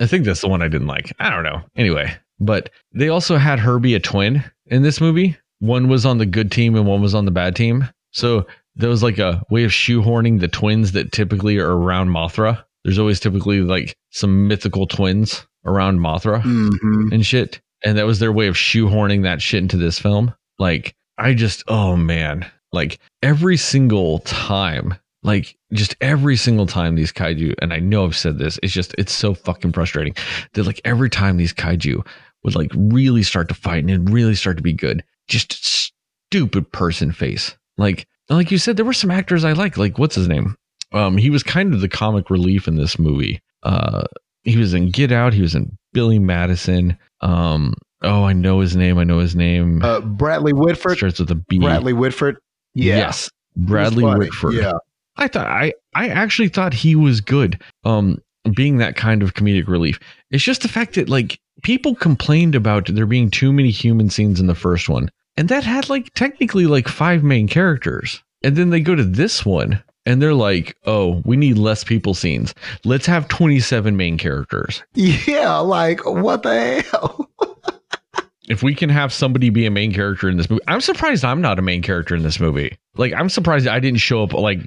I 0.00 0.06
think 0.06 0.24
that's 0.24 0.40
the 0.40 0.48
one 0.48 0.62
I 0.62 0.68
didn't 0.68 0.88
like. 0.88 1.12
I 1.20 1.30
don't 1.30 1.44
know. 1.44 1.62
Anyway, 1.76 2.16
but 2.40 2.70
they 2.92 3.08
also 3.08 3.36
had 3.36 3.60
her 3.60 3.78
be 3.78 3.94
a 3.94 4.00
twin 4.00 4.44
in 4.66 4.82
this 4.82 5.00
movie 5.00 5.36
one 5.60 5.88
was 5.88 6.06
on 6.06 6.18
the 6.18 6.26
good 6.26 6.50
team 6.52 6.76
and 6.76 6.86
one 6.86 7.02
was 7.02 7.14
on 7.14 7.24
the 7.24 7.30
bad 7.30 7.56
team. 7.56 7.88
So 8.12 8.46
there 8.76 8.88
was 8.88 9.02
like 9.02 9.18
a 9.18 9.42
way 9.50 9.64
of 9.64 9.70
shoehorning 9.70 10.40
the 10.40 10.48
twins 10.48 10.92
that 10.92 11.12
typically 11.12 11.58
are 11.58 11.76
around 11.76 12.08
Mothra. 12.08 12.64
There's 12.84 12.98
always 12.98 13.20
typically 13.20 13.60
like 13.60 13.96
some 14.10 14.46
mythical 14.46 14.86
twins 14.86 15.46
around 15.64 15.98
Mothra 15.98 16.42
mm-hmm. 16.42 17.12
and 17.12 17.26
shit. 17.26 17.60
And 17.84 17.98
that 17.98 18.06
was 18.06 18.18
their 18.18 18.32
way 18.32 18.46
of 18.46 18.54
shoehorning 18.54 19.22
that 19.22 19.42
shit 19.42 19.62
into 19.62 19.76
this 19.76 19.98
film. 19.98 20.34
Like, 20.58 20.94
I 21.18 21.34
just, 21.34 21.64
oh 21.68 21.96
man, 21.96 22.48
like 22.72 22.98
every 23.22 23.56
single 23.56 24.20
time, 24.20 24.94
like 25.22 25.56
just 25.72 25.96
every 26.00 26.36
single 26.36 26.66
time 26.66 26.94
these 26.94 27.12
kaiju, 27.12 27.54
and 27.60 27.72
I 27.72 27.80
know 27.80 28.04
I've 28.04 28.16
said 28.16 28.38
this, 28.38 28.58
it's 28.62 28.72
just, 28.72 28.94
it's 28.96 29.12
so 29.12 29.34
fucking 29.34 29.72
frustrating 29.72 30.14
that 30.54 30.66
like 30.66 30.80
every 30.84 31.10
time 31.10 31.36
these 31.36 31.52
kaiju 31.52 32.06
would 32.44 32.54
like 32.54 32.70
really 32.74 33.22
start 33.22 33.48
to 33.48 33.54
fight 33.54 33.84
and 33.84 34.10
really 34.10 34.34
start 34.34 34.56
to 34.56 34.62
be 34.62 34.72
good, 34.72 35.04
just 35.28 35.92
stupid 36.28 36.70
person 36.72 37.12
face. 37.12 37.56
Like 37.76 38.06
like 38.28 38.50
you 38.50 38.58
said, 38.58 38.76
there 38.76 38.84
were 38.84 38.92
some 38.92 39.10
actors 39.10 39.44
I 39.44 39.52
like. 39.52 39.76
Like 39.76 39.98
what's 39.98 40.14
his 40.14 40.28
name? 40.28 40.56
Um, 40.92 41.16
he 41.16 41.30
was 41.30 41.42
kind 41.42 41.74
of 41.74 41.80
the 41.80 41.88
comic 41.88 42.30
relief 42.30 42.66
in 42.66 42.76
this 42.76 42.98
movie. 42.98 43.40
Uh, 43.62 44.04
he 44.42 44.56
was 44.56 44.74
in 44.74 44.90
Get 44.90 45.12
Out. 45.12 45.34
He 45.34 45.42
was 45.42 45.54
in 45.54 45.76
Billy 45.92 46.18
Madison. 46.18 46.96
Um, 47.20 47.74
oh, 48.02 48.24
I 48.24 48.32
know 48.32 48.60
his 48.60 48.74
name. 48.74 48.98
I 48.98 49.04
know 49.04 49.18
his 49.18 49.36
name. 49.36 49.82
Uh, 49.82 50.00
Bradley 50.00 50.52
Whitford 50.52 50.96
starts 50.96 51.18
with 51.18 51.30
a 51.30 51.34
B. 51.34 51.58
Bradley 51.58 51.92
Whitford. 51.92 52.38
Yeah. 52.74 52.96
Yes, 52.96 53.30
Bradley 53.56 54.04
Whitford. 54.04 54.54
Yeah. 54.54 54.72
I 55.16 55.28
thought 55.28 55.46
I 55.46 55.72
I 55.94 56.08
actually 56.08 56.48
thought 56.48 56.72
he 56.72 56.94
was 56.94 57.20
good. 57.20 57.60
Um, 57.84 58.18
being 58.54 58.78
that 58.78 58.96
kind 58.96 59.22
of 59.22 59.34
comedic 59.34 59.68
relief. 59.68 59.98
It's 60.30 60.44
just 60.44 60.62
the 60.62 60.68
fact 60.68 60.94
that 60.94 61.08
like 61.08 61.38
people 61.62 61.94
complained 61.94 62.54
about 62.54 62.86
there 62.86 63.06
being 63.06 63.30
too 63.30 63.52
many 63.52 63.70
human 63.70 64.10
scenes 64.10 64.40
in 64.40 64.46
the 64.46 64.54
first 64.54 64.88
one. 64.88 65.10
And 65.38 65.48
that 65.50 65.62
had 65.62 65.88
like 65.88 66.12
technically 66.14 66.66
like 66.66 66.88
five 66.88 67.22
main 67.22 67.46
characters. 67.46 68.24
And 68.42 68.56
then 68.56 68.70
they 68.70 68.80
go 68.80 68.96
to 68.96 69.04
this 69.04 69.46
one 69.46 69.80
and 70.04 70.20
they're 70.20 70.34
like, 70.34 70.76
oh, 70.84 71.22
we 71.24 71.36
need 71.36 71.58
less 71.58 71.84
people 71.84 72.12
scenes. 72.12 72.56
Let's 72.84 73.06
have 73.06 73.28
27 73.28 73.96
main 73.96 74.18
characters. 74.18 74.82
Yeah, 74.94 75.58
like 75.58 76.04
what 76.04 76.42
the 76.42 76.82
hell? 76.90 77.30
if 78.48 78.64
we 78.64 78.74
can 78.74 78.90
have 78.90 79.12
somebody 79.12 79.50
be 79.50 79.64
a 79.64 79.70
main 79.70 79.94
character 79.94 80.28
in 80.28 80.38
this 80.38 80.50
movie, 80.50 80.64
I'm 80.66 80.80
surprised 80.80 81.24
I'm 81.24 81.40
not 81.40 81.60
a 81.60 81.62
main 81.62 81.82
character 81.82 82.16
in 82.16 82.24
this 82.24 82.40
movie. 82.40 82.76
Like, 82.96 83.12
I'm 83.12 83.28
surprised 83.28 83.68
I 83.68 83.78
didn't 83.78 84.00
show 84.00 84.24
up 84.24 84.32
like 84.32 84.58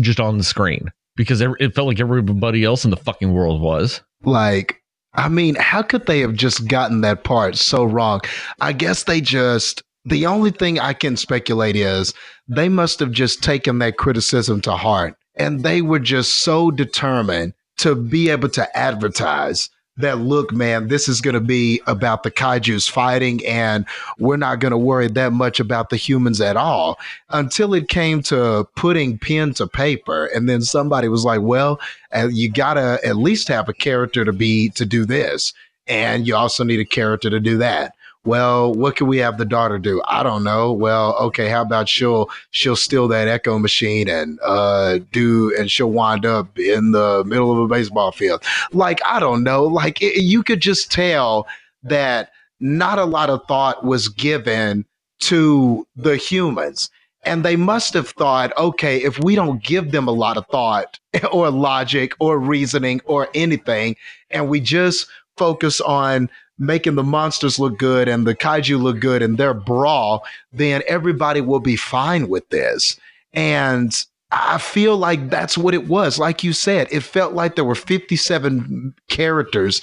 just 0.00 0.20
on 0.20 0.36
the 0.36 0.44
screen 0.44 0.92
because 1.16 1.40
it 1.40 1.74
felt 1.74 1.88
like 1.88 2.00
everybody 2.00 2.64
else 2.64 2.84
in 2.84 2.90
the 2.90 2.98
fucking 2.98 3.32
world 3.32 3.62
was. 3.62 4.02
Like, 4.24 4.82
I 5.14 5.30
mean, 5.30 5.54
how 5.54 5.80
could 5.80 6.04
they 6.04 6.20
have 6.20 6.34
just 6.34 6.68
gotten 6.68 7.00
that 7.00 7.24
part 7.24 7.56
so 7.56 7.82
wrong? 7.82 8.20
I 8.60 8.74
guess 8.74 9.04
they 9.04 9.22
just 9.22 9.82
the 10.08 10.26
only 10.26 10.50
thing 10.50 10.78
I 10.78 10.92
can 10.92 11.16
speculate 11.16 11.76
is 11.76 12.14
they 12.48 12.68
must 12.68 13.00
have 13.00 13.12
just 13.12 13.42
taken 13.42 13.78
that 13.78 13.96
criticism 13.96 14.60
to 14.62 14.72
heart 14.72 15.16
and 15.36 15.62
they 15.62 15.82
were 15.82 15.98
just 16.00 16.38
so 16.38 16.70
determined 16.70 17.54
to 17.78 17.94
be 17.94 18.28
able 18.28 18.48
to 18.50 18.76
advertise 18.76 19.70
that 19.98 20.18
look, 20.18 20.52
man, 20.52 20.88
this 20.88 21.08
is 21.08 21.20
going 21.20 21.34
to 21.34 21.40
be 21.40 21.80
about 21.86 22.22
the 22.22 22.30
kaiju's 22.30 22.86
fighting, 22.86 23.44
and 23.44 23.84
we're 24.18 24.36
not 24.36 24.60
going 24.60 24.70
to 24.70 24.78
worry 24.78 25.08
that 25.08 25.32
much 25.32 25.58
about 25.58 25.90
the 25.90 25.96
humans 25.96 26.40
at 26.40 26.56
all 26.56 26.98
until 27.30 27.74
it 27.74 27.88
came 27.88 28.22
to 28.22 28.66
putting 28.76 29.18
pen 29.18 29.52
to 29.54 29.66
paper. 29.66 30.26
And 30.26 30.48
then 30.48 30.62
somebody 30.62 31.08
was 31.08 31.24
like, 31.24 31.40
well, 31.40 31.80
uh, 32.14 32.28
you 32.30 32.50
got 32.50 32.74
to 32.74 33.00
at 33.04 33.16
least 33.16 33.48
have 33.48 33.68
a 33.68 33.74
character 33.74 34.24
to 34.24 34.32
be 34.32 34.70
to 34.70 34.86
do 34.86 35.04
this. 35.04 35.52
And 35.88 36.28
you 36.28 36.36
also 36.36 36.62
need 36.62 36.80
a 36.80 36.84
character 36.84 37.28
to 37.30 37.40
do 37.40 37.58
that 37.58 37.94
well, 38.24 38.74
what 38.74 38.96
can 38.96 39.06
we 39.06 39.18
have 39.18 39.38
the 39.38 39.44
daughter 39.44 39.78
do? 39.78 40.02
I 40.06 40.22
don't 40.22 40.44
know. 40.44 40.72
Well, 40.72 41.16
okay, 41.18 41.48
how 41.48 41.62
about 41.62 41.88
she'll 41.88 42.28
she'll 42.50 42.76
steal 42.76 43.08
that 43.08 43.28
echo 43.28 43.58
machine 43.58 44.08
and 44.08 44.38
uh 44.44 44.98
do 45.12 45.54
and 45.58 45.70
she'll 45.70 45.90
wind 45.90 46.26
up 46.26 46.58
in 46.58 46.92
the 46.92 47.24
middle 47.24 47.52
of 47.52 47.58
a 47.58 47.68
baseball 47.68 48.12
field. 48.12 48.42
Like 48.72 49.00
I 49.06 49.20
don't 49.20 49.44
know. 49.44 49.64
Like 49.64 50.02
it, 50.02 50.22
you 50.22 50.42
could 50.42 50.60
just 50.60 50.90
tell 50.90 51.46
that 51.84 52.32
not 52.60 52.98
a 52.98 53.04
lot 53.04 53.30
of 53.30 53.42
thought 53.46 53.84
was 53.84 54.08
given 54.08 54.84
to 55.20 55.86
the 55.96 56.16
humans. 56.16 56.90
And 57.24 57.44
they 57.44 57.56
must 57.56 57.94
have 57.94 58.10
thought, 58.10 58.56
okay, 58.56 59.02
if 59.02 59.18
we 59.18 59.34
don't 59.34 59.62
give 59.62 59.90
them 59.90 60.06
a 60.08 60.12
lot 60.12 60.36
of 60.36 60.46
thought 60.46 60.98
or 61.32 61.50
logic 61.50 62.12
or 62.20 62.38
reasoning 62.38 63.00
or 63.04 63.28
anything, 63.34 63.96
and 64.30 64.48
we 64.48 64.60
just 64.60 65.06
focus 65.36 65.80
on 65.80 66.30
making 66.58 66.94
the 66.96 67.02
monsters 67.02 67.58
look 67.58 67.78
good 67.78 68.08
and 68.08 68.26
the 68.26 68.34
kaiju 68.34 68.80
look 68.80 69.00
good 69.00 69.22
and 69.22 69.38
their 69.38 69.54
brawl, 69.54 70.24
then 70.52 70.82
everybody 70.88 71.40
will 71.40 71.60
be 71.60 71.76
fine 71.76 72.28
with 72.28 72.48
this. 72.50 72.98
And 73.32 73.94
I 74.30 74.58
feel 74.58 74.96
like 74.96 75.30
that's 75.30 75.56
what 75.56 75.74
it 75.74 75.88
was. 75.88 76.18
Like 76.18 76.44
you 76.44 76.52
said, 76.52 76.88
it 76.90 77.00
felt 77.00 77.32
like 77.32 77.54
there 77.54 77.64
were 77.64 77.74
57 77.74 78.94
characters 79.08 79.80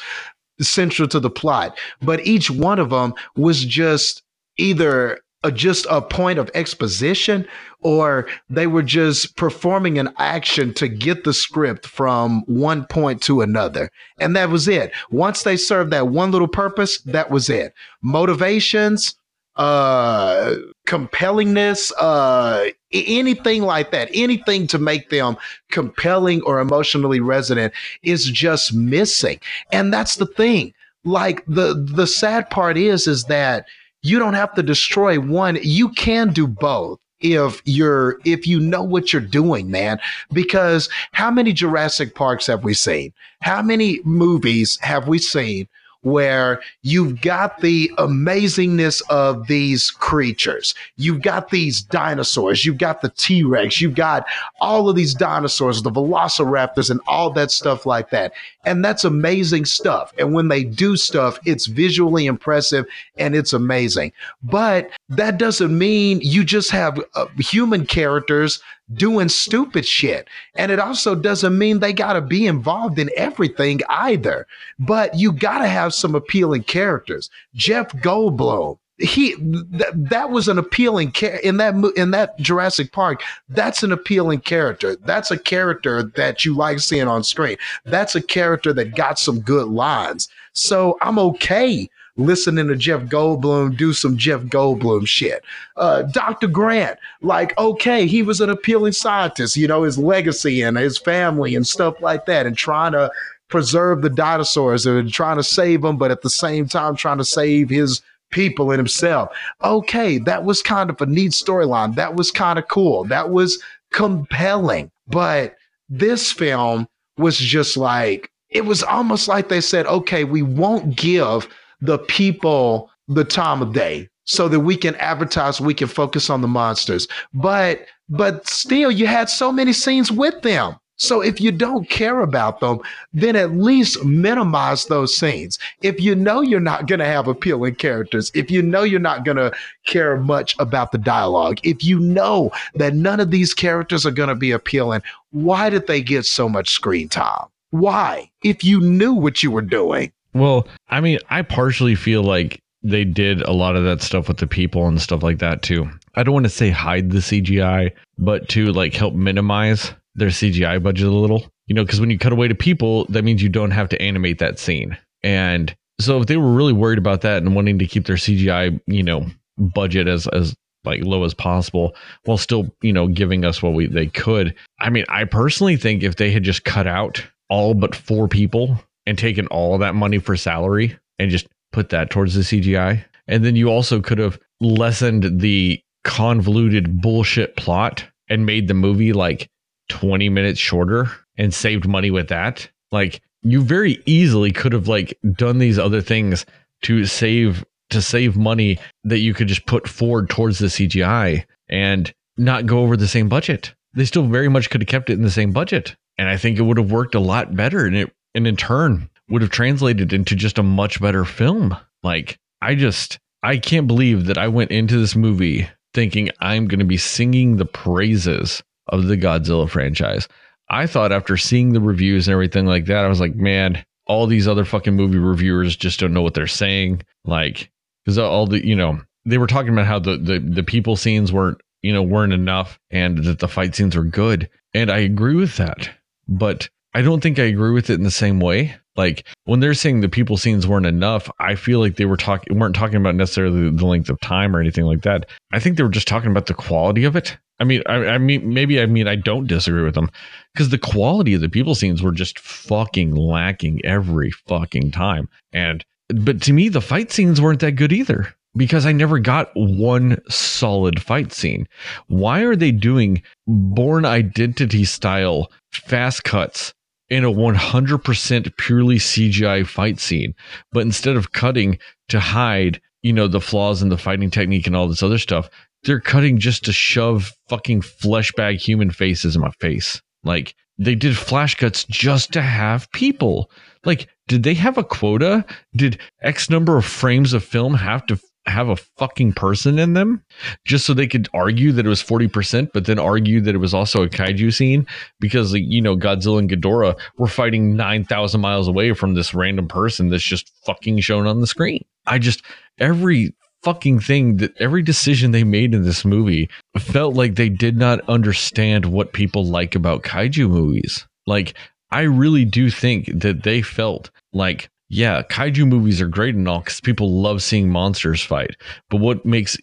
central 0.62 1.08
to 1.10 1.20
the 1.20 1.30
plot, 1.30 1.78
but 2.02 2.26
each 2.26 2.50
one 2.50 2.80
of 2.80 2.90
them 2.90 3.14
was 3.36 3.66
just 3.66 4.24
either 4.58 5.20
just 5.52 5.86
a 5.90 6.02
point 6.02 6.40
of 6.40 6.50
exposition 6.54 7.48
or 7.82 8.28
they 8.50 8.66
were 8.66 8.84
just 8.84 9.36
performing 9.36 10.00
an 10.00 10.12
action 10.18 10.74
to 10.74 10.88
get 10.88 11.24
the 11.24 11.34
script 11.34 11.86
from 11.86 12.42
one 12.48 12.86
point 12.86 13.22
to 13.22 13.42
another. 13.42 13.90
And 14.20 14.36
that 14.36 14.50
was 14.50 14.68
it. 14.68 14.92
Once 15.12 15.44
they 15.44 15.56
served 15.58 15.92
that 15.92 16.08
one 16.08 16.32
little 16.32 16.48
purpose, 16.48 17.00
that 17.02 17.30
was 17.30 17.50
it. 17.50 17.74
Motivations, 18.02 19.16
uh 19.58 20.54
compellingness 20.86 21.90
uh 21.98 22.66
anything 22.92 23.62
like 23.62 23.90
that 23.92 24.10
anything 24.14 24.68
to 24.68 24.78
make 24.78 25.10
them 25.10 25.38
compelling 25.72 26.42
or 26.42 26.60
emotionally 26.60 27.22
resonant 27.22 27.72
is 28.04 28.26
just 28.26 28.74
missing 28.74 29.40
and 29.72 29.94
that's 29.94 30.18
the 30.18 30.26
thing 30.26 30.74
like 31.06 31.42
the 31.46 31.74
the 31.90 32.06
sad 32.06 32.50
part 32.50 32.78
is 32.78 33.08
is 33.08 33.24
that 33.26 33.66
you 34.06 34.20
don't 34.20 34.36
have 34.36 34.54
to 34.54 34.64
destroy 34.64 35.20
one. 35.20 35.58
You 35.62 35.90
can 35.90 36.32
do 36.32 36.48
both 36.48 37.00
if 37.22 37.62
you're 37.66 38.20
if 38.24 38.46
you 38.46 38.60
know 38.60 38.84
what 38.84 39.12
you're 39.12 39.22
doing 39.22 39.72
man. 39.72 40.00
Because 40.32 40.90
how 41.12 41.32
many 41.32 41.54
jurassic 41.54 42.14
parks 42.14 42.46
have 42.48 42.64
we 42.64 42.74
seen? 42.74 43.14
How 43.42 43.62
many 43.62 44.02
movies 44.04 44.78
have 44.82 45.08
we 45.08 45.18
seen 45.18 45.68
where 46.06 46.62
you've 46.84 47.20
got 47.20 47.62
the 47.62 47.92
amazingness 47.98 49.02
of 49.10 49.48
these 49.48 49.90
creatures. 49.90 50.76
You've 50.98 51.24
got 51.24 51.50
these 51.50 51.82
dinosaurs, 51.82 52.64
you've 52.64 52.78
got 52.78 53.02
the 53.02 53.10
T 53.10 53.44
Rex, 53.44 53.82
you've 53.82 53.96
got 53.96 54.28
all 54.62 54.88
of 54.88 54.96
these 54.96 55.16
dinosaurs, 55.16 55.82
the 55.82 55.90
velociraptors, 55.90 56.92
and 56.92 57.02
all 57.08 57.32
that 57.32 57.50
stuff 57.50 57.88
like 57.88 58.12
that. 58.12 58.34
And 58.66 58.86
that's 58.86 59.04
amazing 59.04 59.66
stuff. 59.66 60.14
And 60.20 60.36
when 60.36 60.48
they 60.48 60.64
do 60.64 60.96
stuff, 60.96 61.40
it's 61.44 61.66
visually 61.66 62.28
impressive 62.28 62.86
and 63.18 63.36
it's 63.36 63.54
amazing. 63.54 64.12
But 64.44 64.92
that 65.10 65.40
doesn't 65.40 65.76
mean 65.76 66.22
you 66.22 66.44
just 66.44 66.70
have 66.70 67.04
uh, 67.16 67.26
human 67.40 67.88
characters 67.88 68.62
doing 68.94 69.30
stupid 69.30 69.86
shit. 69.86 70.28
And 70.56 70.72
it 70.72 70.80
also 70.80 71.16
doesn't 71.16 71.58
mean 71.58 71.80
they 71.80 71.94
got 71.94 72.14
to 72.14 72.22
be 72.22 72.48
involved 72.48 73.00
in 73.00 73.10
everything 73.16 73.82
either. 73.90 74.48
But 74.80 75.18
you 75.18 75.32
got 75.32 75.60
to 75.60 75.68
have 75.68 75.94
some 75.94 76.16
appealing 76.16 76.64
characters. 76.64 77.30
Jeff 77.54 77.92
Goldblum, 77.94 78.78
he 78.98 79.36
th- 79.36 79.92
that 79.94 80.30
was 80.30 80.48
an 80.48 80.58
appealing 80.58 81.12
char- 81.12 81.36
in 81.36 81.58
that 81.58 81.76
in 81.98 82.12
that 82.12 82.38
Jurassic 82.40 82.92
Park. 82.92 83.22
That's 83.50 83.84
an 83.84 83.92
appealing 83.92 84.42
character. 84.42 84.96
That's 84.96 85.32
a 85.32 85.38
character 85.38 86.04
that 86.16 86.46
you 86.46 86.56
like 86.56 86.80
seeing 86.80 87.08
on 87.08 87.24
screen. 87.24 87.58
That's 87.84 88.16
a 88.16 88.22
character 88.22 88.72
that 88.74 88.96
got 88.96 89.20
some 89.20 89.42
good 89.42 89.68
lines. 89.68 90.30
So 90.54 90.98
I'm 91.02 91.20
okay 91.20 91.90
listening 92.18 92.68
to 92.68 92.76
Jeff 92.76 93.02
Goldblum 93.02 93.78
do 93.78 93.94
some 93.94 94.18
Jeff 94.18 94.42
Goldblum 94.42 95.08
shit. 95.08 95.44
Uh, 95.76 96.04
Dr. 96.04 96.48
Grant, 96.48 96.98
like, 97.22 97.58
okay, 97.58 98.08
he 98.08 98.22
was 98.22 98.42
an 98.42 98.50
appealing 98.50 98.94
scientist, 98.94 99.58
you 99.58 99.68
know, 99.68 99.84
his 99.84 99.98
legacy 99.98 100.62
and 100.62 100.78
his 100.78 100.98
family 100.98 101.56
and 101.56 101.68
stuff 101.68 102.02
like 102.02 102.26
that, 102.26 102.46
and 102.46 102.58
trying 102.58 102.94
to 102.94 103.12
preserve 103.50 104.02
the 104.02 104.10
dinosaurs 104.10 104.86
and 104.86 105.12
trying 105.12 105.38
to 105.38 105.44
save 105.44 105.82
them, 105.82 105.98
but 105.98 106.12
at 106.12 106.22
the 106.22 106.30
same 106.30 106.68
time 106.68 106.96
trying 106.96 107.18
to 107.18 107.26
save 107.26 107.70
his 107.70 108.02
people 108.32 108.72
and 108.72 108.80
himself. 108.80 109.30
Okay, 109.64 110.18
that 110.20 110.44
was 110.44 110.62
kind 110.62 110.90
of 110.90 111.00
a 111.02 111.06
neat 111.06 111.32
storyline. 111.32 111.96
That 111.96 112.16
was 112.16 112.32
kind 112.32 112.58
of 112.58 112.68
cool. 112.68 113.04
That 113.06 113.30
was 113.30 113.62
compelling. 113.92 114.92
But 115.08 115.56
this 115.90 116.32
film 116.32 116.88
was 117.18 117.38
just 117.38 117.78
like, 117.78 118.32
it 118.50 118.66
was 118.66 118.84
almost 118.84 119.28
like 119.28 119.50
they 119.50 119.62
said, 119.62 119.86
okay, 119.86 120.24
we 120.24 120.42
won't 120.42 120.96
give 120.96 121.48
the 121.82 121.98
people 122.00 122.90
the 123.08 123.24
time 123.24 123.62
of 123.62 123.74
day 123.74 124.10
so 124.26 124.48
that 124.48 124.60
we 124.60 124.76
can 124.76 124.96
advertise 124.96 125.62
we 125.62 125.74
can 125.74 125.88
focus 125.88 126.30
on 126.30 126.42
the 126.42 126.48
monsters. 126.48 127.08
But 127.34 127.86
but 128.10 128.48
still 128.48 128.92
you 128.92 129.08
had 129.08 129.30
so 129.30 129.52
many 129.52 129.74
scenes 129.74 130.12
with 130.12 130.42
them. 130.42 130.76
So 130.98 131.22
if 131.22 131.42
you 131.42 131.52
don't 131.52 131.90
care 131.90 132.22
about 132.22 132.62
them 132.62 132.80
then 133.14 133.36
at 133.36 133.52
least 133.52 134.04
minimize 134.04 134.86
those 134.86 135.16
scenes. 135.16 135.60
If 135.82 136.00
you 136.00 136.16
know 136.16 136.42
you're 136.42 136.60
not 136.60 136.88
going 136.88 137.00
to 137.00 137.06
have 137.06 137.28
appealing 137.28 137.76
characters 137.76 138.32
if 138.34 138.50
you 138.50 138.62
know 138.62 138.84
you're 138.84 139.00
not 139.00 139.26
going 139.26 139.38
to 139.38 139.52
care 139.86 140.18
much 140.18 140.56
about 140.58 140.92
the 140.92 140.98
dialogue 140.98 141.60
if 141.64 141.84
you 141.84 142.00
know 142.00 142.52
that 142.76 142.96
none 142.96 143.20
of 143.20 143.32
these 143.32 143.54
characters 143.54 144.06
are 144.06 144.12
going 144.12 144.30
to 144.30 144.36
be 144.36 144.52
appealing 144.52 145.02
why 145.32 145.70
did 145.70 145.88
they 145.88 146.02
get 146.02 146.26
so 146.26 146.48
much 146.48 146.70
screen 146.70 147.10
time? 147.10 147.48
Why? 147.72 148.32
If 148.42 148.64
you 148.64 148.80
knew 148.80 149.14
what 149.14 149.44
you 149.44 149.52
were 149.52 149.62
doing 149.62 150.14
well, 150.36 150.68
I 150.90 151.00
mean, 151.00 151.20
I 151.30 151.42
partially 151.42 151.96
feel 151.96 152.22
like 152.22 152.60
they 152.84 153.06
did 153.06 153.42
a 153.42 153.54
lot 153.54 153.76
of 153.76 153.84
that 153.86 154.02
stuff 154.02 154.28
with 154.28 154.38
the 154.38 154.48
people 154.48 154.88
and 154.88 155.02
stuff 155.02 155.24
like 155.24 155.40
that 155.40 155.64
too. 155.64 155.90
I 156.16 156.24
don't 156.24 156.34
want 156.34 156.46
to 156.46 156.50
say 156.52 156.70
hide 156.70 157.10
the 157.10 157.20
CGI, 157.20 157.92
but 158.18 158.48
to 158.50 158.72
like 158.74 158.94
help 158.94 159.16
minimize 159.16 159.94
their 160.14 160.28
CGI 160.28 160.84
budget 160.84 161.08
a 161.08 161.12
little. 161.12 161.46
You 161.68 161.74
know, 161.74 161.84
because 161.84 162.00
when 162.00 162.12
you 162.12 162.20
cut 162.20 162.34
away 162.34 162.48
to 162.48 162.54
people, 162.54 163.06
that 163.06 163.24
means 163.24 163.42
you 163.42 163.50
don't 163.50 163.72
have 163.72 163.90
to 163.90 164.02
animate 164.02 164.38
that 164.40 164.60
scene. 164.60 164.96
And 165.24 165.76
so 166.00 166.22
if 166.22 166.28
they 166.28 166.38
were 166.38 166.52
really 166.52 166.74
worried 166.74 167.00
about 167.00 167.22
that 167.22 167.42
and 167.42 167.56
wanting 167.56 167.80
to 167.80 167.88
keep 167.88 168.06
their 168.06 168.18
CGI, 168.18 168.80
you 168.86 169.02
know, 169.02 169.26
budget 169.58 170.08
as 170.08 170.28
as 170.28 170.54
like 170.84 171.02
low 171.04 171.24
as 171.24 171.34
possible 171.34 171.96
while 172.26 172.38
still, 172.38 172.70
you 172.82 172.94
know, 172.94 173.08
giving 173.08 173.46
us 173.46 173.64
what 173.64 173.74
we 173.74 173.88
they 173.88 174.08
could. 174.08 174.54
I 174.82 174.90
mean, 174.90 175.06
I 175.10 175.24
personally 175.24 175.78
think 175.78 176.04
if 176.04 176.18
they 176.18 176.30
had 176.30 176.44
just 176.44 176.66
cut 176.66 176.88
out 176.88 177.26
all 177.50 177.74
but 177.74 177.96
four 177.96 178.28
people 178.28 178.78
and 179.06 179.18
taken 179.18 179.48
all 179.48 179.78
that 179.78 179.96
money 179.96 180.18
for 180.18 180.36
salary 180.36 180.98
and 181.20 181.32
just 181.32 181.48
put 181.72 181.90
that 181.90 182.10
towards 182.10 182.34
the 182.34 182.42
CGI. 182.42 183.04
And 183.28 183.44
then 183.44 183.56
you 183.56 183.70
also 183.70 184.02
could 184.02 184.18
have 184.18 184.40
lessened 184.62 185.42
the 185.42 185.82
convoluted 186.04 187.02
bullshit 187.02 187.56
plot 187.56 188.06
and 188.30 188.46
made 188.46 188.68
the 188.68 188.74
movie 188.74 189.14
like 189.14 189.50
20 189.90 190.30
minutes 190.30 190.60
shorter 190.60 191.12
and 191.38 191.54
saved 191.54 191.88
money 191.88 192.12
with 192.12 192.30
that. 192.30 192.70
Like 192.92 193.22
you 193.42 193.62
very 193.62 194.02
easily 194.06 194.52
could 194.52 194.74
have 194.74 194.88
like 194.88 195.18
done 195.34 195.60
these 195.60 195.78
other 195.78 196.02
things 196.02 196.46
to 196.84 197.06
save 197.06 197.66
to 197.92 198.02
save 198.02 198.36
money 198.36 198.80
that 199.04 199.20
you 199.20 199.34
could 199.34 199.48
just 199.48 199.66
put 199.68 199.88
forward 199.88 200.30
towards 200.30 200.58
the 200.58 200.68
CGI 200.68 201.46
and 201.70 202.12
not 202.38 202.66
go 202.66 202.80
over 202.80 202.98
the 202.98 203.08
same 203.08 203.30
budget. 203.30 203.74
They 203.94 204.06
still 204.06 204.26
very 204.26 204.50
much 204.50 204.70
could 204.70 204.82
have 204.82 204.88
kept 204.88 205.10
it 205.10 205.14
in 205.14 205.22
the 205.22 205.30
same 205.30 205.52
budget. 205.52 205.96
And 206.18 206.28
I 206.28 206.38
think 206.38 206.58
it 206.58 206.64
would 206.64 206.78
have 206.78 206.92
worked 206.92 207.14
a 207.14 207.20
lot 207.20 207.56
better 207.56 207.86
and 207.86 207.96
it 207.96 208.12
and 208.36 208.46
in 208.46 208.56
turn 208.56 209.10
would 209.30 209.42
have 209.42 209.52
translated 209.52 210.14
into 210.14 210.36
just 210.36 210.60
a 210.60 210.64
much 210.64 211.02
better 211.02 211.26
film. 211.26 211.76
Like, 212.04 212.38
I 212.62 212.76
just, 212.76 213.18
I 213.42 213.58
can't 213.58 213.88
believe 213.88 214.26
that 214.26 214.38
I 214.38 214.48
went 214.48 214.72
into 214.72 215.00
this 215.00 215.16
movie 215.16 215.68
thinking 215.94 216.30
I'm 216.40 216.68
going 216.68 216.80
to 216.80 216.86
be 216.86 216.98
singing 216.98 217.58
the 217.58 217.66
praises 217.66 218.62
of 218.90 219.06
the 219.06 219.18
Godzilla 219.18 219.70
franchise. 219.70 220.28
I 220.70 220.88
thought 220.88 221.12
after 221.12 221.38
seeing 221.38 221.74
the 221.74 221.82
reviews 221.82 222.28
and 222.28 222.34
everything 222.34 222.66
like 222.66 222.86
that, 222.86 223.06
I 223.06 223.08
was 223.08 223.20
like, 223.20 223.36
man, 223.36 223.84
all 224.08 224.28
these 224.28 224.48
other 224.48 224.66
fucking 224.66 224.94
movie 224.96 225.18
reviewers 225.18 225.76
just 225.76 226.00
don't 226.00 226.14
know 226.14 226.22
what 226.22 226.34
they're 226.34 226.48
saying. 226.48 227.02
Like, 227.24 227.72
because 228.04 228.18
all 228.18 228.46
the, 228.46 228.66
you 228.66 228.76
know, 228.76 229.00
they 229.26 229.38
were 229.38 229.48
talking 229.48 229.74
about 229.74 229.88
how 229.88 230.00
the, 230.00 230.18
the, 230.18 230.40
the 230.40 230.64
people 230.64 230.96
scenes 230.96 231.32
weren't, 231.32 231.60
you 231.82 231.94
know, 231.94 232.04
weren't 232.04 232.34
enough 232.34 232.80
and 232.92 233.20
that 233.24 233.40
the 233.40 233.48
fight 233.48 233.76
scenes 233.76 233.96
were 233.96 234.04
good. 234.04 234.50
And 234.74 234.92
I 234.92 235.00
agree 235.00 235.36
with 235.36 235.58
that. 235.58 235.90
But 236.28 236.70
I 236.96 237.02
don't 237.02 237.20
think 237.20 237.38
I 237.40 237.44
agree 237.44 237.72
with 237.72 237.90
it 237.90 237.96
in 237.96 238.04
the 238.04 238.10
same 238.10 238.40
way. 238.40 238.74
Like 238.96 239.28
when 239.44 239.60
they're 239.60 239.74
saying 239.74 240.00
the 240.00 240.08
people 240.08 240.38
scenes 240.38 240.66
weren't 240.66 240.86
enough, 240.86 241.30
I 241.40 241.56
feel 241.56 241.80
like 241.80 241.98
they 241.98 242.06
were 242.06 242.16
talking 242.16 242.58
weren't 242.58 242.74
talking 242.74 242.96
about 242.96 243.16
necessarily 243.16 243.70
the 243.70 243.86
length 243.86 244.10
of 244.10 244.18
time 244.22 244.56
or 244.56 244.62
anything 244.62 244.86
like 244.86 245.02
that. 245.02 245.26
I 245.52 245.60
think 245.60 245.76
they 245.76 245.84
were 245.84 245.90
just 245.90 246.08
talking 246.08 246.32
about 246.32 246.46
the 246.46 246.54
quality 246.54 247.04
of 247.04 247.18
it. 247.18 247.38
I 247.60 247.66
mean, 247.66 247.84
I, 247.86 247.96
I 247.96 248.18
mean, 248.18 248.54
maybe 248.54 248.80
I 248.80 248.86
mean 248.86 249.10
I 249.10 249.18
don't 249.18 249.46
disagree 249.46 249.84
with 249.84 249.96
them 249.96 250.10
because 250.54 250.70
the 250.70 250.78
quality 250.78 251.34
of 251.34 251.42
the 251.42 251.50
people 251.50 251.76
scenes 251.76 252.02
were 252.02 252.14
just 252.14 252.40
fucking 252.40 253.14
lacking 253.14 253.84
every 253.84 254.32
fucking 254.32 254.92
time. 254.92 255.28
And 255.52 255.84
but 256.08 256.42
to 256.44 256.54
me, 256.54 256.70
the 256.70 256.80
fight 256.80 257.12
scenes 257.12 257.42
weren't 257.42 257.60
that 257.60 257.74
good 257.74 257.92
either 257.92 258.34
because 258.56 258.86
I 258.86 258.94
never 258.94 259.20
got 259.20 259.52
one 259.54 260.22
solid 260.30 261.02
fight 261.02 261.34
scene. 261.34 261.68
Why 262.08 262.44
are 262.44 262.56
they 262.56 262.72
doing 262.72 263.22
Bourne 263.48 264.06
Identity 264.06 264.86
style 264.86 265.52
fast 265.74 266.24
cuts 266.24 266.74
in 267.10 267.24
a 267.24 267.32
100% 267.32 268.58
purely 268.58 268.98
CGI 268.98 269.66
fight 269.66 270.00
scene. 270.00 270.34
But 270.72 270.82
instead 270.82 271.16
of 271.16 271.32
cutting 271.32 271.78
to 272.10 272.20
hide, 272.20 272.82
you 273.02 273.14
know, 273.14 273.28
the 273.28 273.42
flaws 273.42 273.82
in 273.82 273.90
the 273.90 273.98
fighting 273.98 274.32
technique 274.32 274.68
and 274.68 274.76
all 274.76 274.88
this 274.88 275.04
other 275.04 275.20
stuff, 275.20 275.50
they're 275.84 276.00
cutting 276.00 276.40
just 276.40 276.66
to 276.66 276.74
shove 276.74 277.32
fucking 277.48 277.82
flesh 277.82 278.32
bag 278.34 278.58
human 278.58 278.90
faces 278.90 279.36
in 279.36 279.42
my 279.42 279.52
face. 279.60 280.02
Like, 280.24 280.56
they 280.78 280.96
did 280.96 281.16
flash 281.16 281.56
cuts 281.56 281.86
just 281.86 282.34
to 282.34 282.42
have 282.42 282.92
people. 282.92 283.52
Like, 283.86 284.10
did 284.28 284.44
they 284.44 284.56
have 284.56 284.78
a 284.78 284.84
quota? 284.84 285.46
Did 285.76 286.00
X 286.22 286.50
number 286.50 286.78
of 286.78 286.86
frames 286.86 287.34
of 287.34 287.44
film 287.44 287.76
have 287.76 288.06
to 288.08 288.20
have 288.48 288.70
a 288.70 288.76
fucking 288.76 289.34
person 289.34 289.80
in 289.80 289.94
them 289.94 290.24
just 290.66 290.86
so 290.86 290.94
they 290.94 291.08
could 291.08 291.28
argue 291.34 291.72
that 291.72 291.86
it 291.86 291.90
was 291.90 292.04
40%, 292.04 292.72
but 292.74 292.86
then 292.86 293.00
argue 293.00 293.42
that 293.42 293.56
it 293.56 293.60
was 293.60 293.74
also 293.74 294.04
a 294.04 294.10
kaiju 294.10 294.54
scene 294.54 294.86
because, 295.20 295.54
you 295.54 295.82
know, 295.82 295.98
Godzilla 295.98 296.40
and 296.40 296.50
Ghidorah 296.50 296.98
were 297.18 297.28
fighting 297.28 297.76
9,000 297.76 298.40
miles 298.40 298.68
away 298.68 298.94
from 298.94 299.16
this 299.16 299.34
random 299.34 299.68
person 299.68 300.10
that's 300.10 300.24
just 300.24 300.52
fucking 300.66 301.00
shown 301.00 301.28
on 301.28 301.42
the 301.42 301.48
screen. 301.48 301.84
I 302.06 302.20
just, 302.20 302.44
every 302.78 303.34
fucking 303.64 304.00
thing 304.00 304.38
that 304.38 304.56
every 304.60 304.84
decision 304.84 305.32
they 305.32 305.44
made 305.44 305.74
in 305.74 305.82
this 305.82 306.06
movie 306.06 306.48
felt 306.78 307.16
like 307.16 307.34
they 307.36 307.50
did 307.50 307.78
not 307.78 308.00
understand 308.08 308.86
what 308.86 309.14
people 309.14 309.44
like 309.44 309.74
about 309.74 310.04
kaiju 310.04 310.48
movies. 310.50 311.08
Like, 311.26 311.56
I 311.90 312.02
really 312.02 312.46
do 312.46 312.70
think 312.70 313.10
that 313.12 313.42
they 313.42 313.64
felt 313.64 314.12
like 314.34 314.70
yeah, 314.90 315.24
kaiju 315.24 315.68
movies 315.68 316.02
are 316.02 316.08
great 316.08 316.36
and 316.36 316.48
all 316.48 316.60
because 316.60 316.82
people 316.82 317.22
love 317.22 317.42
seeing 317.42 317.70
monsters 317.70 318.22
fight. 318.22 318.56
But 318.90 319.00
what 319.00 319.26
makes 319.26 319.58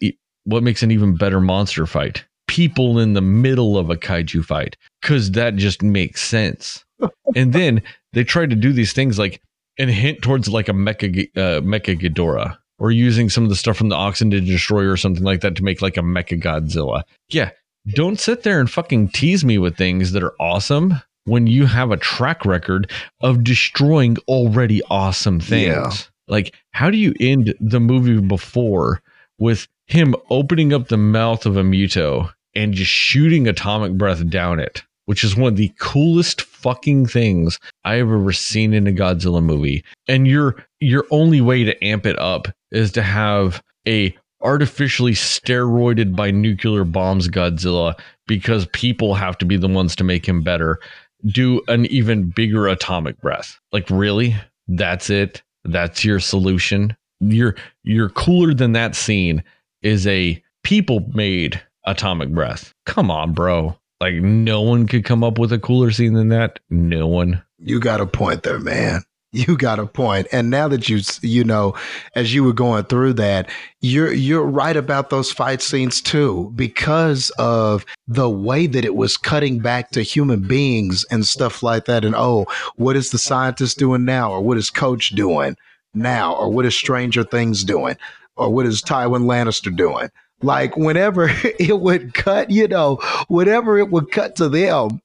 what 0.45 0.63
makes 0.63 0.83
an 0.83 0.91
even 0.91 1.15
better 1.15 1.39
monster 1.39 1.85
fight? 1.85 2.25
People 2.47 2.99
in 2.99 3.13
the 3.13 3.21
middle 3.21 3.77
of 3.77 3.89
a 3.89 3.95
kaiju 3.95 4.43
fight, 4.43 4.75
because 5.01 5.31
that 5.31 5.55
just 5.55 5.81
makes 5.81 6.21
sense. 6.21 6.83
and 7.35 7.53
then 7.53 7.81
they 8.11 8.23
try 8.23 8.45
to 8.45 8.55
do 8.55 8.73
these 8.73 8.93
things 8.93 9.17
like 9.17 9.41
and 9.79 9.89
hint 9.89 10.21
towards 10.21 10.49
like 10.49 10.69
a 10.69 10.73
mecha 10.73 11.29
uh, 11.37 11.61
mecha 11.61 11.99
Ghidorah 11.99 12.57
or 12.79 12.91
using 12.91 13.29
some 13.29 13.43
of 13.43 13.49
the 13.49 13.55
stuff 13.55 13.77
from 13.77 13.89
the 13.89 13.95
Oxygen 13.95 14.45
Destroyer 14.45 14.91
or 14.91 14.97
something 14.97 15.23
like 15.23 15.41
that 15.41 15.55
to 15.55 15.63
make 15.63 15.81
like 15.81 15.97
a 15.97 16.01
mecha 16.01 16.41
Godzilla. 16.41 17.03
Yeah, 17.29 17.51
don't 17.89 18.19
sit 18.19 18.43
there 18.43 18.59
and 18.59 18.69
fucking 18.69 19.09
tease 19.09 19.45
me 19.45 19.57
with 19.57 19.77
things 19.77 20.11
that 20.11 20.23
are 20.23 20.35
awesome 20.39 21.01
when 21.25 21.47
you 21.47 21.65
have 21.65 21.91
a 21.91 21.97
track 21.97 22.45
record 22.45 22.91
of 23.21 23.43
destroying 23.43 24.17
already 24.27 24.81
awesome 24.89 25.39
things. 25.39 25.65
Yeah. 25.65 25.91
Like, 26.27 26.55
how 26.71 26.89
do 26.89 26.97
you 26.97 27.13
end 27.19 27.53
the 27.59 27.79
movie 27.79 28.19
before 28.19 29.01
with 29.37 29.67
him 29.87 30.15
opening 30.29 30.73
up 30.73 30.87
the 30.87 30.97
mouth 30.97 31.45
of 31.45 31.57
a 31.57 31.63
Muto 31.63 32.31
and 32.55 32.73
just 32.73 32.91
shooting 32.91 33.47
atomic 33.47 33.93
breath 33.93 34.27
down 34.29 34.59
it? 34.59 34.83
Which 35.05 35.25
is 35.25 35.35
one 35.35 35.51
of 35.51 35.57
the 35.57 35.71
coolest 35.79 36.41
fucking 36.43 37.07
things 37.07 37.59
I've 37.83 38.09
ever 38.09 38.31
seen 38.31 38.73
in 38.73 38.87
a 38.87 38.91
Godzilla 38.91 39.43
movie. 39.43 39.83
And 40.07 40.25
your 40.25 40.55
your 40.79 41.05
only 41.11 41.41
way 41.41 41.65
to 41.65 41.83
amp 41.83 42.05
it 42.05 42.17
up 42.19 42.47
is 42.71 42.89
to 42.93 43.03
have 43.03 43.61
a 43.85 44.15
artificially 44.41 45.13
steroided 45.13 46.15
by 46.15 46.31
nuclear 46.31 46.83
bombs 46.83 47.27
Godzilla 47.27 47.95
because 48.27 48.67
people 48.67 49.15
have 49.15 49.37
to 49.39 49.45
be 49.45 49.57
the 49.57 49.67
ones 49.67 49.95
to 49.95 50.03
make 50.03 50.25
him 50.25 50.41
better 50.41 50.79
do 51.25 51.61
an 51.67 51.85
even 51.87 52.29
bigger 52.29 52.67
atomic 52.67 53.19
breath. 53.21 53.59
Like 53.71 53.89
really? 53.89 54.35
That's 54.67 55.09
it? 55.09 55.41
That's 55.63 56.03
your 56.03 56.19
solution? 56.19 56.95
You're 57.19 57.55
you're 57.83 58.09
cooler 58.09 58.53
than 58.53 58.73
that 58.73 58.95
scene 58.95 59.43
is 59.81 60.05
a 60.07 60.41
people 60.63 61.05
made 61.13 61.61
atomic 61.85 62.29
breath. 62.29 62.73
Come 62.85 63.09
on, 63.09 63.33
bro. 63.33 63.77
Like 64.01 64.15
no 64.15 64.61
one 64.61 64.87
could 64.87 65.05
come 65.05 65.23
up 65.23 65.37
with 65.37 65.53
a 65.53 65.59
cooler 65.59 65.91
scene 65.91 66.13
than 66.13 66.29
that. 66.29 66.59
No 66.69 67.07
one. 67.07 67.41
You 67.59 67.79
got 67.79 68.01
a 68.01 68.05
point 68.05 68.43
there, 68.43 68.59
man. 68.59 69.03
You 69.35 69.57
got 69.57 69.79
a 69.79 69.87
point. 69.87 70.27
And 70.31 70.51
now 70.51 70.67
that 70.67 70.87
you 70.89 71.01
you 71.23 71.43
know, 71.43 71.73
as 72.15 72.35
you 72.35 72.43
were 72.43 72.53
going 72.53 72.83
through 72.83 73.13
that, 73.13 73.49
you're 73.81 74.13
you're 74.13 74.45
right 74.45 74.77
about 74.77 75.09
those 75.09 75.31
fight 75.31 75.59
scenes 75.59 76.01
too, 76.01 76.51
because 76.55 77.31
of 77.39 77.83
the 78.07 78.29
way 78.29 78.67
that 78.67 78.85
it 78.85 78.93
was 78.93 79.17
cutting 79.17 79.57
back 79.57 79.89
to 79.91 80.03
human 80.03 80.47
beings 80.47 81.03
and 81.09 81.25
stuff 81.25 81.63
like 81.63 81.85
that. 81.85 82.05
And 82.05 82.13
oh, 82.15 82.45
what 82.75 82.95
is 82.95 83.09
the 83.09 83.17
scientist 83.17 83.79
doing 83.79 84.05
now? 84.05 84.31
Or 84.31 84.39
what 84.39 84.59
is 84.59 84.69
Coach 84.69 85.09
doing 85.09 85.57
now? 85.95 86.35
Or 86.35 86.51
what 86.51 86.67
is 86.67 86.75
Stranger 86.75 87.23
Things 87.23 87.63
doing? 87.63 87.97
Or 88.35 88.51
what 88.51 88.67
is 88.67 88.83
Tywin 88.83 89.23
Lannister 89.23 89.75
doing? 89.75 90.09
Like 90.43 90.77
whenever 90.77 91.31
it 91.59 91.79
would 91.79 92.13
cut, 92.13 92.51
you 92.51 92.67
know, 92.67 92.97
whatever 93.29 93.79
it 93.79 93.89
would 93.89 94.11
cut 94.11 94.35
to 94.35 94.47
them, 94.47 95.01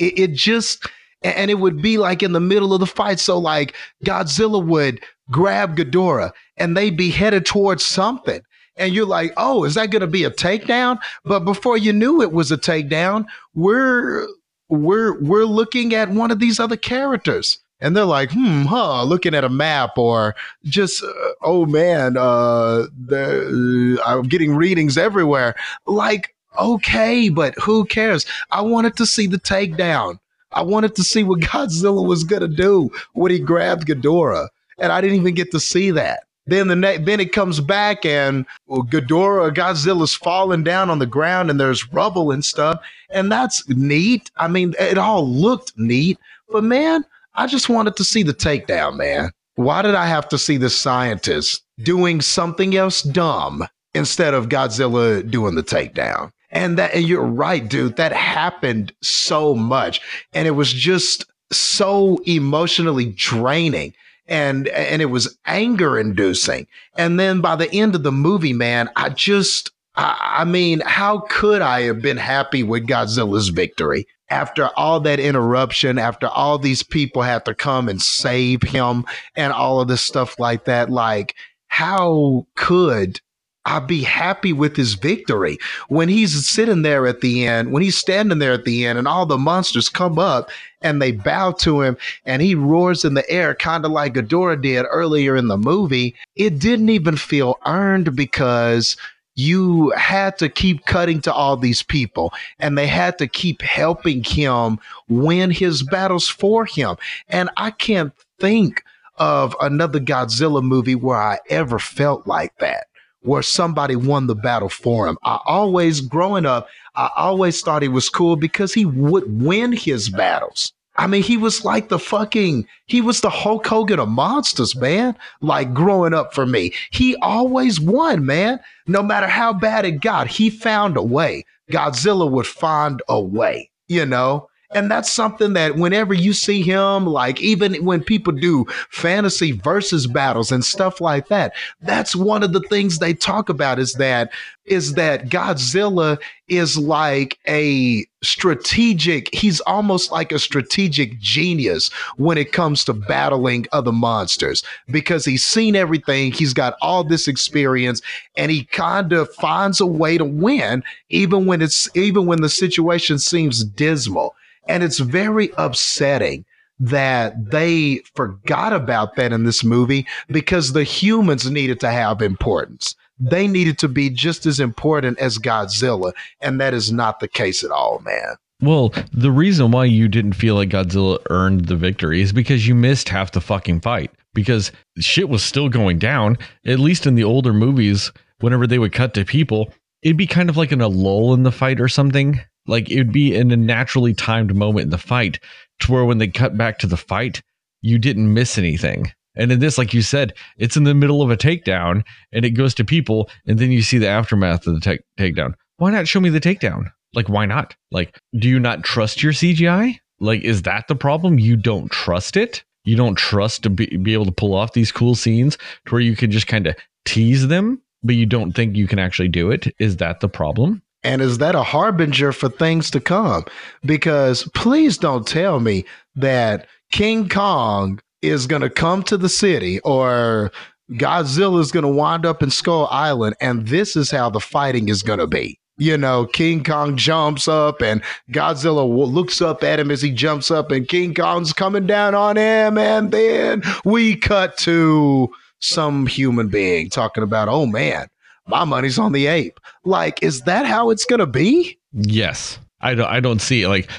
it, 0.00 0.18
it 0.18 0.32
just 0.32 0.88
and 1.22 1.50
it 1.50 1.58
would 1.58 1.82
be 1.82 1.98
like 1.98 2.22
in 2.22 2.32
the 2.32 2.40
middle 2.40 2.72
of 2.72 2.80
the 2.80 2.86
fight. 2.86 3.20
So 3.20 3.38
like 3.38 3.74
Godzilla 4.04 4.64
would 4.64 5.00
grab 5.30 5.76
Ghidorah 5.76 6.32
and 6.56 6.76
they'd 6.76 6.96
be 6.96 7.10
headed 7.10 7.46
towards 7.46 7.84
something. 7.84 8.40
And 8.76 8.94
you're 8.94 9.06
like, 9.06 9.32
oh, 9.36 9.64
is 9.64 9.74
that 9.74 9.90
going 9.90 10.00
to 10.00 10.06
be 10.06 10.24
a 10.24 10.30
takedown? 10.30 10.98
But 11.24 11.40
before 11.40 11.76
you 11.76 11.92
knew 11.92 12.22
it 12.22 12.32
was 12.32 12.50
a 12.50 12.56
takedown, 12.56 13.26
we're 13.54 14.26
we're 14.68 15.20
we're 15.20 15.44
looking 15.44 15.94
at 15.94 16.10
one 16.10 16.30
of 16.30 16.38
these 16.38 16.58
other 16.58 16.76
characters. 16.76 17.58
And 17.82 17.96
they're 17.96 18.04
like, 18.04 18.30
hmm, 18.30 18.62
huh, 18.64 19.04
looking 19.04 19.34
at 19.34 19.42
a 19.42 19.48
map 19.48 19.96
or 19.96 20.34
just, 20.64 21.02
uh, 21.02 21.32
oh 21.42 21.64
man, 21.64 22.16
uh, 22.18 22.86
uh, 23.10 23.96
I'm 24.04 24.22
getting 24.24 24.54
readings 24.54 24.98
everywhere. 24.98 25.54
Like, 25.86 26.34
okay, 26.58 27.30
but 27.30 27.54
who 27.58 27.86
cares? 27.86 28.26
I 28.50 28.60
wanted 28.60 28.98
to 28.98 29.06
see 29.06 29.26
the 29.26 29.38
takedown. 29.38 30.18
I 30.52 30.62
wanted 30.62 30.94
to 30.96 31.04
see 31.04 31.22
what 31.22 31.40
Godzilla 31.40 32.06
was 32.06 32.24
gonna 32.24 32.48
do 32.48 32.90
when 33.12 33.32
he 33.32 33.38
grabbed 33.38 33.86
Ghidorah, 33.86 34.48
and 34.78 34.92
I 34.92 35.00
didn't 35.00 35.16
even 35.16 35.34
get 35.34 35.50
to 35.52 35.60
see 35.60 35.90
that. 35.92 36.24
Then 36.46 36.68
the 36.68 36.76
ne- 36.76 36.98
then 36.98 37.20
it 37.20 37.32
comes 37.32 37.60
back 37.60 38.04
and 38.04 38.44
well, 38.66 38.82
Ghidorah, 38.82 39.54
Godzilla's 39.54 40.14
falling 40.14 40.64
down 40.64 40.90
on 40.90 40.98
the 40.98 41.06
ground, 41.06 41.50
and 41.50 41.60
there's 41.60 41.92
rubble 41.92 42.30
and 42.30 42.44
stuff, 42.44 42.80
and 43.10 43.30
that's 43.30 43.68
neat. 43.68 44.30
I 44.36 44.48
mean, 44.48 44.74
it 44.80 44.98
all 44.98 45.28
looked 45.28 45.72
neat, 45.76 46.18
but 46.48 46.64
man, 46.64 47.04
I 47.34 47.46
just 47.46 47.68
wanted 47.68 47.96
to 47.96 48.04
see 48.04 48.22
the 48.22 48.34
takedown, 48.34 48.96
man. 48.96 49.30
Why 49.54 49.82
did 49.82 49.94
I 49.94 50.06
have 50.06 50.28
to 50.30 50.38
see 50.38 50.56
the 50.56 50.70
scientist 50.70 51.62
doing 51.82 52.20
something 52.20 52.74
else 52.76 53.02
dumb 53.02 53.66
instead 53.94 54.34
of 54.34 54.48
Godzilla 54.48 55.28
doing 55.28 55.54
the 55.54 55.62
takedown? 55.62 56.32
And 56.50 56.78
that, 56.78 56.94
and 56.94 57.06
you're 57.06 57.22
right, 57.22 57.66
dude, 57.66 57.96
that 57.96 58.12
happened 58.12 58.92
so 59.00 59.54
much. 59.54 60.00
And 60.32 60.48
it 60.48 60.52
was 60.52 60.72
just 60.72 61.24
so 61.52 62.18
emotionally 62.26 63.06
draining 63.06 63.94
and 64.30 64.68
and 64.68 65.02
it 65.02 65.06
was 65.06 65.36
anger 65.46 65.98
inducing 65.98 66.66
and 66.96 67.18
then 67.18 67.40
by 67.40 67.56
the 67.56 67.70
end 67.74 67.94
of 67.94 68.04
the 68.04 68.12
movie 68.12 68.52
man 68.52 68.88
i 68.94 69.08
just 69.08 69.72
I, 69.96 70.36
I, 70.38 70.44
mean 70.44 70.80
how 70.86 71.18
could 71.28 71.60
i 71.60 71.82
have 71.82 72.00
been 72.00 72.16
happy 72.16 72.62
with 72.62 72.86
godzilla's 72.86 73.48
victory 73.48 74.06
after 74.28 74.70
all 74.76 75.00
that 75.00 75.18
interruption 75.18 75.98
after 75.98 76.28
all 76.28 76.58
these 76.58 76.84
people 76.84 77.22
had 77.22 77.44
to 77.46 77.54
come 77.54 77.88
and 77.88 78.00
save 78.00 78.62
him 78.62 79.04
and 79.34 79.52
all 79.52 79.80
of 79.80 79.88
this 79.88 80.02
stuff 80.02 80.38
like 80.38 80.64
that 80.66 80.88
like 80.88 81.34
how 81.66 82.46
could 82.54 83.20
I'd 83.66 83.86
be 83.86 84.02
happy 84.02 84.52
with 84.52 84.76
his 84.76 84.94
victory. 84.94 85.58
When 85.88 86.08
he's 86.08 86.48
sitting 86.48 86.82
there 86.82 87.06
at 87.06 87.20
the 87.20 87.46
end, 87.46 87.72
when 87.72 87.82
he's 87.82 87.96
standing 87.96 88.38
there 88.38 88.52
at 88.52 88.64
the 88.64 88.86
end, 88.86 88.98
and 88.98 89.06
all 89.06 89.26
the 89.26 89.38
monsters 89.38 89.88
come 89.88 90.18
up 90.18 90.50
and 90.80 91.00
they 91.00 91.12
bow 91.12 91.52
to 91.52 91.82
him, 91.82 91.96
and 92.24 92.40
he 92.40 92.54
roars 92.54 93.04
in 93.04 93.14
the 93.14 93.28
air, 93.30 93.54
kind 93.54 93.84
of 93.84 93.90
like 93.90 94.14
Ghidorah 94.14 94.62
did 94.62 94.86
earlier 94.90 95.36
in 95.36 95.48
the 95.48 95.58
movie, 95.58 96.14
it 96.36 96.58
didn't 96.58 96.88
even 96.88 97.16
feel 97.16 97.58
earned 97.66 98.16
because 98.16 98.96
you 99.36 99.90
had 99.90 100.36
to 100.38 100.48
keep 100.48 100.84
cutting 100.86 101.20
to 101.22 101.32
all 101.32 101.56
these 101.56 101.82
people 101.82 102.32
and 102.58 102.76
they 102.76 102.86
had 102.86 103.16
to 103.18 103.26
keep 103.26 103.62
helping 103.62 104.22
him 104.22 104.78
win 105.08 105.50
his 105.50 105.82
battles 105.82 106.28
for 106.28 106.66
him. 106.66 106.96
And 107.28 107.48
I 107.56 107.70
can't 107.70 108.12
think 108.38 108.82
of 109.16 109.54
another 109.60 110.00
Godzilla 110.00 110.62
movie 110.62 110.94
where 110.94 111.16
I 111.16 111.38
ever 111.48 111.78
felt 111.78 112.26
like 112.26 112.56
that 112.58 112.86
where 113.22 113.42
somebody 113.42 113.96
won 113.96 114.26
the 114.26 114.34
battle 114.34 114.68
for 114.68 115.06
him. 115.06 115.18
I 115.22 115.38
always, 115.46 116.00
growing 116.00 116.46
up, 116.46 116.68
I 116.94 117.10
always 117.16 117.60
thought 117.60 117.82
he 117.82 117.88
was 117.88 118.08
cool 118.08 118.36
because 118.36 118.74
he 118.74 118.84
would 118.84 119.42
win 119.42 119.72
his 119.72 120.08
battles. 120.08 120.72
I 120.96 121.06
mean, 121.06 121.22
he 121.22 121.36
was 121.36 121.64
like 121.64 121.88
the 121.88 121.98
fucking, 121.98 122.66
he 122.86 123.00
was 123.00 123.20
the 123.20 123.30
Hulk 123.30 123.66
Hogan 123.66 124.00
of 124.00 124.08
monsters, 124.08 124.76
man. 124.76 125.16
Like 125.40 125.72
growing 125.72 126.12
up 126.12 126.34
for 126.34 126.44
me, 126.44 126.74
he 126.90 127.16
always 127.16 127.80
won, 127.80 128.26
man. 128.26 128.60
No 128.86 129.02
matter 129.02 129.26
how 129.28 129.52
bad 129.52 129.84
it 129.84 130.00
got, 130.00 130.26
he 130.26 130.50
found 130.50 130.96
a 130.96 131.02
way. 131.02 131.46
Godzilla 131.70 132.30
would 132.30 132.46
find 132.46 133.00
a 133.08 133.20
way, 133.20 133.70
you 133.88 134.04
know? 134.04 134.49
And 134.72 134.88
that's 134.88 135.12
something 135.12 135.54
that 135.54 135.74
whenever 135.74 136.14
you 136.14 136.32
see 136.32 136.62
him, 136.62 137.04
like 137.04 137.40
even 137.40 137.84
when 137.84 138.04
people 138.04 138.32
do 138.32 138.66
fantasy 138.90 139.50
versus 139.50 140.06
battles 140.06 140.52
and 140.52 140.64
stuff 140.64 141.00
like 141.00 141.26
that, 141.26 141.54
that's 141.82 142.14
one 142.14 142.44
of 142.44 142.52
the 142.52 142.60
things 142.60 142.98
they 142.98 143.12
talk 143.12 143.48
about 143.48 143.80
is 143.80 143.94
that 143.94 144.30
is 144.66 144.94
that 144.94 145.28
Godzilla 145.28 146.20
is 146.46 146.78
like 146.78 147.36
a 147.48 148.06
strategic, 148.22 149.34
he's 149.34 149.60
almost 149.62 150.12
like 150.12 150.30
a 150.30 150.38
strategic 150.38 151.18
genius 151.18 151.88
when 152.16 152.38
it 152.38 152.52
comes 152.52 152.84
to 152.84 152.92
battling 152.92 153.66
other 153.72 153.90
monsters 153.90 154.62
because 154.88 155.24
he's 155.24 155.44
seen 155.44 155.74
everything, 155.74 156.30
he's 156.30 156.54
got 156.54 156.76
all 156.80 157.02
this 157.02 157.26
experience, 157.26 158.00
and 158.36 158.52
he 158.52 158.64
kind 158.66 159.12
of 159.12 159.32
finds 159.34 159.80
a 159.80 159.86
way 159.86 160.16
to 160.16 160.24
win 160.24 160.84
even 161.08 161.46
when 161.46 161.60
it's 161.60 161.88
even 161.96 162.26
when 162.26 162.40
the 162.40 162.48
situation 162.48 163.18
seems 163.18 163.64
dismal 163.64 164.36
And 164.70 164.84
it's 164.84 165.00
very 165.00 165.50
upsetting 165.58 166.44
that 166.78 167.50
they 167.50 168.00
forgot 168.14 168.72
about 168.72 169.16
that 169.16 169.32
in 169.32 169.44
this 169.44 169.64
movie 169.64 170.06
because 170.28 170.72
the 170.72 170.84
humans 170.84 171.50
needed 171.50 171.80
to 171.80 171.90
have 171.90 172.22
importance. 172.22 172.94
They 173.18 173.48
needed 173.48 173.78
to 173.78 173.88
be 173.88 174.08
just 174.08 174.46
as 174.46 174.60
important 174.60 175.18
as 175.18 175.38
Godzilla. 175.38 176.12
And 176.40 176.60
that 176.60 176.72
is 176.72 176.92
not 176.92 177.18
the 177.18 177.28
case 177.28 177.64
at 177.64 177.72
all, 177.72 178.00
man. 178.04 178.36
Well, 178.62 178.94
the 179.12 179.32
reason 179.32 179.72
why 179.72 179.86
you 179.86 180.06
didn't 180.06 180.34
feel 180.34 180.54
like 180.54 180.68
Godzilla 180.68 181.18
earned 181.30 181.66
the 181.66 181.76
victory 181.76 182.20
is 182.22 182.32
because 182.32 182.68
you 182.68 182.74
missed 182.76 183.08
half 183.08 183.32
the 183.32 183.40
fucking 183.40 183.80
fight. 183.80 184.12
Because 184.34 184.70
shit 185.00 185.28
was 185.28 185.42
still 185.42 185.68
going 185.68 185.98
down. 185.98 186.38
At 186.64 186.78
least 186.78 187.06
in 187.06 187.16
the 187.16 187.24
older 187.24 187.52
movies, 187.52 188.12
whenever 188.38 188.68
they 188.68 188.78
would 188.78 188.92
cut 188.92 189.14
to 189.14 189.24
people, 189.24 189.72
it'd 190.02 190.16
be 190.16 190.28
kind 190.28 190.48
of 190.48 190.56
like 190.56 190.70
in 190.70 190.80
a 190.80 190.88
lull 190.88 191.34
in 191.34 191.42
the 191.42 191.50
fight 191.50 191.80
or 191.80 191.88
something. 191.88 192.40
Like 192.70 192.88
it'd 192.88 193.12
be 193.12 193.34
in 193.34 193.50
a 193.50 193.56
naturally 193.56 194.14
timed 194.14 194.54
moment 194.54 194.84
in 194.84 194.90
the 194.90 194.98
fight 194.98 195.40
to 195.80 195.92
where 195.92 196.04
when 196.04 196.18
they 196.18 196.28
cut 196.28 196.56
back 196.56 196.78
to 196.78 196.86
the 196.86 196.96
fight, 196.96 197.42
you 197.82 197.98
didn't 197.98 198.32
miss 198.32 198.56
anything. 198.58 199.12
And 199.34 199.50
in 199.50 199.58
this, 199.58 199.76
like 199.76 199.92
you 199.92 200.02
said, 200.02 200.34
it's 200.56 200.76
in 200.76 200.84
the 200.84 200.94
middle 200.94 201.20
of 201.20 201.32
a 201.32 201.36
takedown 201.36 202.04
and 202.30 202.44
it 202.44 202.50
goes 202.50 202.72
to 202.74 202.84
people, 202.84 203.28
and 203.44 203.58
then 203.58 203.72
you 203.72 203.82
see 203.82 203.98
the 203.98 204.06
aftermath 204.06 204.68
of 204.68 204.74
the 204.74 204.80
take- 204.80 205.02
takedown. 205.18 205.54
Why 205.78 205.90
not 205.90 206.06
show 206.06 206.20
me 206.20 206.28
the 206.28 206.40
takedown? 206.40 206.92
Like, 207.12 207.28
why 207.28 207.44
not? 207.44 207.74
Like, 207.90 208.16
do 208.38 208.48
you 208.48 208.60
not 208.60 208.84
trust 208.84 209.20
your 209.20 209.32
CGI? 209.32 209.98
Like, 210.20 210.42
is 210.42 210.62
that 210.62 210.86
the 210.86 210.94
problem? 210.94 211.40
You 211.40 211.56
don't 211.56 211.90
trust 211.90 212.36
it? 212.36 212.62
You 212.84 212.96
don't 212.96 213.16
trust 213.16 213.64
to 213.64 213.70
be, 213.70 213.86
be 213.96 214.12
able 214.12 214.26
to 214.26 214.32
pull 214.32 214.54
off 214.54 214.74
these 214.74 214.92
cool 214.92 215.16
scenes 215.16 215.56
to 215.86 215.92
where 215.92 216.00
you 216.00 216.14
can 216.14 216.30
just 216.30 216.46
kind 216.46 216.68
of 216.68 216.76
tease 217.04 217.48
them, 217.48 217.82
but 218.04 218.14
you 218.14 218.26
don't 218.26 218.52
think 218.52 218.76
you 218.76 218.86
can 218.86 219.00
actually 219.00 219.28
do 219.28 219.50
it? 219.50 219.74
Is 219.80 219.96
that 219.96 220.20
the 220.20 220.28
problem? 220.28 220.82
And 221.02 221.22
is 221.22 221.38
that 221.38 221.54
a 221.54 221.62
harbinger 221.62 222.32
for 222.32 222.48
things 222.48 222.90
to 222.90 223.00
come? 223.00 223.44
Because 223.84 224.48
please 224.54 224.98
don't 224.98 225.26
tell 225.26 225.60
me 225.60 225.84
that 226.16 226.66
King 226.92 227.28
Kong 227.28 228.00
is 228.22 228.46
going 228.46 228.62
to 228.62 228.70
come 228.70 229.02
to 229.04 229.16
the 229.16 229.28
city 229.28 229.80
or 229.80 230.52
Godzilla 230.92 231.60
is 231.60 231.72
going 231.72 231.84
to 231.84 231.88
wind 231.88 232.26
up 232.26 232.42
in 232.42 232.50
Skull 232.50 232.86
Island 232.90 233.36
and 233.40 233.68
this 233.68 233.96
is 233.96 234.10
how 234.10 234.28
the 234.28 234.40
fighting 234.40 234.88
is 234.88 235.02
going 235.02 235.20
to 235.20 235.26
be. 235.26 235.58
You 235.78 235.96
know, 235.96 236.26
King 236.26 236.62
Kong 236.62 236.98
jumps 236.98 237.48
up 237.48 237.80
and 237.80 238.02
Godzilla 238.30 238.86
looks 239.10 239.40
up 239.40 239.64
at 239.64 239.80
him 239.80 239.90
as 239.90 240.02
he 240.02 240.10
jumps 240.10 240.50
up 240.50 240.70
and 240.70 240.86
King 240.86 241.14
Kong's 241.14 241.54
coming 241.54 241.86
down 241.86 242.14
on 242.14 242.36
him. 242.36 242.76
And 242.76 243.10
then 243.10 243.62
we 243.86 244.16
cut 244.16 244.58
to 244.58 245.30
some 245.60 246.06
human 246.06 246.48
being 246.48 246.90
talking 246.90 247.22
about, 247.22 247.48
oh 247.48 247.64
man, 247.64 248.08
my 248.50 248.64
money's 248.64 248.98
on 248.98 249.12
the 249.12 249.26
ape. 249.26 249.58
Like, 249.84 250.22
is 250.22 250.42
that 250.42 250.66
how 250.66 250.90
it's 250.90 251.04
going 251.04 251.20
to 251.20 251.26
be? 251.26 251.78
Yes. 251.92 252.58
I 252.80 252.94
don't, 252.94 253.08
I 253.08 253.20
don't 253.20 253.40
see 253.40 253.66
like, 253.66 253.90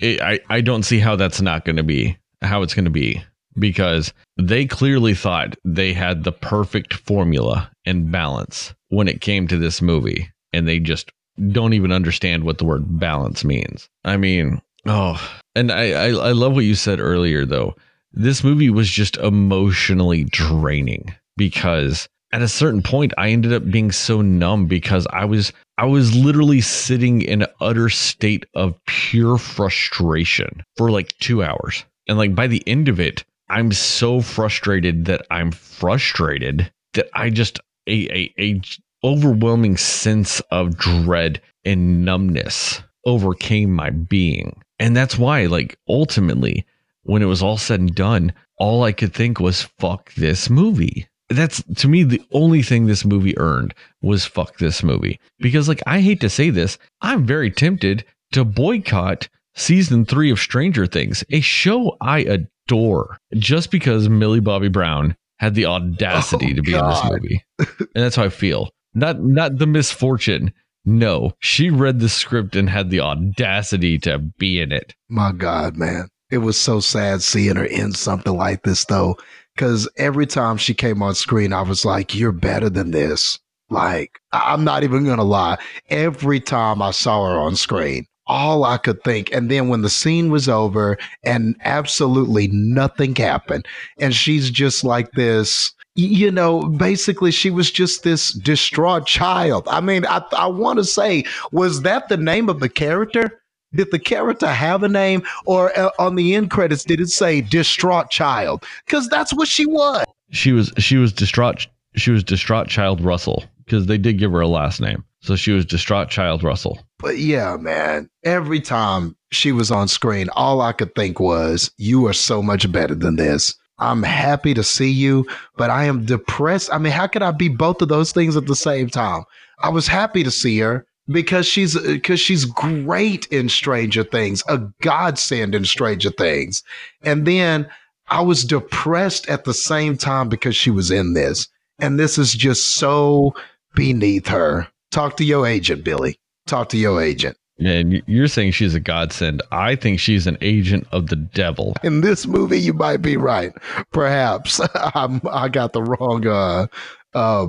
it, 0.00 0.20
I, 0.20 0.40
I 0.48 0.60
don't 0.60 0.82
see 0.82 0.98
how 0.98 1.16
that's 1.16 1.40
not 1.40 1.64
going 1.64 1.76
to 1.76 1.82
be, 1.82 2.16
how 2.42 2.62
it's 2.62 2.74
going 2.74 2.86
to 2.86 2.90
be 2.90 3.22
because 3.58 4.12
they 4.36 4.66
clearly 4.66 5.14
thought 5.14 5.56
they 5.64 5.92
had 5.92 6.24
the 6.24 6.32
perfect 6.32 6.94
formula 6.94 7.70
and 7.84 8.10
balance 8.10 8.74
when 8.88 9.08
it 9.08 9.20
came 9.20 9.46
to 9.48 9.56
this 9.56 9.82
movie. 9.82 10.30
And 10.52 10.66
they 10.66 10.80
just 10.80 11.12
don't 11.52 11.74
even 11.74 11.92
understand 11.92 12.44
what 12.44 12.58
the 12.58 12.64
word 12.64 12.98
balance 12.98 13.44
means. 13.44 13.88
I 14.04 14.16
mean, 14.16 14.60
oh, 14.86 15.20
and 15.54 15.70
I, 15.70 15.92
I, 15.92 16.06
I 16.08 16.32
love 16.32 16.54
what 16.54 16.64
you 16.64 16.74
said 16.74 17.00
earlier, 17.00 17.44
though. 17.44 17.76
This 18.12 18.42
movie 18.42 18.70
was 18.70 18.90
just 18.90 19.16
emotionally 19.18 20.24
draining 20.24 21.14
because 21.36 22.08
at 22.32 22.42
a 22.42 22.48
certain 22.48 22.82
point 22.82 23.12
I 23.18 23.30
ended 23.30 23.52
up 23.52 23.68
being 23.70 23.90
so 23.90 24.22
numb 24.22 24.66
because 24.66 25.06
I 25.12 25.24
was 25.24 25.52
I 25.78 25.86
was 25.86 26.14
literally 26.14 26.60
sitting 26.60 27.22
in 27.22 27.42
an 27.42 27.48
utter 27.60 27.88
state 27.88 28.46
of 28.54 28.78
pure 28.86 29.38
frustration 29.38 30.62
for 30.76 30.90
like 30.90 31.16
2 31.18 31.42
hours. 31.42 31.84
And 32.06 32.18
like 32.18 32.34
by 32.34 32.46
the 32.46 32.62
end 32.66 32.88
of 32.88 33.00
it, 33.00 33.24
I'm 33.48 33.72
so 33.72 34.20
frustrated 34.20 35.06
that 35.06 35.26
I'm 35.30 35.50
frustrated 35.52 36.70
that 36.94 37.08
I 37.14 37.30
just 37.30 37.58
a 37.88 38.08
a, 38.12 38.34
a 38.38 38.60
overwhelming 39.02 39.76
sense 39.76 40.40
of 40.50 40.76
dread 40.76 41.40
and 41.64 42.04
numbness 42.04 42.82
overcame 43.06 43.72
my 43.72 43.90
being. 43.90 44.60
And 44.78 44.96
that's 44.96 45.18
why 45.18 45.46
like 45.46 45.78
ultimately 45.88 46.66
when 47.02 47.22
it 47.22 47.26
was 47.26 47.42
all 47.42 47.56
said 47.56 47.80
and 47.80 47.94
done, 47.94 48.32
all 48.58 48.84
I 48.84 48.92
could 48.92 49.14
think 49.14 49.40
was 49.40 49.62
fuck 49.62 50.12
this 50.14 50.50
movie 50.50 51.08
that's 51.30 51.62
to 51.76 51.88
me 51.88 52.02
the 52.02 52.22
only 52.32 52.62
thing 52.62 52.86
this 52.86 53.04
movie 53.04 53.38
earned 53.38 53.72
was 54.02 54.26
fuck 54.26 54.58
this 54.58 54.82
movie. 54.82 55.18
Because 55.38 55.68
like 55.68 55.82
i 55.86 56.00
hate 56.00 56.20
to 56.20 56.28
say 56.30 56.50
this 56.50 56.78
i'm 57.00 57.24
very 57.24 57.50
tempted 57.50 58.04
to 58.32 58.44
boycott 58.44 59.28
season 59.54 60.04
three 60.04 60.30
of 60.30 60.38
stranger 60.38 60.86
things 60.86 61.24
a 61.30 61.40
show 61.40 61.96
i 62.00 62.20
adore 62.20 63.18
just 63.34 63.70
because 63.70 64.08
millie 64.08 64.40
bobby 64.40 64.68
brown 64.68 65.16
had 65.38 65.54
the 65.54 65.66
audacity 65.66 66.52
oh, 66.52 66.56
to 66.56 66.62
be 66.62 66.72
God. 66.72 66.84
in 66.84 66.90
this 66.90 67.12
movie. 67.12 67.44
And 67.94 68.04
that's 68.04 68.16
how 68.16 68.24
i 68.24 68.28
feel. 68.28 68.70
Not 68.94 69.22
not 69.22 69.58
the 69.58 69.66
misfortune. 69.66 70.52
No 70.84 71.32
she 71.40 71.70
read 71.70 72.00
the 72.00 72.08
script 72.08 72.56
and 72.56 72.68
had 72.68 72.90
the 72.90 73.00
audacity 73.00 73.98
to 74.00 74.18
be 74.18 74.60
in 74.60 74.72
it. 74.72 74.94
My 75.08 75.32
god 75.32 75.76
man. 75.76 76.08
It 76.30 76.38
was 76.38 76.56
so 76.56 76.78
sad 76.78 77.22
seeing 77.22 77.56
her 77.56 77.64
in 77.64 77.92
something 77.92 78.36
like 78.36 78.62
this 78.62 78.84
though 78.84 79.16
because 79.60 79.86
every 79.98 80.26
time 80.26 80.56
she 80.56 80.72
came 80.72 81.02
on 81.02 81.14
screen, 81.14 81.52
I 81.52 81.60
was 81.60 81.84
like, 81.84 82.14
you're 82.14 82.32
better 82.32 82.70
than 82.70 82.92
this. 82.92 83.38
Like, 83.68 84.18
I'm 84.32 84.64
not 84.64 84.84
even 84.84 85.04
going 85.04 85.18
to 85.18 85.22
lie. 85.22 85.58
Every 85.90 86.40
time 86.40 86.80
I 86.80 86.92
saw 86.92 87.26
her 87.26 87.38
on 87.38 87.56
screen, 87.56 88.06
all 88.26 88.64
I 88.64 88.78
could 88.78 89.04
think. 89.04 89.30
And 89.34 89.50
then 89.50 89.68
when 89.68 89.82
the 89.82 89.90
scene 89.90 90.30
was 90.30 90.48
over 90.48 90.96
and 91.24 91.56
absolutely 91.62 92.48
nothing 92.48 93.14
happened, 93.14 93.66
and 93.98 94.14
she's 94.14 94.50
just 94.50 94.82
like 94.82 95.12
this, 95.12 95.74
you 95.94 96.30
know, 96.30 96.62
basically 96.62 97.30
she 97.30 97.50
was 97.50 97.70
just 97.70 98.02
this 98.02 98.32
distraught 98.32 99.06
child. 99.06 99.68
I 99.68 99.82
mean, 99.82 100.06
I, 100.06 100.24
I 100.32 100.46
want 100.46 100.78
to 100.78 100.84
say, 100.84 101.24
was 101.52 101.82
that 101.82 102.08
the 102.08 102.16
name 102.16 102.48
of 102.48 102.60
the 102.60 102.70
character? 102.70 103.39
Did 103.72 103.90
the 103.92 103.98
character 103.98 104.48
have 104.48 104.82
a 104.82 104.88
name, 104.88 105.22
or 105.46 105.76
uh, 105.78 105.90
on 105.98 106.16
the 106.16 106.34
end 106.34 106.50
credits 106.50 106.84
did 106.84 107.00
it 107.00 107.08
say 107.08 107.40
"distraught 107.40 108.10
child"? 108.10 108.64
Because 108.84 109.08
that's 109.08 109.32
what 109.32 109.46
she 109.46 109.64
was. 109.64 110.04
She 110.30 110.52
was 110.52 110.72
she 110.78 110.96
was 110.96 111.12
distraught. 111.12 111.66
She 111.94 112.10
was 112.10 112.24
distraught 112.24 112.68
child 112.68 113.00
Russell 113.00 113.44
because 113.64 113.86
they 113.86 113.98
did 113.98 114.18
give 114.18 114.32
her 114.32 114.40
a 114.40 114.48
last 114.48 114.80
name, 114.80 115.04
so 115.20 115.36
she 115.36 115.52
was 115.52 115.64
distraught 115.64 116.10
child 116.10 116.42
Russell. 116.42 116.80
But 116.98 117.18
yeah, 117.18 117.56
man, 117.56 118.10
every 118.24 118.60
time 118.60 119.16
she 119.30 119.52
was 119.52 119.70
on 119.70 119.86
screen, 119.86 120.28
all 120.34 120.60
I 120.60 120.72
could 120.72 120.94
think 120.96 121.20
was, 121.20 121.70
"You 121.78 122.06
are 122.06 122.12
so 122.12 122.42
much 122.42 122.70
better 122.72 122.94
than 122.94 123.16
this." 123.16 123.54
I'm 123.78 124.02
happy 124.02 124.52
to 124.54 124.62
see 124.62 124.90
you, 124.90 125.26
but 125.56 125.70
I 125.70 125.84
am 125.84 126.04
depressed. 126.04 126.70
I 126.72 126.78
mean, 126.78 126.92
how 126.92 127.06
could 127.06 127.22
I 127.22 127.30
be 127.30 127.48
both 127.48 127.80
of 127.80 127.88
those 127.88 128.12
things 128.12 128.36
at 128.36 128.46
the 128.46 128.54
same 128.54 128.90
time? 128.90 129.22
I 129.62 129.70
was 129.70 129.88
happy 129.88 130.22
to 130.22 130.30
see 130.30 130.58
her, 130.58 130.86
because 131.10 131.46
she's 131.46 131.78
because 131.78 132.20
she's 132.20 132.44
great 132.44 133.26
in 133.26 133.48
Stranger 133.48 134.04
Things, 134.04 134.42
a 134.48 134.58
godsend 134.80 135.54
in 135.54 135.64
Stranger 135.64 136.10
Things. 136.10 136.62
And 137.02 137.26
then 137.26 137.68
I 138.08 138.22
was 138.22 138.44
depressed 138.44 139.28
at 139.28 139.44
the 139.44 139.54
same 139.54 139.96
time 139.96 140.28
because 140.28 140.56
she 140.56 140.70
was 140.70 140.90
in 140.90 141.14
this. 141.14 141.48
And 141.78 141.98
this 141.98 142.18
is 142.18 142.34
just 142.34 142.74
so 142.74 143.34
beneath 143.74 144.26
her. 144.28 144.68
Talk 144.90 145.16
to 145.16 145.24
your 145.24 145.46
agent, 145.46 145.84
Billy. 145.84 146.18
Talk 146.46 146.68
to 146.70 146.76
your 146.76 147.00
agent. 147.00 147.36
And 147.58 148.02
you're 148.06 148.28
saying 148.28 148.52
she's 148.52 148.74
a 148.74 148.80
godsend. 148.80 149.42
I 149.52 149.76
think 149.76 150.00
she's 150.00 150.26
an 150.26 150.38
agent 150.40 150.86
of 150.92 151.08
the 151.08 151.16
devil. 151.16 151.76
In 151.84 152.00
this 152.00 152.26
movie, 152.26 152.58
you 152.58 152.72
might 152.72 152.98
be 152.98 153.16
right. 153.16 153.52
Perhaps 153.92 154.60
I'm, 154.94 155.20
I 155.30 155.48
got 155.48 155.72
the 155.72 155.82
wrong, 155.82 156.26
uh, 156.26 156.66
uh, 157.14 157.46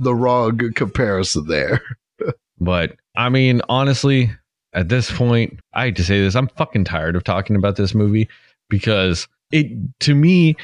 the 0.00 0.14
wrong 0.14 0.72
comparison 0.74 1.46
there. 1.46 1.82
But 2.60 2.96
I 3.14 3.28
mean, 3.28 3.62
honestly, 3.68 4.30
at 4.72 4.88
this 4.88 5.10
point, 5.10 5.60
I 5.72 5.86
hate 5.86 5.96
to 5.96 6.04
say 6.04 6.20
this, 6.20 6.34
I'm 6.34 6.48
fucking 6.48 6.84
tired 6.84 7.16
of 7.16 7.24
talking 7.24 7.56
about 7.56 7.76
this 7.76 7.94
movie 7.94 8.28
because 8.68 9.28
it 9.52 9.68
to 10.00 10.14
me 10.14 10.56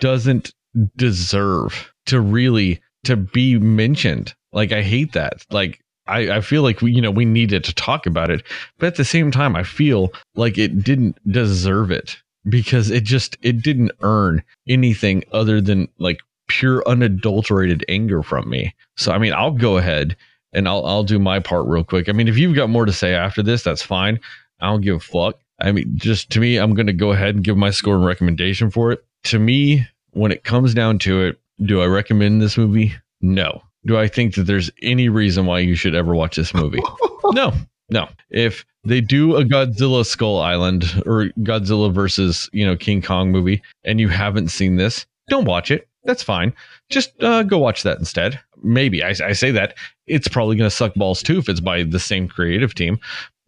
doesn't 0.00 0.52
deserve 0.96 1.92
to 2.06 2.20
really 2.20 2.80
to 3.04 3.16
be 3.16 3.58
mentioned. 3.58 4.34
Like 4.52 4.72
I 4.72 4.82
hate 4.82 5.12
that. 5.12 5.44
Like 5.50 5.80
I, 6.06 6.36
I 6.36 6.40
feel 6.40 6.62
like 6.62 6.82
we, 6.82 6.92
you 6.92 7.00
know, 7.00 7.10
we 7.10 7.24
needed 7.24 7.64
to 7.64 7.74
talk 7.74 8.06
about 8.06 8.30
it, 8.30 8.42
but 8.78 8.88
at 8.88 8.96
the 8.96 9.04
same 9.04 9.30
time, 9.30 9.56
I 9.56 9.62
feel 9.62 10.12
like 10.34 10.58
it 10.58 10.84
didn't 10.84 11.18
deserve 11.30 11.90
it 11.90 12.18
because 12.48 12.90
it 12.90 13.04
just 13.04 13.38
it 13.40 13.62
didn't 13.62 13.92
earn 14.02 14.42
anything 14.68 15.24
other 15.32 15.60
than 15.60 15.88
like 15.98 16.20
pure 16.48 16.86
unadulterated 16.86 17.84
anger 17.88 18.22
from 18.22 18.48
me. 18.50 18.74
So 18.96 19.12
I 19.12 19.18
mean, 19.18 19.32
I'll 19.32 19.50
go 19.52 19.78
ahead 19.78 20.16
and 20.54 20.68
I'll 20.68 20.84
I'll 20.86 21.04
do 21.04 21.18
my 21.18 21.40
part 21.40 21.66
real 21.66 21.84
quick. 21.84 22.08
I 22.08 22.12
mean, 22.12 22.28
if 22.28 22.38
you've 22.38 22.56
got 22.56 22.70
more 22.70 22.86
to 22.86 22.92
say 22.92 23.14
after 23.14 23.42
this, 23.42 23.62
that's 23.62 23.82
fine. 23.82 24.20
I 24.60 24.66
don't 24.70 24.80
give 24.80 24.96
a 24.96 25.00
fuck. 25.00 25.38
I 25.60 25.72
mean, 25.72 25.92
just 25.94 26.30
to 26.30 26.40
me, 26.40 26.56
I'm 26.56 26.74
going 26.74 26.86
to 26.86 26.92
go 26.92 27.12
ahead 27.12 27.34
and 27.34 27.44
give 27.44 27.56
my 27.56 27.70
score 27.70 27.94
and 27.94 28.04
recommendation 28.04 28.70
for 28.70 28.92
it. 28.92 29.04
To 29.24 29.38
me, 29.38 29.86
when 30.12 30.32
it 30.32 30.44
comes 30.44 30.74
down 30.74 30.98
to 31.00 31.22
it, 31.22 31.38
do 31.64 31.80
I 31.80 31.86
recommend 31.86 32.42
this 32.42 32.56
movie? 32.56 32.94
No. 33.20 33.62
Do 33.86 33.98
I 33.98 34.08
think 34.08 34.34
that 34.34 34.44
there's 34.44 34.70
any 34.82 35.08
reason 35.08 35.46
why 35.46 35.60
you 35.60 35.74
should 35.74 35.94
ever 35.94 36.14
watch 36.14 36.36
this 36.36 36.54
movie? 36.54 36.82
no. 37.32 37.52
No. 37.90 38.08
If 38.30 38.64
they 38.84 39.00
do 39.00 39.36
a 39.36 39.44
Godzilla 39.44 40.04
Skull 40.04 40.40
Island 40.40 40.84
or 41.06 41.26
Godzilla 41.40 41.92
versus, 41.92 42.48
you 42.52 42.66
know, 42.66 42.76
King 42.76 43.02
Kong 43.02 43.30
movie 43.30 43.62
and 43.84 44.00
you 44.00 44.08
haven't 44.08 44.48
seen 44.48 44.76
this, 44.76 45.06
don't 45.28 45.44
watch 45.44 45.70
it. 45.70 45.88
That's 46.04 46.22
fine. 46.22 46.52
Just 46.90 47.22
uh, 47.22 47.42
go 47.42 47.58
watch 47.58 47.82
that 47.82 47.98
instead. 47.98 48.40
Maybe 48.64 49.02
I, 49.02 49.14
I 49.24 49.32
say 49.32 49.50
that 49.52 49.76
it's 50.06 50.28
probably 50.28 50.56
going 50.56 50.68
to 50.68 50.74
suck 50.74 50.94
balls 50.94 51.22
too 51.22 51.38
if 51.38 51.48
it's 51.48 51.60
by 51.60 51.82
the 51.82 52.00
same 52.00 52.28
creative 52.28 52.74
team. 52.74 52.98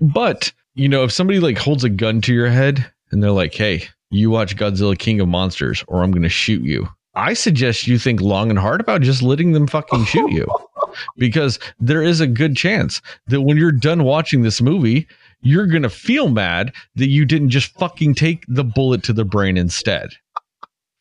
But, 0.01 0.53
you 0.75 0.89
know, 0.89 1.05
if 1.05 1.13
somebody 1.13 1.41
like 1.41 1.59
holds 1.59 1.85
a 1.85 1.89
gun 1.89 2.21
to 2.23 2.35
your 2.35 2.49
head 2.49 2.91
and 3.11 3.23
they're 3.23 3.31
like, 3.31 3.55
hey, 3.55 3.89
you 4.11 4.31
watch 4.31 4.57
Godzilla 4.57 4.99
King 4.99 5.21
of 5.21 5.29
Monsters 5.29 5.85
or 5.89 6.03
I'm 6.03 6.11
going 6.11 6.23
to 6.23 6.29
shoot 6.29 6.63
you. 6.63 6.89
I 7.15 7.33
suggest 7.33 7.87
you 7.87 7.99
think 7.99 8.21
long 8.21 8.51
and 8.51 8.59
hard 8.59 8.81
about 8.81 9.01
just 9.01 9.23
letting 9.23 9.53
them 9.53 9.67
fucking 9.67 10.05
shoot 10.05 10.31
you 10.31 10.47
because 11.17 11.59
there 11.81 12.03
is 12.03 12.21
a 12.21 12.27
good 12.27 12.57
chance 12.57 13.01
that 13.29 13.41
when 13.41 13.57
you're 13.57 13.73
done 13.73 14.05
watching 14.05 14.43
this 14.43 14.61
movie, 14.61 15.09
you're 15.41 15.67
going 15.67 15.83
to 15.83 15.91
feel 15.91 16.29
mad 16.29 16.73
that 16.97 17.09
you 17.09 17.25
didn't 17.25 17.51
just 17.51 17.73
fucking 17.79 18.15
take 18.15 18.45
the 18.49 18.65
bullet 18.65 19.03
to 19.05 19.13
the 19.15 19.25
brain 19.25 19.57
instead. 19.57 20.11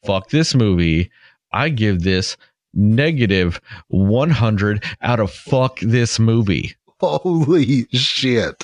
Fuck 0.06 0.30
this 0.30 0.56
movie. 0.56 1.12
I 1.52 1.70
give 1.70 2.04
this 2.04 2.38
negative 2.76 3.60
100 3.88 4.84
out 5.02 5.20
of 5.20 5.32
fuck 5.32 5.80
this 5.80 6.20
movie. 6.20 6.76
Holy 7.00 7.88
shit. 7.92 8.64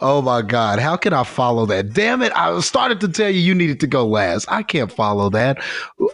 Oh 0.00 0.20
my 0.20 0.42
God. 0.42 0.78
How 0.78 0.96
can 0.96 1.12
I 1.12 1.24
follow 1.24 1.66
that? 1.66 1.92
Damn 1.92 2.22
it. 2.22 2.32
I 2.34 2.58
started 2.60 3.00
to 3.00 3.08
tell 3.08 3.30
you 3.30 3.40
you 3.40 3.54
needed 3.54 3.80
to 3.80 3.86
go 3.86 4.06
last. 4.06 4.46
I 4.50 4.62
can't 4.62 4.92
follow 4.92 5.30
that. 5.30 5.62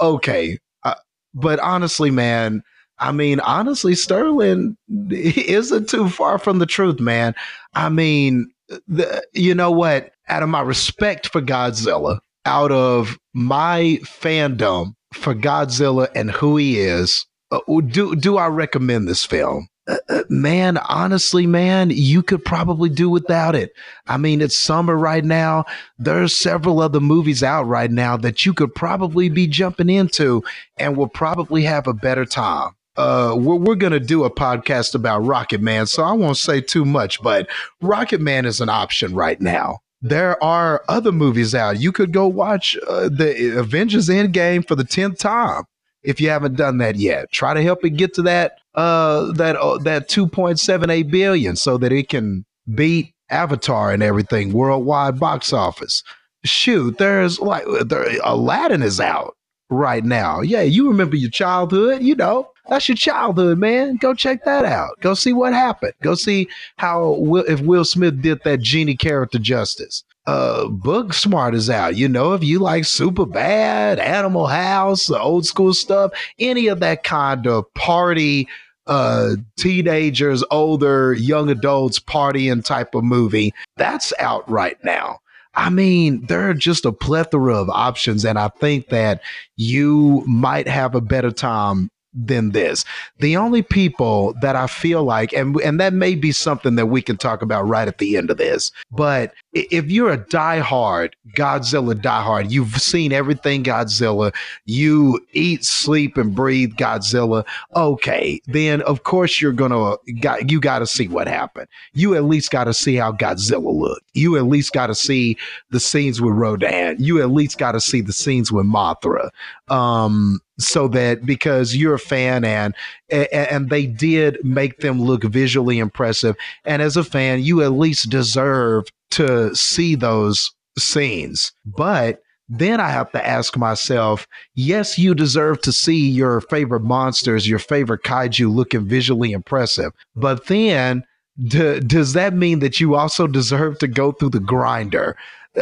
Okay. 0.01 0.59
Uh, 0.85 0.95
but 1.35 1.59
honestly, 1.61 2.11
man, 2.11 2.63
I 2.99 3.11
mean, 3.11 3.41
honestly, 3.41 3.95
Sterling 3.95 4.77
isn't 5.11 5.89
too 5.89 6.09
far 6.09 6.39
from 6.39 6.61
the 6.61 6.67
truth, 6.67 7.01
man. 7.01 7.35
I 7.75 7.89
mean, 7.89 8.51
the, 8.87 9.25
you 9.33 9.55
know 9.55 9.71
what? 9.71 10.13
Out 10.29 10.43
of 10.45 10.49
my 10.49 10.61
respect 10.61 11.29
for 11.29 11.43
Godzilla, 11.43 12.21
out 12.47 12.71
of 12.71 13.19
my 13.35 13.99
fandom 14.03 14.95
for 15.13 15.35
Godzilla 15.35 16.09
and 16.15 16.31
who 16.31 16.57
he 16.57 16.79
is, 16.79 17.27
uh, 17.51 17.61
do 17.87 18.17
do 18.17 18.39
I 18.39 18.49
recommend 18.49 19.09
this 19.09 19.25
film? 19.25 19.69
Uh, 19.89 19.97
uh, 20.09 20.23
man, 20.29 20.79
honestly, 20.79 21.47
man, 21.47 21.91
you 21.91 22.23
could 22.23 22.45
probably 22.45 22.89
do 22.89 23.11
without 23.11 23.57
it. 23.57 23.73
I 24.07 24.17
mean, 24.17 24.41
it's 24.41 24.57
summer 24.57 24.97
right 24.97 25.25
now. 25.25 25.65
There's 25.99 26.33
several 26.33 26.81
other 26.81 27.01
movies 27.01 27.43
out 27.43 27.65
right 27.65 27.91
now 27.91 28.17
that 28.19 28.47
you 28.47 28.55
could 28.55 28.75
probably 28.75 29.29
be 29.29 29.49
jumping 29.49 29.91
into 29.91 30.45
and 30.79 30.97
will 30.97 31.09
probably 31.09 31.63
have 31.65 31.89
a 31.89 31.95
better 31.95 32.25
time. 32.25 32.71
Uh, 32.97 33.35
we're, 33.37 33.57
we're 33.57 33.75
going 33.75 33.93
to 33.93 34.01
do 34.01 34.23
a 34.25 34.31
podcast 34.31 34.95
about 34.95 35.21
Rocket 35.21 35.61
Man, 35.61 35.87
so 35.87 36.05
I 36.05 36.13
won't 36.13 36.37
say 36.37 36.61
too 36.61 36.85
much, 36.85 37.21
but 37.23 37.49
Rocket 37.81 38.21
Man 38.21 38.45
is 38.45 38.61
an 38.61 38.69
option 38.69 39.15
right 39.15 39.41
now. 39.41 39.79
There 40.03 40.43
are 40.43 40.83
other 40.89 41.13
movies 41.13 41.55
out. 41.55 41.81
You 41.81 41.93
could 41.93 42.13
go 42.13 42.27
watch 42.27 42.77
uh, 42.89 43.09
the 43.09 43.57
Avengers 43.59 44.09
Endgame 44.09 44.67
for 44.67 44.75
the 44.75 44.85
10th 44.85 45.19
time 45.19 45.63
if 46.03 46.21
you 46.21 46.29
haven't 46.29 46.57
done 46.57 46.79
that 46.79 46.97
yet. 46.97 47.31
Try 47.31 47.55
to 47.55 47.63
help 47.63 47.85
it 47.85 47.91
get 47.91 48.15
to 48.15 48.23
that 48.23 48.59
uh 48.75 49.31
that 49.33 49.55
uh, 49.57 49.79
that 49.79 50.09
2.78 50.09 51.11
billion 51.11 51.57
so 51.57 51.77
that 51.79 51.93
it 51.93 52.09
can 52.09 52.45
beat 52.75 53.15
Avatar 53.31 53.93
and 53.93 54.03
everything 54.03 54.53
worldwide 54.53 55.21
box 55.21 55.53
office. 55.53 56.03
Shoot, 56.45 56.99
there's 56.99 57.39
like 57.39 57.65
there, 57.87 58.07
Aladdin 58.25 58.83
is 58.83 58.99
out 58.99 59.37
right 59.71 60.05
now. 60.05 60.41
Yeah, 60.41 60.63
you 60.63 60.89
remember 60.89 61.17
your 61.17 61.31
childhood, 61.31 62.03
you 62.03 62.17
know. 62.17 62.52
That's 62.69 62.89
your 62.89 62.97
childhood, 62.97 63.59
man. 63.59 63.97
Go 63.97 64.15
check 64.15 64.45
that 64.45 64.65
out. 64.65 65.01
Go 65.01 65.15
see 65.15 65.33
what 65.33 65.53
happened. 65.53 65.95
Go 66.03 66.15
see 66.15 66.49
how 66.79 67.17
Will, 67.19 67.45
if 67.49 67.61
Will 67.61 67.85
Smith 67.85 68.23
did 68.23 68.41
that 68.45 68.61
genie 68.61 68.97
character 68.97 69.39
justice 69.39 70.05
uh 70.27 70.65
Booksmart 70.67 71.55
is 71.55 71.69
out. 71.69 71.97
You 71.97 72.09
know, 72.09 72.33
if 72.33 72.45
you 72.45 72.59
like 72.59 72.85
super 72.85 73.27
bad, 73.27 73.99
Animal 73.99 74.47
House, 74.47 75.07
the 75.07 75.19
old 75.19 75.47
school 75.47 75.75
stuff, 75.75 76.13
any 76.39 76.69
of 76.69 76.81
that 76.81 77.03
kind 77.05 77.47
of 77.47 77.73
party 77.75 78.49
uh 78.87 79.37
teenagers, 79.57 80.45
older, 80.51 81.13
young 81.15 81.49
adults 81.49 81.99
partying 81.99 82.65
type 82.65 82.95
of 82.95 83.05
movie, 83.05 83.53
that's 83.77 84.13
out 84.19 84.49
right 84.49 84.83
now. 84.85 85.19
I 85.55 85.69
mean, 85.69 86.25
there 86.27 86.49
are 86.49 86.55
just 86.55 86.87
a 86.87 86.93
plethora 86.93 87.57
of 87.57 87.69
options, 87.69 88.25
and 88.25 88.39
I 88.39 88.49
think 88.49 88.89
that 88.89 89.21
you 89.57 90.23
might 90.27 90.67
have 90.67 90.95
a 90.95 91.01
better 91.01 91.31
time 91.31 91.91
than 92.15 92.51
this. 92.51 92.85
The 93.19 93.37
only 93.37 93.63
people 93.63 94.35
that 94.43 94.57
I 94.57 94.67
feel 94.67 95.05
like, 95.05 95.33
and 95.33 95.57
and 95.61 95.81
that 95.81 95.93
may 95.93 96.15
be 96.15 96.33
something 96.33 96.77
that 96.77 96.87
we 96.87 97.03
can 97.03 97.17
talk 97.17 97.43
about 97.43 97.67
right 97.67 97.89
at 97.89 97.99
the 97.99 98.17
end 98.17 98.31
of 98.31 98.37
this, 98.37 98.73
but 98.91 99.33
if 99.53 99.91
you're 99.91 100.11
a 100.11 100.19
diehard 100.19 101.13
Godzilla 101.37 101.95
diehard, 101.95 102.51
you've 102.51 102.81
seen 102.81 103.13
everything 103.13 103.65
Godzilla, 103.65 104.35
you 104.65 105.21
eat, 105.33 105.65
sleep, 105.65 106.17
and 106.17 106.35
breathe 106.35 106.75
Godzilla. 106.75 107.45
Okay, 107.77 108.41
then 108.47 108.83
of 108.83 109.05
course 109.05 109.41
you're 109.41 109.53
gonna 109.53 109.97
got 110.21 110.51
you 110.51 110.61
got 110.61 110.81
to 110.81 110.87
see 110.87 111.09
what 111.09 111.29
happened. 111.29 111.69
You 111.93 112.15
at 112.15 112.25
least 112.25 112.51
got 112.51 112.65
to 112.65 112.75
see 112.75 112.97
how 112.97 113.13
Godzilla 113.13 113.73
looked. 113.75 114.07
You 114.15 114.37
at 114.37 114.47
least 114.47 114.73
got 114.73 114.87
to 114.89 114.95
see 114.95 115.37
the 115.71 115.81
scenes 115.81 116.21
with 116.21 116.35
Rodan. 116.35 116.97
You 116.99 117.21
at 117.21 117.31
least 117.31 117.59
got 117.59 117.73
to 117.73 117.81
see 117.81 118.01
the 118.01 118.13
scenes 118.13 118.51
with 118.51 118.67
Mothra. 118.67 119.31
Um, 119.69 120.41
so 120.59 120.89
that 120.89 121.25
because 121.27 121.77
you're 121.77 121.95
a 121.95 121.99
fan 121.99 122.45
and 122.45 122.75
and 123.11 123.71
they 123.71 123.87
did 123.87 124.39
make 124.45 124.81
them 124.81 125.01
look 125.01 125.25
visually 125.25 125.79
impressive 125.79 126.37
and 126.65 126.83
as 126.83 126.97
a 126.97 127.05
fan 127.05 127.43
you 127.43 127.63
at 127.63 127.73
least 127.73 128.11
deserve 128.11 128.85
to 129.13 129.55
see 129.55 129.95
those 129.95 130.53
scenes 130.79 131.53
but 131.65 132.23
then 132.59 132.81
I 132.81 132.91
have 132.91 133.11
to 133.13 133.27
ask 133.27 133.57
myself, 133.57 134.27
yes, 134.55 134.99
you 134.99 135.15
deserve 135.15 135.63
to 135.63 135.73
see 135.73 136.11
your 136.11 136.43
favorite 136.43 136.83
monsters, 136.83 137.49
your 137.49 137.59
favorite 137.59 138.03
kaiju 138.03 138.53
looking 138.53 138.87
visually 138.87 139.33
impressive. 139.33 139.93
But 140.15 140.47
then, 140.47 141.03
d- 141.43 141.81
does 141.81 142.13
that 142.13 142.35
mean 142.35 142.59
that 142.59 142.79
you 142.79 142.95
also 142.95 143.27
deserve 143.27 143.79
to 143.79 143.89
go 143.89 144.13
through 144.13 144.31
the 144.31 144.41
grinder? 144.41 145.17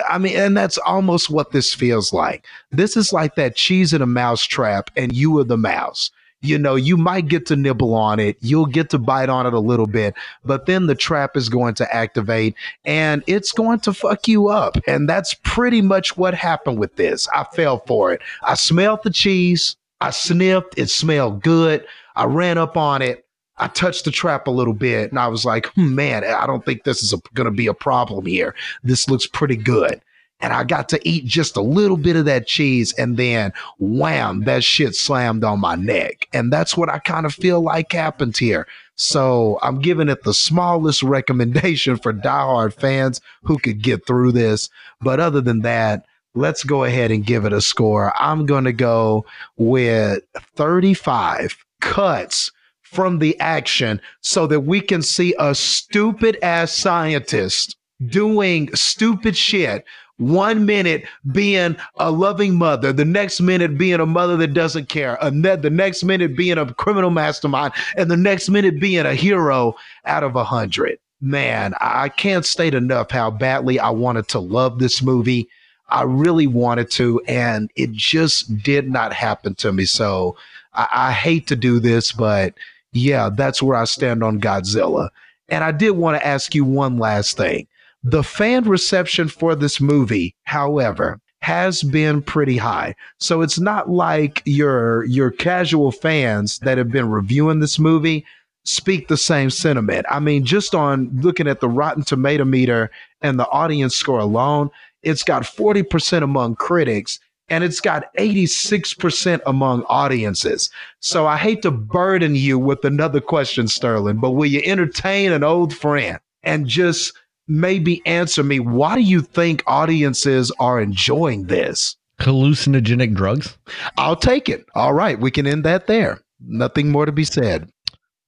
I 0.08 0.18
mean, 0.18 0.36
and 0.36 0.56
that's 0.56 0.78
almost 0.78 1.30
what 1.30 1.52
this 1.52 1.72
feels 1.72 2.12
like. 2.12 2.44
This 2.72 2.96
is 2.96 3.12
like 3.12 3.36
that 3.36 3.56
cheese 3.56 3.92
in 3.92 4.02
a 4.02 4.06
mouse 4.06 4.44
trap, 4.44 4.90
and 4.96 5.12
you 5.12 5.38
are 5.38 5.44
the 5.44 5.56
mouse. 5.56 6.10
You 6.42 6.58
know, 6.58 6.74
you 6.74 6.96
might 6.96 7.28
get 7.28 7.44
to 7.46 7.56
nibble 7.56 7.94
on 7.94 8.18
it, 8.18 8.36
you'll 8.40 8.66
get 8.66 8.88
to 8.90 8.98
bite 8.98 9.28
on 9.28 9.46
it 9.46 9.52
a 9.52 9.60
little 9.60 9.86
bit, 9.86 10.14
but 10.42 10.64
then 10.64 10.86
the 10.86 10.94
trap 10.94 11.36
is 11.36 11.50
going 11.50 11.74
to 11.74 11.94
activate 11.94 12.54
and 12.86 13.22
it's 13.26 13.52
going 13.52 13.80
to 13.80 13.92
fuck 13.92 14.26
you 14.26 14.48
up. 14.48 14.78
And 14.86 15.06
that's 15.06 15.34
pretty 15.42 15.82
much 15.82 16.16
what 16.16 16.32
happened 16.32 16.78
with 16.78 16.96
this. 16.96 17.28
I 17.34 17.44
fell 17.54 17.80
for 17.86 18.12
it. 18.12 18.22
I 18.42 18.54
smelled 18.54 19.02
the 19.02 19.10
cheese, 19.10 19.76
I 20.00 20.10
sniffed, 20.10 20.78
it 20.78 20.88
smelled 20.88 21.42
good. 21.42 21.84
I 22.16 22.24
ran 22.24 22.56
up 22.56 22.76
on 22.76 23.02
it. 23.02 23.26
I 23.58 23.68
touched 23.68 24.06
the 24.06 24.10
trap 24.10 24.46
a 24.46 24.50
little 24.50 24.72
bit 24.72 25.10
and 25.10 25.18
I 25.18 25.28
was 25.28 25.44
like, 25.44 25.66
hmm, 25.74 25.94
man, 25.94 26.24
I 26.24 26.46
don't 26.46 26.64
think 26.64 26.84
this 26.84 27.02
is 27.02 27.14
going 27.34 27.44
to 27.44 27.50
be 27.50 27.66
a 27.66 27.74
problem 27.74 28.24
here. 28.24 28.54
This 28.82 29.10
looks 29.10 29.26
pretty 29.26 29.56
good. 29.56 30.00
And 30.40 30.52
I 30.52 30.64
got 30.64 30.88
to 30.90 31.08
eat 31.08 31.26
just 31.26 31.56
a 31.56 31.62
little 31.62 31.96
bit 31.96 32.16
of 32.16 32.24
that 32.24 32.46
cheese 32.46 32.92
and 32.94 33.16
then 33.16 33.52
wham, 33.78 34.44
that 34.44 34.64
shit 34.64 34.94
slammed 34.94 35.44
on 35.44 35.60
my 35.60 35.74
neck. 35.74 36.28
And 36.32 36.52
that's 36.52 36.76
what 36.76 36.88
I 36.88 36.98
kind 36.98 37.26
of 37.26 37.34
feel 37.34 37.60
like 37.60 37.92
happened 37.92 38.36
here. 38.36 38.66
So 38.96 39.58
I'm 39.62 39.80
giving 39.80 40.08
it 40.08 40.24
the 40.24 40.34
smallest 40.34 41.02
recommendation 41.02 41.96
for 41.96 42.12
diehard 42.12 42.74
fans 42.74 43.20
who 43.44 43.58
could 43.58 43.82
get 43.82 44.06
through 44.06 44.32
this. 44.32 44.68
But 45.00 45.20
other 45.20 45.40
than 45.40 45.60
that, 45.60 46.04
let's 46.34 46.64
go 46.64 46.84
ahead 46.84 47.10
and 47.10 47.24
give 47.24 47.44
it 47.44 47.52
a 47.52 47.60
score. 47.60 48.12
I'm 48.20 48.46
going 48.46 48.64
to 48.64 48.72
go 48.72 49.24
with 49.56 50.22
35 50.56 51.56
cuts 51.80 52.52
from 52.82 53.18
the 53.18 53.38
action 53.40 54.00
so 54.20 54.46
that 54.48 54.60
we 54.60 54.80
can 54.80 55.02
see 55.02 55.34
a 55.38 55.54
stupid 55.54 56.36
ass 56.42 56.72
scientist 56.72 57.76
doing 58.06 58.74
stupid 58.74 59.36
shit. 59.36 59.84
One 60.20 60.66
minute 60.66 61.04
being 61.32 61.76
a 61.96 62.10
loving 62.10 62.56
mother, 62.56 62.92
the 62.92 63.06
next 63.06 63.40
minute 63.40 63.78
being 63.78 64.00
a 64.00 64.06
mother 64.06 64.36
that 64.36 64.52
doesn't 64.52 64.90
care, 64.90 65.16
the 65.22 65.70
next 65.72 66.04
minute 66.04 66.36
being 66.36 66.58
a 66.58 66.74
criminal 66.74 67.08
mastermind, 67.08 67.72
and 67.96 68.10
the 68.10 68.18
next 68.18 68.50
minute 68.50 68.78
being 68.78 69.06
a 69.06 69.14
hero 69.14 69.74
out 70.04 70.22
of 70.22 70.36
a 70.36 70.44
hundred. 70.44 70.98
Man, 71.22 71.72
I 71.80 72.10
can't 72.10 72.44
state 72.44 72.74
enough 72.74 73.10
how 73.10 73.30
badly 73.30 73.78
I 73.78 73.88
wanted 73.90 74.28
to 74.28 74.40
love 74.40 74.78
this 74.78 75.02
movie. 75.02 75.48
I 75.88 76.02
really 76.02 76.46
wanted 76.46 76.90
to, 76.92 77.22
and 77.26 77.70
it 77.74 77.92
just 77.92 78.62
did 78.62 78.90
not 78.90 79.14
happen 79.14 79.54
to 79.56 79.72
me. 79.72 79.86
So 79.86 80.36
I, 80.74 80.88
I 80.92 81.12
hate 81.12 81.46
to 81.46 81.56
do 81.56 81.80
this, 81.80 82.12
but 82.12 82.54
yeah, 82.92 83.30
that's 83.30 83.62
where 83.62 83.76
I 83.76 83.84
stand 83.84 84.22
on 84.22 84.40
Godzilla. 84.40 85.08
And 85.48 85.64
I 85.64 85.72
did 85.72 85.92
want 85.92 86.20
to 86.20 86.26
ask 86.26 86.54
you 86.54 86.64
one 86.64 86.98
last 86.98 87.36
thing. 87.38 87.66
The 88.02 88.22
fan 88.22 88.64
reception 88.64 89.28
for 89.28 89.54
this 89.54 89.80
movie, 89.80 90.34
however, 90.44 91.20
has 91.42 91.82
been 91.82 92.22
pretty 92.22 92.56
high. 92.56 92.94
So 93.18 93.42
it's 93.42 93.58
not 93.58 93.90
like 93.90 94.42
your 94.44 95.04
your 95.04 95.30
casual 95.30 95.92
fans 95.92 96.58
that 96.60 96.78
have 96.78 96.90
been 96.90 97.08
reviewing 97.08 97.60
this 97.60 97.78
movie 97.78 98.24
speak 98.64 99.08
the 99.08 99.16
same 99.16 99.50
sentiment. 99.50 100.06
I 100.10 100.20
mean, 100.20 100.44
just 100.44 100.74
on 100.74 101.10
looking 101.20 101.48
at 101.48 101.60
the 101.60 101.68
Rotten 101.68 102.04
Tomato 102.04 102.44
meter 102.44 102.90
and 103.22 103.38
the 103.38 103.48
audience 103.48 103.96
score 103.96 104.18
alone, 104.18 104.70
it's 105.02 105.22
got 105.22 105.42
40% 105.42 106.22
among 106.22 106.56
critics 106.56 107.18
and 107.48 107.64
it's 107.64 107.80
got 107.80 108.14
86% 108.16 109.40
among 109.46 109.82
audiences. 109.84 110.70
So 111.00 111.26
I 111.26 111.36
hate 111.36 111.62
to 111.62 111.70
burden 111.70 112.36
you 112.36 112.58
with 112.58 112.84
another 112.84 113.20
question, 113.20 113.66
Sterling, 113.66 114.18
but 114.18 114.32
will 114.32 114.46
you 114.46 114.62
entertain 114.64 115.32
an 115.32 115.42
old 115.42 115.74
friend 115.74 116.20
and 116.42 116.66
just 116.66 117.12
maybe 117.50 118.00
answer 118.06 118.42
me 118.44 118.60
why 118.60 118.94
do 118.94 119.02
you 119.02 119.20
think 119.20 119.62
audiences 119.66 120.52
are 120.60 120.80
enjoying 120.80 121.46
this? 121.46 121.96
Hallucinogenic 122.20 123.14
drugs? 123.14 123.58
I'll 123.98 124.16
take 124.16 124.48
it. 124.48 124.64
All 124.74 124.92
right, 124.92 125.18
we 125.18 125.30
can 125.30 125.46
end 125.46 125.64
that 125.64 125.86
there. 125.86 126.20
Nothing 126.40 126.90
more 126.90 127.06
to 127.06 127.12
be 127.12 127.24
said. 127.24 127.68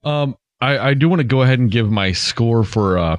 Um, 0.02 0.36
I, 0.60 0.90
I 0.90 0.94
do 0.94 1.08
want 1.08 1.20
to 1.20 1.24
go 1.24 1.42
ahead 1.42 1.58
and 1.58 1.70
give 1.70 1.90
my 1.90 2.12
score 2.12 2.64
for 2.64 2.98
uh, 2.98 3.16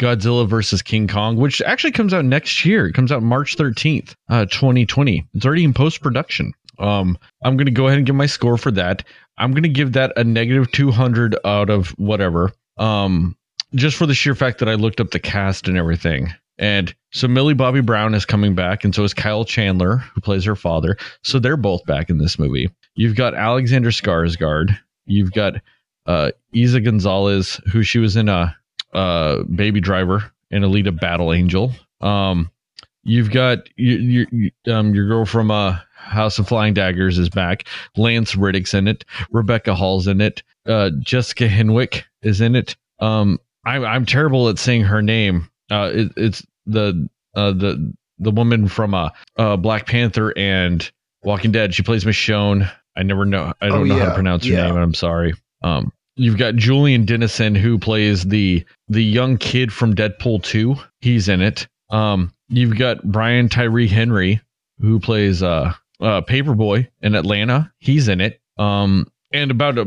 Godzilla 0.00 0.48
versus 0.48 0.82
King 0.82 1.08
Kong, 1.08 1.36
which 1.36 1.60
actually 1.62 1.92
comes 1.92 2.14
out 2.14 2.24
next 2.24 2.64
year. 2.64 2.86
It 2.86 2.94
comes 2.94 3.12
out 3.12 3.22
March 3.22 3.56
13th, 3.56 4.14
uh, 4.28 4.46
2020. 4.46 5.26
It's 5.34 5.44
already 5.44 5.64
in 5.64 5.74
post 5.74 6.02
production. 6.02 6.52
Um, 6.78 7.18
I'm 7.42 7.56
going 7.56 7.66
to 7.66 7.72
go 7.72 7.86
ahead 7.86 7.98
and 7.98 8.06
give 8.06 8.16
my 8.16 8.26
score 8.26 8.56
for 8.58 8.70
that. 8.72 9.04
I'm 9.38 9.52
going 9.52 9.62
to 9.64 9.68
give 9.68 9.92
that 9.92 10.12
a 10.16 10.24
negative 10.24 10.70
200 10.72 11.36
out 11.44 11.70
of 11.70 11.90
whatever. 11.98 12.52
Um, 12.76 13.36
just 13.74 13.96
for 13.96 14.06
the 14.06 14.14
sheer 14.14 14.34
fact 14.34 14.58
that 14.58 14.68
I 14.68 14.74
looked 14.74 15.00
up 15.00 15.10
the 15.10 15.18
cast 15.18 15.68
and 15.68 15.76
everything. 15.76 16.32
And 16.58 16.94
so 17.12 17.28
Millie 17.28 17.54
Bobby 17.54 17.80
Brown 17.80 18.14
is 18.14 18.24
coming 18.24 18.54
back, 18.54 18.84
and 18.84 18.94
so 18.94 19.04
is 19.04 19.12
Kyle 19.12 19.44
Chandler, 19.44 19.96
who 19.96 20.20
plays 20.20 20.44
her 20.44 20.56
father. 20.56 20.96
So 21.22 21.38
they're 21.38 21.56
both 21.56 21.84
back 21.84 22.08
in 22.08 22.18
this 22.18 22.38
movie. 22.38 22.70
You've 22.94 23.16
got 23.16 23.34
Alexander 23.34 23.90
Skarsgård. 23.90 24.76
You've 25.04 25.32
got 25.32 25.60
uh, 26.06 26.30
Eiza 26.54 26.82
Gonzalez, 26.82 27.60
who 27.70 27.82
she 27.82 27.98
was 27.98 28.16
in 28.16 28.28
a, 28.28 28.56
Baby 29.54 29.80
Driver 29.80 30.32
and 30.50 30.64
Alita 30.64 30.98
Battle 30.98 31.34
Angel. 31.34 31.70
Um, 32.00 32.50
you've 33.02 33.30
got 33.30 33.68
your 33.76 34.26
your, 34.32 34.50
um, 34.74 34.94
your 34.94 35.06
girl 35.06 35.26
from 35.26 35.50
uh, 35.50 35.78
House 35.92 36.38
of 36.38 36.48
Flying 36.48 36.72
Daggers 36.72 37.18
is 37.18 37.28
back. 37.28 37.64
Lance 37.98 38.34
Reddick's 38.36 38.72
in 38.72 38.88
it. 38.88 39.04
Rebecca 39.30 39.74
Hall's 39.74 40.06
in 40.06 40.22
it. 40.22 40.42
Uh, 40.64 40.90
Jessica 41.00 41.46
Henwick 41.46 42.04
is 42.22 42.40
in 42.40 42.54
it. 42.54 42.76
Um, 43.00 43.38
I'm 43.66 43.84
I'm 43.84 44.06
terrible 44.06 44.48
at 44.48 44.58
saying 44.58 44.82
her 44.84 45.02
name. 45.02 45.48
Uh, 45.70 45.90
it, 45.92 46.12
it's 46.16 46.46
the 46.66 47.08
uh, 47.34 47.52
the 47.52 47.92
the 48.18 48.30
woman 48.30 48.68
from 48.68 48.94
uh, 48.94 49.10
uh 49.36 49.56
Black 49.56 49.86
Panther 49.86 50.32
and 50.36 50.88
Walking 51.22 51.52
Dead. 51.52 51.74
She 51.74 51.82
plays 51.82 52.04
Michonne. 52.04 52.70
I 52.96 53.02
never 53.02 53.26
know. 53.26 53.52
I 53.60 53.68
don't 53.68 53.80
Oh, 53.80 53.84
know 53.84 53.98
how 53.98 54.06
to 54.06 54.14
pronounce 54.14 54.46
her 54.46 54.52
yeah. 54.52 54.66
name. 54.68 54.76
I'm 54.76 54.94
sorry. 54.94 55.34
Um, 55.62 55.92
you've 56.14 56.38
got 56.38 56.54
Julian 56.54 57.04
Dennison 57.04 57.54
who 57.54 57.78
plays 57.78 58.24
the 58.24 58.64
the 58.88 59.02
young 59.02 59.36
kid 59.36 59.72
from 59.72 59.94
Deadpool 59.94 60.42
2. 60.44 60.76
He's 61.00 61.28
in 61.28 61.42
it. 61.42 61.66
Um, 61.90 62.32
you've 62.48 62.78
got 62.78 63.02
Brian 63.02 63.48
Tyree 63.48 63.88
Henry 63.88 64.40
who 64.80 65.00
plays 65.00 65.42
uh, 65.42 65.72
uh 66.00 66.20
Paper 66.22 66.54
Boi 66.54 66.88
in 67.02 67.14
Atlanta. 67.14 67.72
He's 67.78 68.08
in 68.08 68.20
it. 68.20 68.40
Um, 68.58 69.08
and 69.32 69.50
about 69.50 69.76
a 69.78 69.84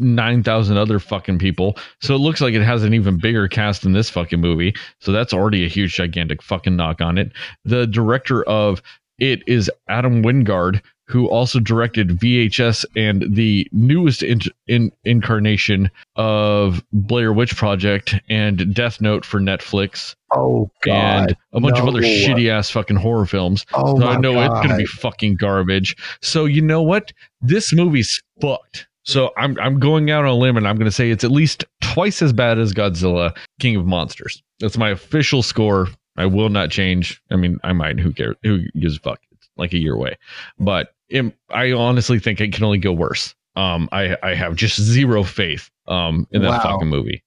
nine 0.00 0.42
thousand 0.42 0.76
other 0.76 0.98
fucking 0.98 1.38
people. 1.38 1.76
So 2.00 2.14
it 2.14 2.18
looks 2.18 2.40
like 2.40 2.54
it 2.54 2.62
has 2.62 2.82
an 2.84 2.94
even 2.94 3.18
bigger 3.18 3.48
cast 3.48 3.82
than 3.82 3.92
this 3.92 4.10
fucking 4.10 4.40
movie. 4.40 4.74
So 5.00 5.12
that's 5.12 5.32
already 5.34 5.64
a 5.64 5.68
huge, 5.68 5.94
gigantic 5.94 6.42
fucking 6.42 6.76
knock 6.76 7.00
on 7.00 7.18
it. 7.18 7.32
The 7.64 7.86
director 7.86 8.42
of 8.44 8.82
it 9.18 9.42
is 9.46 9.70
Adam 9.88 10.22
Wingard, 10.22 10.80
who 11.06 11.28
also 11.28 11.58
directed 11.60 12.08
VHS 12.08 12.84
and 12.96 13.24
the 13.34 13.66
newest 13.72 14.22
in, 14.22 14.40
in, 14.68 14.90
incarnation 15.04 15.90
of 16.16 16.82
Blair 16.92 17.32
Witch 17.32 17.56
Project 17.56 18.14
and 18.30 18.72
Death 18.74 19.00
Note 19.00 19.24
for 19.24 19.40
Netflix 19.40 20.14
Oh 20.32 20.70
god! 20.82 21.30
and 21.30 21.36
a 21.52 21.60
bunch 21.60 21.78
of 21.78 21.88
other 21.88 22.00
shitty 22.00 22.48
ass 22.48 22.70
fucking 22.70 22.96
horror 22.96 23.26
films. 23.26 23.66
Oh 23.74 23.98
So 23.98 24.06
my 24.06 24.12
I 24.12 24.16
know 24.18 24.34
God. 24.34 24.52
it's 24.58 24.66
gonna 24.66 24.78
be 24.78 24.86
fucking 24.86 25.34
garbage. 25.36 25.96
So 26.22 26.44
you 26.44 26.62
know 26.62 26.80
what? 26.82 27.12
This 27.42 27.72
movie's 27.74 28.22
fucked. 28.40 28.86
So 29.04 29.32
I'm 29.36 29.58
I'm 29.60 29.78
going 29.78 30.10
out 30.10 30.24
on 30.24 30.30
a 30.30 30.34
limb 30.34 30.56
and 30.56 30.68
I'm 30.68 30.76
gonna 30.76 30.90
say 30.90 31.10
it's 31.10 31.24
at 31.24 31.30
least 31.30 31.64
twice 31.80 32.22
as 32.22 32.32
bad 32.32 32.58
as 32.58 32.72
Godzilla 32.72 33.34
King 33.58 33.76
of 33.76 33.86
Monsters. 33.86 34.42
That's 34.60 34.76
my 34.78 34.90
official 34.90 35.42
score. 35.42 35.88
I 36.16 36.26
will 36.26 36.48
not 36.50 36.70
change. 36.70 37.22
I 37.30 37.36
mean, 37.36 37.58
I 37.64 37.72
might. 37.72 37.98
Who 37.98 38.12
cares? 38.12 38.36
Who 38.42 38.62
gives 38.78 38.96
a 38.96 39.00
fuck? 39.00 39.20
It's 39.32 39.48
like 39.56 39.72
a 39.72 39.78
year 39.78 39.94
away. 39.94 40.18
But 40.58 40.92
it, 41.08 41.34
I 41.50 41.72
honestly 41.72 42.18
think 42.18 42.40
it 42.40 42.52
can 42.52 42.62
only 42.64 42.78
go 42.78 42.92
worse. 42.92 43.34
Um, 43.56 43.88
I 43.90 44.16
I 44.22 44.34
have 44.34 44.54
just 44.54 44.80
zero 44.80 45.22
faith 45.24 45.70
um 45.88 46.26
in 46.30 46.42
that 46.42 46.50
Wow. 46.50 46.60
fucking 46.62 46.88
movie 46.88 47.22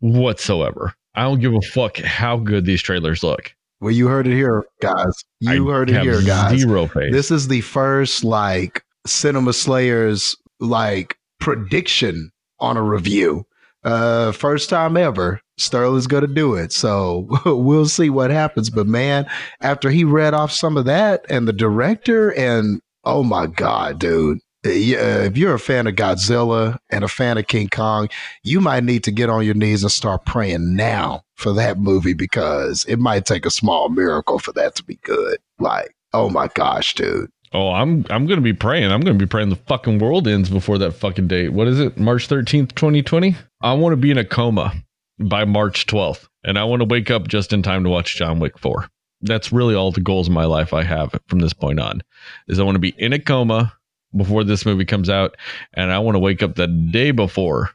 whatsoever. 0.00 0.94
I 1.14 1.22
don't 1.22 1.40
give 1.40 1.52
a 1.54 1.60
fuck 1.60 1.96
how 1.98 2.36
good 2.36 2.64
these 2.64 2.80
trailers 2.82 3.22
look. 3.22 3.52
Well, 3.80 3.90
you 3.92 4.08
heard 4.08 4.26
it 4.26 4.34
here, 4.34 4.66
guys. 4.80 5.24
You 5.40 5.68
I 5.68 5.72
heard 5.72 5.90
it 5.90 6.00
here, 6.02 6.22
guys. 6.22 6.58
Zero 6.60 6.86
faith. 6.86 7.12
This 7.12 7.30
is 7.30 7.48
the 7.48 7.60
first 7.60 8.24
like 8.24 8.82
Cinema 9.06 9.52
Slayers 9.52 10.36
like 10.60 11.16
prediction 11.40 12.30
on 12.60 12.76
a 12.76 12.82
review. 12.82 13.46
Uh 13.84 14.32
first 14.32 14.68
time 14.68 14.96
ever. 14.96 15.40
Sterling's 15.56 16.06
gonna 16.06 16.26
do 16.26 16.54
it. 16.54 16.72
So 16.72 17.28
we'll 17.46 17.86
see 17.86 18.10
what 18.10 18.30
happens. 18.30 18.70
But 18.70 18.86
man, 18.86 19.26
after 19.60 19.90
he 19.90 20.04
read 20.04 20.34
off 20.34 20.52
some 20.52 20.76
of 20.76 20.84
that 20.86 21.24
and 21.28 21.46
the 21.46 21.52
director 21.52 22.30
and 22.34 22.80
oh 23.04 23.22
my 23.22 23.46
god, 23.46 23.98
dude. 23.98 24.38
Yeah, 24.64 25.22
if 25.22 25.36
you're 25.36 25.54
a 25.54 25.58
fan 25.58 25.86
of 25.86 25.94
Godzilla 25.94 26.78
and 26.90 27.04
a 27.04 27.08
fan 27.08 27.38
of 27.38 27.46
King 27.46 27.68
Kong, 27.68 28.08
you 28.42 28.60
might 28.60 28.82
need 28.82 29.04
to 29.04 29.12
get 29.12 29.30
on 29.30 29.44
your 29.44 29.54
knees 29.54 29.84
and 29.84 29.92
start 29.92 30.26
praying 30.26 30.74
now 30.74 31.22
for 31.36 31.52
that 31.52 31.78
movie 31.78 32.12
because 32.12 32.84
it 32.86 32.98
might 32.98 33.24
take 33.24 33.46
a 33.46 33.50
small 33.50 33.88
miracle 33.88 34.40
for 34.40 34.52
that 34.52 34.74
to 34.74 34.84
be 34.84 34.96
good. 35.04 35.38
Like, 35.60 35.94
oh 36.12 36.28
my 36.28 36.48
gosh, 36.48 36.94
dude. 36.96 37.30
Oh, 37.52 37.70
I'm 37.70 38.04
I'm 38.10 38.26
gonna 38.26 38.40
be 38.40 38.52
praying. 38.52 38.90
I'm 38.90 39.00
gonna 39.00 39.18
be 39.18 39.26
praying 39.26 39.50
the 39.50 39.56
fucking 39.56 39.98
world 39.98 40.28
ends 40.28 40.50
before 40.50 40.78
that 40.78 40.92
fucking 40.92 41.28
date. 41.28 41.50
What 41.50 41.68
is 41.68 41.80
it? 41.80 41.98
March 41.98 42.26
thirteenth, 42.26 42.74
twenty 42.74 43.02
twenty. 43.02 43.36
I 43.60 43.72
want 43.72 43.92
to 43.92 43.96
be 43.96 44.10
in 44.10 44.18
a 44.18 44.24
coma 44.24 44.72
by 45.18 45.44
March 45.44 45.86
twelfth, 45.86 46.28
and 46.44 46.58
I 46.58 46.64
want 46.64 46.80
to 46.80 46.86
wake 46.86 47.10
up 47.10 47.28
just 47.28 47.52
in 47.52 47.62
time 47.62 47.84
to 47.84 47.90
watch 47.90 48.16
John 48.16 48.40
Wick 48.40 48.58
four. 48.58 48.88
That's 49.20 49.52
really 49.52 49.74
all 49.74 49.90
the 49.90 50.00
goals 50.00 50.28
in 50.28 50.34
my 50.34 50.44
life 50.44 50.72
I 50.72 50.84
have 50.84 51.14
from 51.26 51.40
this 51.40 51.52
point 51.52 51.80
on. 51.80 52.02
Is 52.46 52.58
I 52.60 52.62
want 52.62 52.76
to 52.76 52.80
be 52.80 52.94
in 52.98 53.12
a 53.12 53.18
coma 53.18 53.72
before 54.16 54.44
this 54.44 54.64
movie 54.64 54.84
comes 54.84 55.08
out, 55.08 55.36
and 55.74 55.92
I 55.92 55.98
want 55.98 56.14
to 56.14 56.20
wake 56.20 56.42
up 56.42 56.54
the 56.54 56.66
day 56.66 57.10
before 57.10 57.70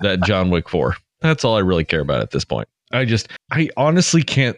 that 0.00 0.22
John 0.22 0.50
Wick 0.50 0.68
4. 0.68 0.96
That's 1.20 1.44
all 1.44 1.56
I 1.56 1.60
really 1.60 1.84
care 1.84 2.00
about 2.00 2.22
at 2.22 2.30
this 2.30 2.44
point. 2.44 2.68
I 2.92 3.04
just, 3.04 3.28
I 3.50 3.68
honestly 3.76 4.22
can't 4.22 4.56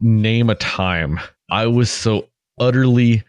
name 0.00 0.50
a 0.50 0.56
time 0.56 1.20
I 1.50 1.66
was 1.66 1.90
so 1.90 2.28
utterly 2.58 3.22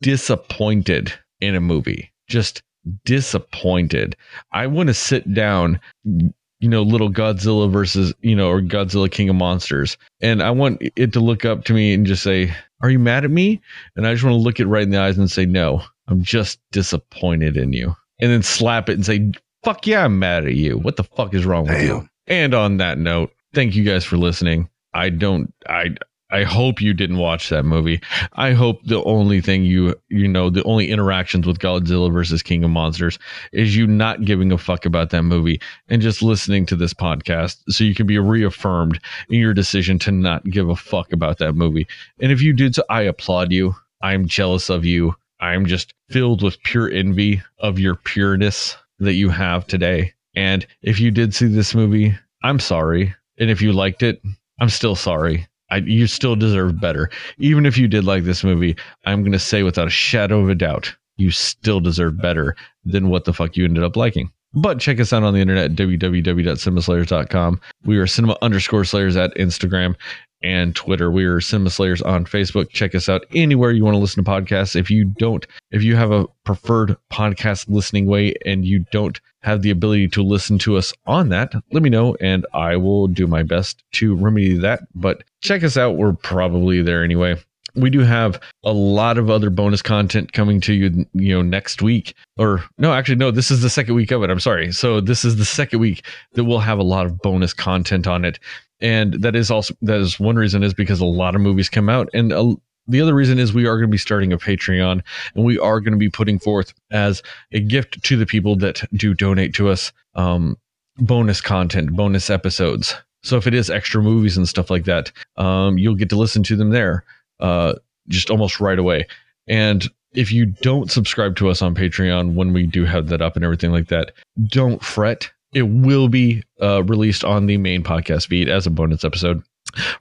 disappointed 0.00 1.12
in 1.40 1.54
a 1.54 1.60
movie. 1.60 2.10
Just 2.28 2.62
disappointed. 3.04 4.16
I 4.52 4.66
want 4.66 4.88
to 4.88 4.94
sit 4.94 5.32
down, 5.32 5.80
you 6.04 6.68
know, 6.68 6.82
little 6.82 7.10
Godzilla 7.10 7.70
versus, 7.70 8.14
you 8.20 8.34
know, 8.34 8.48
or 8.48 8.60
Godzilla 8.60 9.10
King 9.10 9.28
of 9.28 9.36
Monsters, 9.36 9.96
and 10.20 10.42
I 10.42 10.50
want 10.50 10.82
it 10.96 11.12
to 11.12 11.20
look 11.20 11.44
up 11.44 11.64
to 11.64 11.72
me 11.72 11.92
and 11.92 12.06
just 12.06 12.22
say, 12.22 12.54
Are 12.82 12.90
you 12.90 12.98
mad 12.98 13.24
at 13.24 13.30
me? 13.30 13.60
And 13.96 14.06
I 14.06 14.12
just 14.12 14.24
want 14.24 14.34
to 14.34 14.42
look 14.42 14.60
it 14.60 14.66
right 14.66 14.82
in 14.82 14.90
the 14.90 15.00
eyes 15.00 15.18
and 15.18 15.30
say, 15.30 15.46
No, 15.46 15.82
I'm 16.08 16.22
just 16.22 16.58
disappointed 16.72 17.56
in 17.56 17.72
you. 17.72 17.94
And 18.20 18.30
then 18.30 18.42
slap 18.42 18.88
it 18.88 18.94
and 18.94 19.06
say, 19.06 19.32
Fuck 19.62 19.86
yeah, 19.86 20.04
I'm 20.04 20.18
mad 20.18 20.46
at 20.46 20.54
you. 20.54 20.78
What 20.78 20.96
the 20.96 21.04
fuck 21.04 21.34
is 21.34 21.44
wrong 21.44 21.66
with 21.66 21.82
you? 21.82 22.08
And 22.26 22.54
on 22.54 22.78
that 22.78 22.96
note, 22.96 23.32
thank 23.52 23.74
you 23.74 23.84
guys 23.84 24.04
for 24.04 24.16
listening. 24.16 24.68
I 24.94 25.10
don't 25.10 25.52
I 25.68 25.96
I 26.30 26.44
hope 26.44 26.80
you 26.80 26.94
didn't 26.94 27.16
watch 27.16 27.48
that 27.48 27.64
movie. 27.64 28.00
I 28.34 28.52
hope 28.52 28.80
the 28.84 29.02
only 29.04 29.40
thing 29.40 29.64
you 29.64 29.94
you 30.08 30.28
know, 30.28 30.50
the 30.50 30.62
only 30.64 30.90
interactions 30.90 31.46
with 31.46 31.58
Godzilla 31.58 32.12
versus 32.12 32.42
King 32.42 32.64
of 32.64 32.70
Monsters 32.70 33.18
is 33.52 33.76
you 33.76 33.86
not 33.86 34.24
giving 34.24 34.52
a 34.52 34.58
fuck 34.58 34.86
about 34.86 35.10
that 35.10 35.22
movie 35.22 35.60
and 35.88 36.00
just 36.00 36.22
listening 36.22 36.66
to 36.66 36.76
this 36.76 36.94
podcast 36.94 37.58
so 37.68 37.84
you 37.84 37.94
can 37.94 38.06
be 38.06 38.18
reaffirmed 38.18 39.00
in 39.28 39.40
your 39.40 39.54
decision 39.54 39.98
to 40.00 40.12
not 40.12 40.44
give 40.44 40.68
a 40.68 40.76
fuck 40.76 41.12
about 41.12 41.38
that 41.38 41.54
movie. 41.54 41.86
And 42.20 42.30
if 42.30 42.42
you 42.42 42.52
did 42.52 42.74
so, 42.74 42.84
I 42.88 43.02
applaud 43.02 43.52
you. 43.52 43.74
I'm 44.02 44.26
jealous 44.26 44.70
of 44.70 44.84
you. 44.84 45.14
I'm 45.40 45.66
just 45.66 45.94
filled 46.08 46.42
with 46.42 46.62
pure 46.62 46.90
envy 46.90 47.42
of 47.58 47.78
your 47.78 47.94
pureness 47.94 48.76
that 48.98 49.14
you 49.14 49.30
have 49.30 49.66
today. 49.66 50.14
And 50.36 50.66
if 50.82 51.00
you 51.00 51.10
did 51.10 51.34
see 51.34 51.46
this 51.46 51.74
movie, 51.74 52.16
I'm 52.42 52.60
sorry. 52.60 53.14
And 53.38 53.50
if 53.50 53.60
you 53.62 53.72
liked 53.72 54.02
it, 54.02 54.22
I'm 54.60 54.68
still 54.68 54.94
sorry. 54.94 55.48
I, 55.70 55.76
you 55.78 56.06
still 56.06 56.36
deserve 56.36 56.80
better. 56.80 57.10
Even 57.38 57.66
if 57.66 57.78
you 57.78 57.88
did 57.88 58.04
like 58.04 58.24
this 58.24 58.42
movie, 58.44 58.76
I'm 59.06 59.22
going 59.22 59.32
to 59.32 59.38
say 59.38 59.62
without 59.62 59.86
a 59.86 59.90
shadow 59.90 60.40
of 60.40 60.48
a 60.48 60.54
doubt, 60.54 60.94
you 61.16 61.30
still 61.30 61.80
deserve 61.80 62.20
better 62.20 62.56
than 62.84 63.08
what 63.08 63.24
the 63.24 63.32
fuck 63.32 63.56
you 63.56 63.64
ended 63.64 63.84
up 63.84 63.96
liking. 63.96 64.30
But 64.52 64.80
check 64.80 64.98
us 64.98 65.12
out 65.12 65.22
on 65.22 65.32
the 65.32 65.40
internet, 65.40 65.72
www.cinemaslayers.com. 65.74 67.60
We 67.84 67.98
are 67.98 68.06
cinema 68.06 68.36
underscore 68.42 68.84
slayers 68.84 69.16
at 69.16 69.34
Instagram. 69.36 69.94
and 70.42 70.74
Twitter. 70.74 71.10
We 71.10 71.24
are 71.26 71.40
Cinema 71.40 71.68
Slayers 71.70 72.00
on 72.00 72.24
Facebook. 72.24 72.70
Check 72.70 72.94
us 72.94 73.08
out 73.10 73.26
anywhere 73.34 73.72
you 73.72 73.84
want 73.84 73.94
to 73.94 73.98
listen 73.98 74.24
to 74.24 74.30
podcasts. 74.30 74.74
If 74.74 74.90
you 74.90 75.04
don't, 75.04 75.46
if 75.70 75.82
you 75.82 75.96
have 75.96 76.10
a 76.10 76.26
preferred 76.44 76.96
podcast 77.12 77.68
listening 77.68 78.06
way 78.06 78.34
and 78.46 78.64
you 78.64 78.84
don't 78.90 79.20
have 79.42 79.62
the 79.62 79.70
ability 79.70 80.08
to 80.08 80.22
listen 80.22 80.58
to 80.58 80.76
us 80.76 80.92
on 81.06 81.28
that, 81.30 81.52
let 81.72 81.82
me 81.82 81.90
know 81.90 82.14
and 82.20 82.46
I 82.52 82.76
will 82.76 83.06
do 83.06 83.26
my 83.26 83.42
best 83.42 83.82
to 83.92 84.14
remedy 84.14 84.56
that. 84.58 84.80
But 84.94 85.24
check 85.40 85.64
us 85.64 85.76
out. 85.76 85.96
We're 85.96 86.12
probably 86.12 86.82
there 86.82 87.02
anyway. 87.02 87.36
We 87.76 87.88
do 87.88 88.00
have 88.00 88.40
a 88.64 88.72
lot 88.72 89.16
of 89.16 89.30
other 89.30 89.48
bonus 89.48 89.80
content 89.80 90.32
coming 90.32 90.60
to 90.62 90.72
you 90.72 91.06
you 91.14 91.34
know 91.34 91.42
next 91.42 91.82
week. 91.82 92.14
Or 92.36 92.64
no 92.78 92.92
actually 92.92 93.16
no 93.16 93.30
this 93.30 93.50
is 93.50 93.62
the 93.62 93.70
second 93.70 93.94
week 93.94 94.10
of 94.10 94.22
it. 94.22 94.30
I'm 94.30 94.40
sorry. 94.40 94.72
So 94.72 95.00
this 95.00 95.24
is 95.24 95.36
the 95.36 95.44
second 95.44 95.78
week 95.78 96.04
that 96.32 96.44
we'll 96.44 96.58
have 96.58 96.78
a 96.78 96.84
lot 96.84 97.06
of 97.06 97.18
bonus 97.20 97.54
content 97.54 98.06
on 98.06 98.24
it. 98.24 98.38
And 98.80 99.14
that 99.14 99.36
is 99.36 99.50
also 99.50 99.74
that 99.82 100.00
is 100.00 100.18
one 100.18 100.36
reason 100.36 100.62
is 100.62 100.74
because 100.74 101.00
a 101.00 101.06
lot 101.06 101.34
of 101.34 101.40
movies 101.40 101.68
come 101.68 101.88
out 101.88 102.08
and 102.12 102.32
uh, 102.32 102.54
the 102.86 103.00
other 103.00 103.14
reason 103.14 103.38
is 103.38 103.52
we 103.52 103.66
are 103.66 103.76
going 103.76 103.88
to 103.88 103.92
be 103.92 103.98
starting 103.98 104.32
a 104.32 104.38
patreon 104.38 105.02
and 105.34 105.44
we 105.44 105.58
are 105.58 105.80
going 105.80 105.92
to 105.92 105.98
be 105.98 106.10
putting 106.10 106.38
forth 106.38 106.74
as 106.90 107.22
a 107.52 107.60
gift 107.60 108.02
to 108.02 108.16
the 108.16 108.26
people 108.26 108.56
that 108.56 108.82
do 108.94 109.14
donate 109.14 109.54
to 109.54 109.68
us 109.68 109.92
um, 110.14 110.56
bonus 110.98 111.40
content 111.40 111.94
bonus 111.94 112.30
episodes 112.30 112.94
so 113.22 113.36
if 113.36 113.46
it 113.46 113.54
is 113.54 113.70
extra 113.70 114.02
movies 114.02 114.36
and 114.36 114.48
stuff 114.48 114.70
like 114.70 114.84
that 114.84 115.12
um, 115.36 115.78
you'll 115.78 115.94
get 115.94 116.08
to 116.08 116.16
listen 116.16 116.42
to 116.42 116.56
them 116.56 116.70
there 116.70 117.04
uh, 117.40 117.74
just 118.08 118.30
almost 118.30 118.60
right 118.60 118.78
away. 118.78 119.06
And 119.48 119.88
if 120.12 120.32
you 120.32 120.46
don't 120.46 120.90
subscribe 120.90 121.36
to 121.36 121.48
us 121.48 121.62
on 121.62 121.74
Patreon 121.74 122.34
when 122.34 122.52
we 122.52 122.66
do 122.66 122.84
have 122.84 123.08
that 123.08 123.22
up 123.22 123.36
and 123.36 123.44
everything 123.44 123.72
like 123.72 123.88
that, 123.88 124.12
don't 124.46 124.82
fret. 124.82 125.30
It 125.52 125.62
will 125.62 126.08
be 126.08 126.42
uh, 126.60 126.84
released 126.84 127.24
on 127.24 127.46
the 127.46 127.56
main 127.56 127.82
podcast 127.82 128.28
feed 128.28 128.48
as 128.48 128.66
a 128.66 128.70
bonus 128.70 129.04
episode 129.04 129.42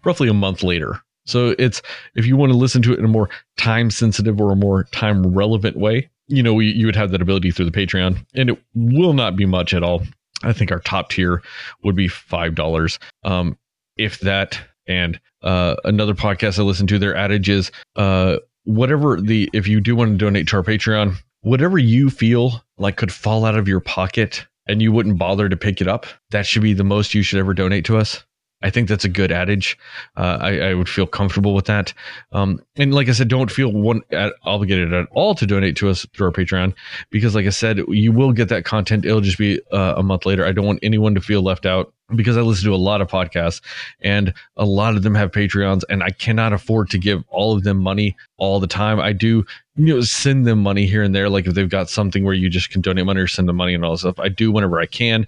roughly 0.03 0.27
a 0.27 0.33
month 0.33 0.63
later. 0.63 1.01
So 1.29 1.55
it's 1.57 1.81
if 2.15 2.25
you 2.25 2.35
want 2.35 2.51
to 2.51 2.57
listen 2.57 2.81
to 2.83 2.93
it 2.93 2.99
in 2.99 3.05
a 3.05 3.09
more 3.09 3.29
time 3.57 3.91
sensitive 3.91 4.41
or 4.41 4.51
a 4.51 4.55
more 4.55 4.85
time 4.85 5.25
relevant 5.27 5.77
way, 5.77 6.09
you 6.27 6.43
know, 6.43 6.59
you 6.59 6.85
would 6.85 6.95
have 6.95 7.11
that 7.11 7.21
ability 7.21 7.51
through 7.51 7.69
the 7.69 7.71
Patreon, 7.71 8.25
and 8.35 8.49
it 8.49 8.63
will 8.75 9.13
not 9.13 9.35
be 9.35 9.45
much 9.45 9.73
at 9.73 9.83
all. 9.83 10.03
I 10.43 10.53
think 10.53 10.71
our 10.71 10.79
top 10.79 11.09
tier 11.09 11.41
would 11.83 11.95
be 11.95 12.07
five 12.07 12.55
dollars, 12.55 12.99
um, 13.23 13.57
if 13.97 14.19
that. 14.21 14.59
And 14.87 15.19
uh, 15.43 15.75
another 15.83 16.15
podcast 16.15 16.57
I 16.57 16.63
listen 16.63 16.87
to, 16.87 16.97
their 16.97 17.15
adage 17.15 17.47
is 17.47 17.71
uh, 17.95 18.37
whatever 18.63 19.21
the 19.21 19.49
if 19.53 19.67
you 19.67 19.81
do 19.81 19.95
want 19.95 20.11
to 20.11 20.17
donate 20.17 20.47
to 20.47 20.57
our 20.57 20.63
Patreon, 20.63 21.15
whatever 21.41 21.77
you 21.77 22.09
feel 22.09 22.63
like 22.77 22.97
could 22.97 23.11
fall 23.11 23.45
out 23.45 23.55
of 23.55 23.67
your 23.67 23.79
pocket 23.81 24.45
and 24.67 24.81
you 24.81 24.91
wouldn't 24.91 25.17
bother 25.17 25.49
to 25.49 25.57
pick 25.57 25.81
it 25.81 25.87
up, 25.87 26.05
that 26.31 26.45
should 26.45 26.61
be 26.61 26.73
the 26.73 26.83
most 26.83 27.13
you 27.13 27.21
should 27.21 27.39
ever 27.39 27.53
donate 27.53 27.85
to 27.85 27.97
us. 27.97 28.23
I 28.61 28.69
think 28.69 28.89
that's 28.89 29.05
a 29.05 29.09
good 29.09 29.31
adage. 29.31 29.77
Uh, 30.17 30.37
I, 30.41 30.59
I, 30.59 30.73
would 30.73 30.89
feel 30.89 31.07
comfortable 31.07 31.53
with 31.53 31.65
that. 31.65 31.93
Um, 32.33 32.61
and 32.75 32.93
like 32.93 33.07
I 33.07 33.13
said, 33.13 33.29
don't 33.29 33.49
feel 33.49 33.71
one 33.71 34.01
at, 34.11 34.33
obligated 34.43 34.93
at 34.93 35.07
all 35.11 35.33
to 35.35 35.45
donate 35.45 35.77
to 35.77 35.89
us 35.89 36.05
through 36.13 36.27
our 36.27 36.33
Patreon 36.33 36.73
because, 37.09 37.35
like 37.35 37.45
I 37.45 37.51
said, 37.51 37.79
you 37.87 38.11
will 38.11 38.33
get 38.33 38.49
that 38.49 38.65
content. 38.65 39.05
It'll 39.05 39.21
just 39.21 39.37
be 39.37 39.61
uh, 39.71 39.95
a 39.97 40.03
month 40.03 40.25
later. 40.25 40.45
I 40.45 40.51
don't 40.51 40.65
want 40.65 40.79
anyone 40.83 41.15
to 41.15 41.21
feel 41.21 41.41
left 41.41 41.65
out 41.65 41.93
because 42.15 42.35
I 42.35 42.41
listen 42.41 42.65
to 42.65 42.75
a 42.75 42.77
lot 42.77 43.01
of 43.01 43.07
podcasts 43.07 43.61
and 44.01 44.33
a 44.57 44.65
lot 44.65 44.95
of 44.95 45.03
them 45.03 45.15
have 45.15 45.31
Patreons 45.31 45.83
and 45.89 46.03
I 46.03 46.09
cannot 46.09 46.51
afford 46.51 46.89
to 46.89 46.97
give 46.97 47.23
all 47.29 47.55
of 47.55 47.63
them 47.63 47.77
money 47.77 48.17
all 48.37 48.59
the 48.59 48.67
time. 48.67 48.99
I 48.99 49.13
do, 49.13 49.45
you 49.75 49.95
know, 49.95 50.01
send 50.01 50.45
them 50.45 50.61
money 50.61 50.85
here 50.85 51.03
and 51.03 51.15
there. 51.15 51.29
Like 51.29 51.47
if 51.47 51.53
they've 51.53 51.69
got 51.69 51.89
something 51.89 52.25
where 52.25 52.33
you 52.33 52.49
just 52.49 52.71
can 52.71 52.81
donate 52.81 53.05
money 53.05 53.21
or 53.21 53.27
send 53.27 53.47
them 53.47 53.55
money 53.55 53.73
and 53.73 53.85
all 53.85 53.91
that 53.91 53.99
stuff, 53.99 54.19
I 54.19 54.27
do 54.27 54.51
whenever 54.51 54.79
I 54.79 54.85
can. 54.85 55.27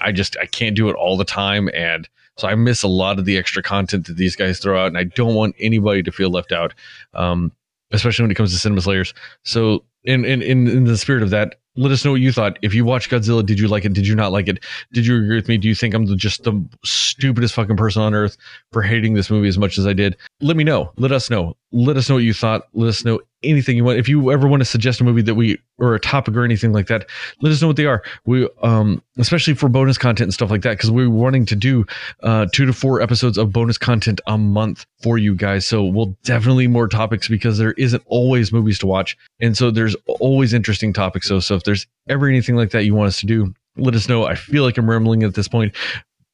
I 0.00 0.12
just, 0.12 0.36
I 0.38 0.46
can't 0.46 0.74
do 0.74 0.88
it 0.88 0.96
all 0.96 1.16
the 1.16 1.24
time. 1.24 1.70
And, 1.74 2.08
so 2.36 2.48
I 2.48 2.54
miss 2.54 2.82
a 2.82 2.88
lot 2.88 3.18
of 3.18 3.24
the 3.24 3.36
extra 3.36 3.62
content 3.62 4.06
that 4.06 4.16
these 4.16 4.36
guys 4.36 4.58
throw 4.58 4.80
out, 4.80 4.88
and 4.88 4.98
I 4.98 5.04
don't 5.04 5.34
want 5.34 5.54
anybody 5.58 6.02
to 6.02 6.12
feel 6.12 6.30
left 6.30 6.52
out, 6.52 6.74
um, 7.14 7.52
especially 7.92 8.24
when 8.24 8.30
it 8.30 8.34
comes 8.34 8.52
to 8.52 8.58
Cinema 8.58 8.80
Slayers. 8.80 9.14
So 9.44 9.84
in, 10.04 10.24
in 10.24 10.42
in 10.42 10.66
in 10.68 10.84
the 10.84 10.98
spirit 10.98 11.22
of 11.22 11.30
that, 11.30 11.56
let 11.76 11.90
us 11.90 12.04
know 12.04 12.12
what 12.12 12.20
you 12.20 12.32
thought. 12.32 12.58
If 12.62 12.74
you 12.74 12.84
watched 12.84 13.10
Godzilla, 13.10 13.44
did 13.44 13.58
you 13.58 13.68
like 13.68 13.84
it? 13.84 13.92
Did 13.94 14.06
you 14.06 14.14
not 14.14 14.32
like 14.32 14.48
it? 14.48 14.64
Did 14.92 15.06
you 15.06 15.16
agree 15.16 15.36
with 15.36 15.48
me? 15.48 15.56
Do 15.56 15.68
you 15.68 15.74
think 15.74 15.94
I'm 15.94 16.06
the, 16.06 16.16
just 16.16 16.44
the 16.44 16.64
stupidest 16.84 17.54
fucking 17.54 17.76
person 17.76 18.02
on 18.02 18.14
earth 18.14 18.36
for 18.72 18.82
hating 18.82 19.14
this 19.14 19.30
movie 19.30 19.48
as 19.48 19.58
much 19.58 19.78
as 19.78 19.86
I 19.86 19.92
did? 19.92 20.16
Let 20.40 20.56
me 20.56 20.64
know. 20.64 20.92
Let 20.96 21.12
us 21.12 21.30
know. 21.30 21.56
Let 21.72 21.96
us 21.96 22.08
know 22.08 22.16
what 22.16 22.24
you 22.24 22.34
thought. 22.34 22.68
Let 22.74 22.88
us 22.88 23.04
know 23.04 23.20
anything 23.44 23.76
you 23.76 23.84
want. 23.84 23.98
If 23.98 24.08
you 24.08 24.32
ever 24.32 24.48
want 24.48 24.60
to 24.60 24.64
suggest 24.64 25.00
a 25.00 25.04
movie 25.04 25.22
that 25.22 25.34
we 25.34 25.58
or 25.78 25.94
a 25.94 26.00
topic 26.00 26.34
or 26.36 26.44
anything 26.44 26.72
like 26.72 26.86
that, 26.86 27.08
let 27.40 27.52
us 27.52 27.60
know 27.60 27.68
what 27.68 27.76
they 27.76 27.86
are. 27.86 28.02
We 28.24 28.48
um 28.62 29.02
especially 29.18 29.54
for 29.54 29.68
bonus 29.68 29.98
content 29.98 30.26
and 30.26 30.34
stuff 30.34 30.50
like 30.50 30.62
that 30.62 30.76
because 30.76 30.90
we're 30.90 31.10
wanting 31.10 31.46
to 31.46 31.56
do 31.56 31.84
uh 32.22 32.46
two 32.52 32.66
to 32.66 32.72
four 32.72 33.00
episodes 33.00 33.38
of 33.38 33.52
bonus 33.52 33.78
content 33.78 34.20
a 34.26 34.38
month 34.38 34.86
for 35.02 35.18
you 35.18 35.34
guys. 35.34 35.66
So 35.66 35.84
we'll 35.84 36.16
definitely 36.24 36.66
more 36.66 36.88
topics 36.88 37.28
because 37.28 37.58
there 37.58 37.72
isn't 37.72 38.02
always 38.06 38.52
movies 38.52 38.78
to 38.80 38.86
watch, 38.86 39.16
and 39.40 39.56
so 39.56 39.70
there's 39.70 39.96
always 40.06 40.52
interesting 40.52 40.92
topics. 40.92 41.28
So 41.28 41.40
so 41.40 41.54
if 41.54 41.64
there's 41.64 41.86
ever 42.08 42.28
anything 42.28 42.56
like 42.56 42.70
that 42.70 42.84
you 42.84 42.94
want 42.94 43.08
us 43.08 43.20
to 43.20 43.26
do, 43.26 43.54
let 43.76 43.94
us 43.94 44.08
know. 44.08 44.24
I 44.24 44.34
feel 44.34 44.64
like 44.64 44.78
I'm 44.78 44.88
rambling 44.88 45.22
at 45.22 45.34
this 45.34 45.48
point, 45.48 45.74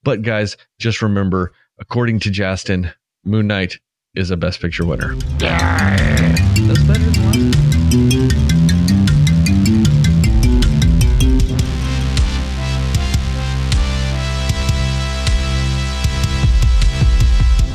but 0.03 0.23
guys, 0.23 0.57
just 0.79 1.03
remember, 1.03 1.53
according 1.79 2.21
to 2.21 2.31
Justin, 2.31 2.93
Moon 3.25 3.47
Knight 3.47 3.79
is 4.15 4.31
a 4.31 4.37
Best 4.37 4.61
Picture 4.61 4.85
winner. 4.85 5.15
That's 6.71 6.85
better 6.85 7.20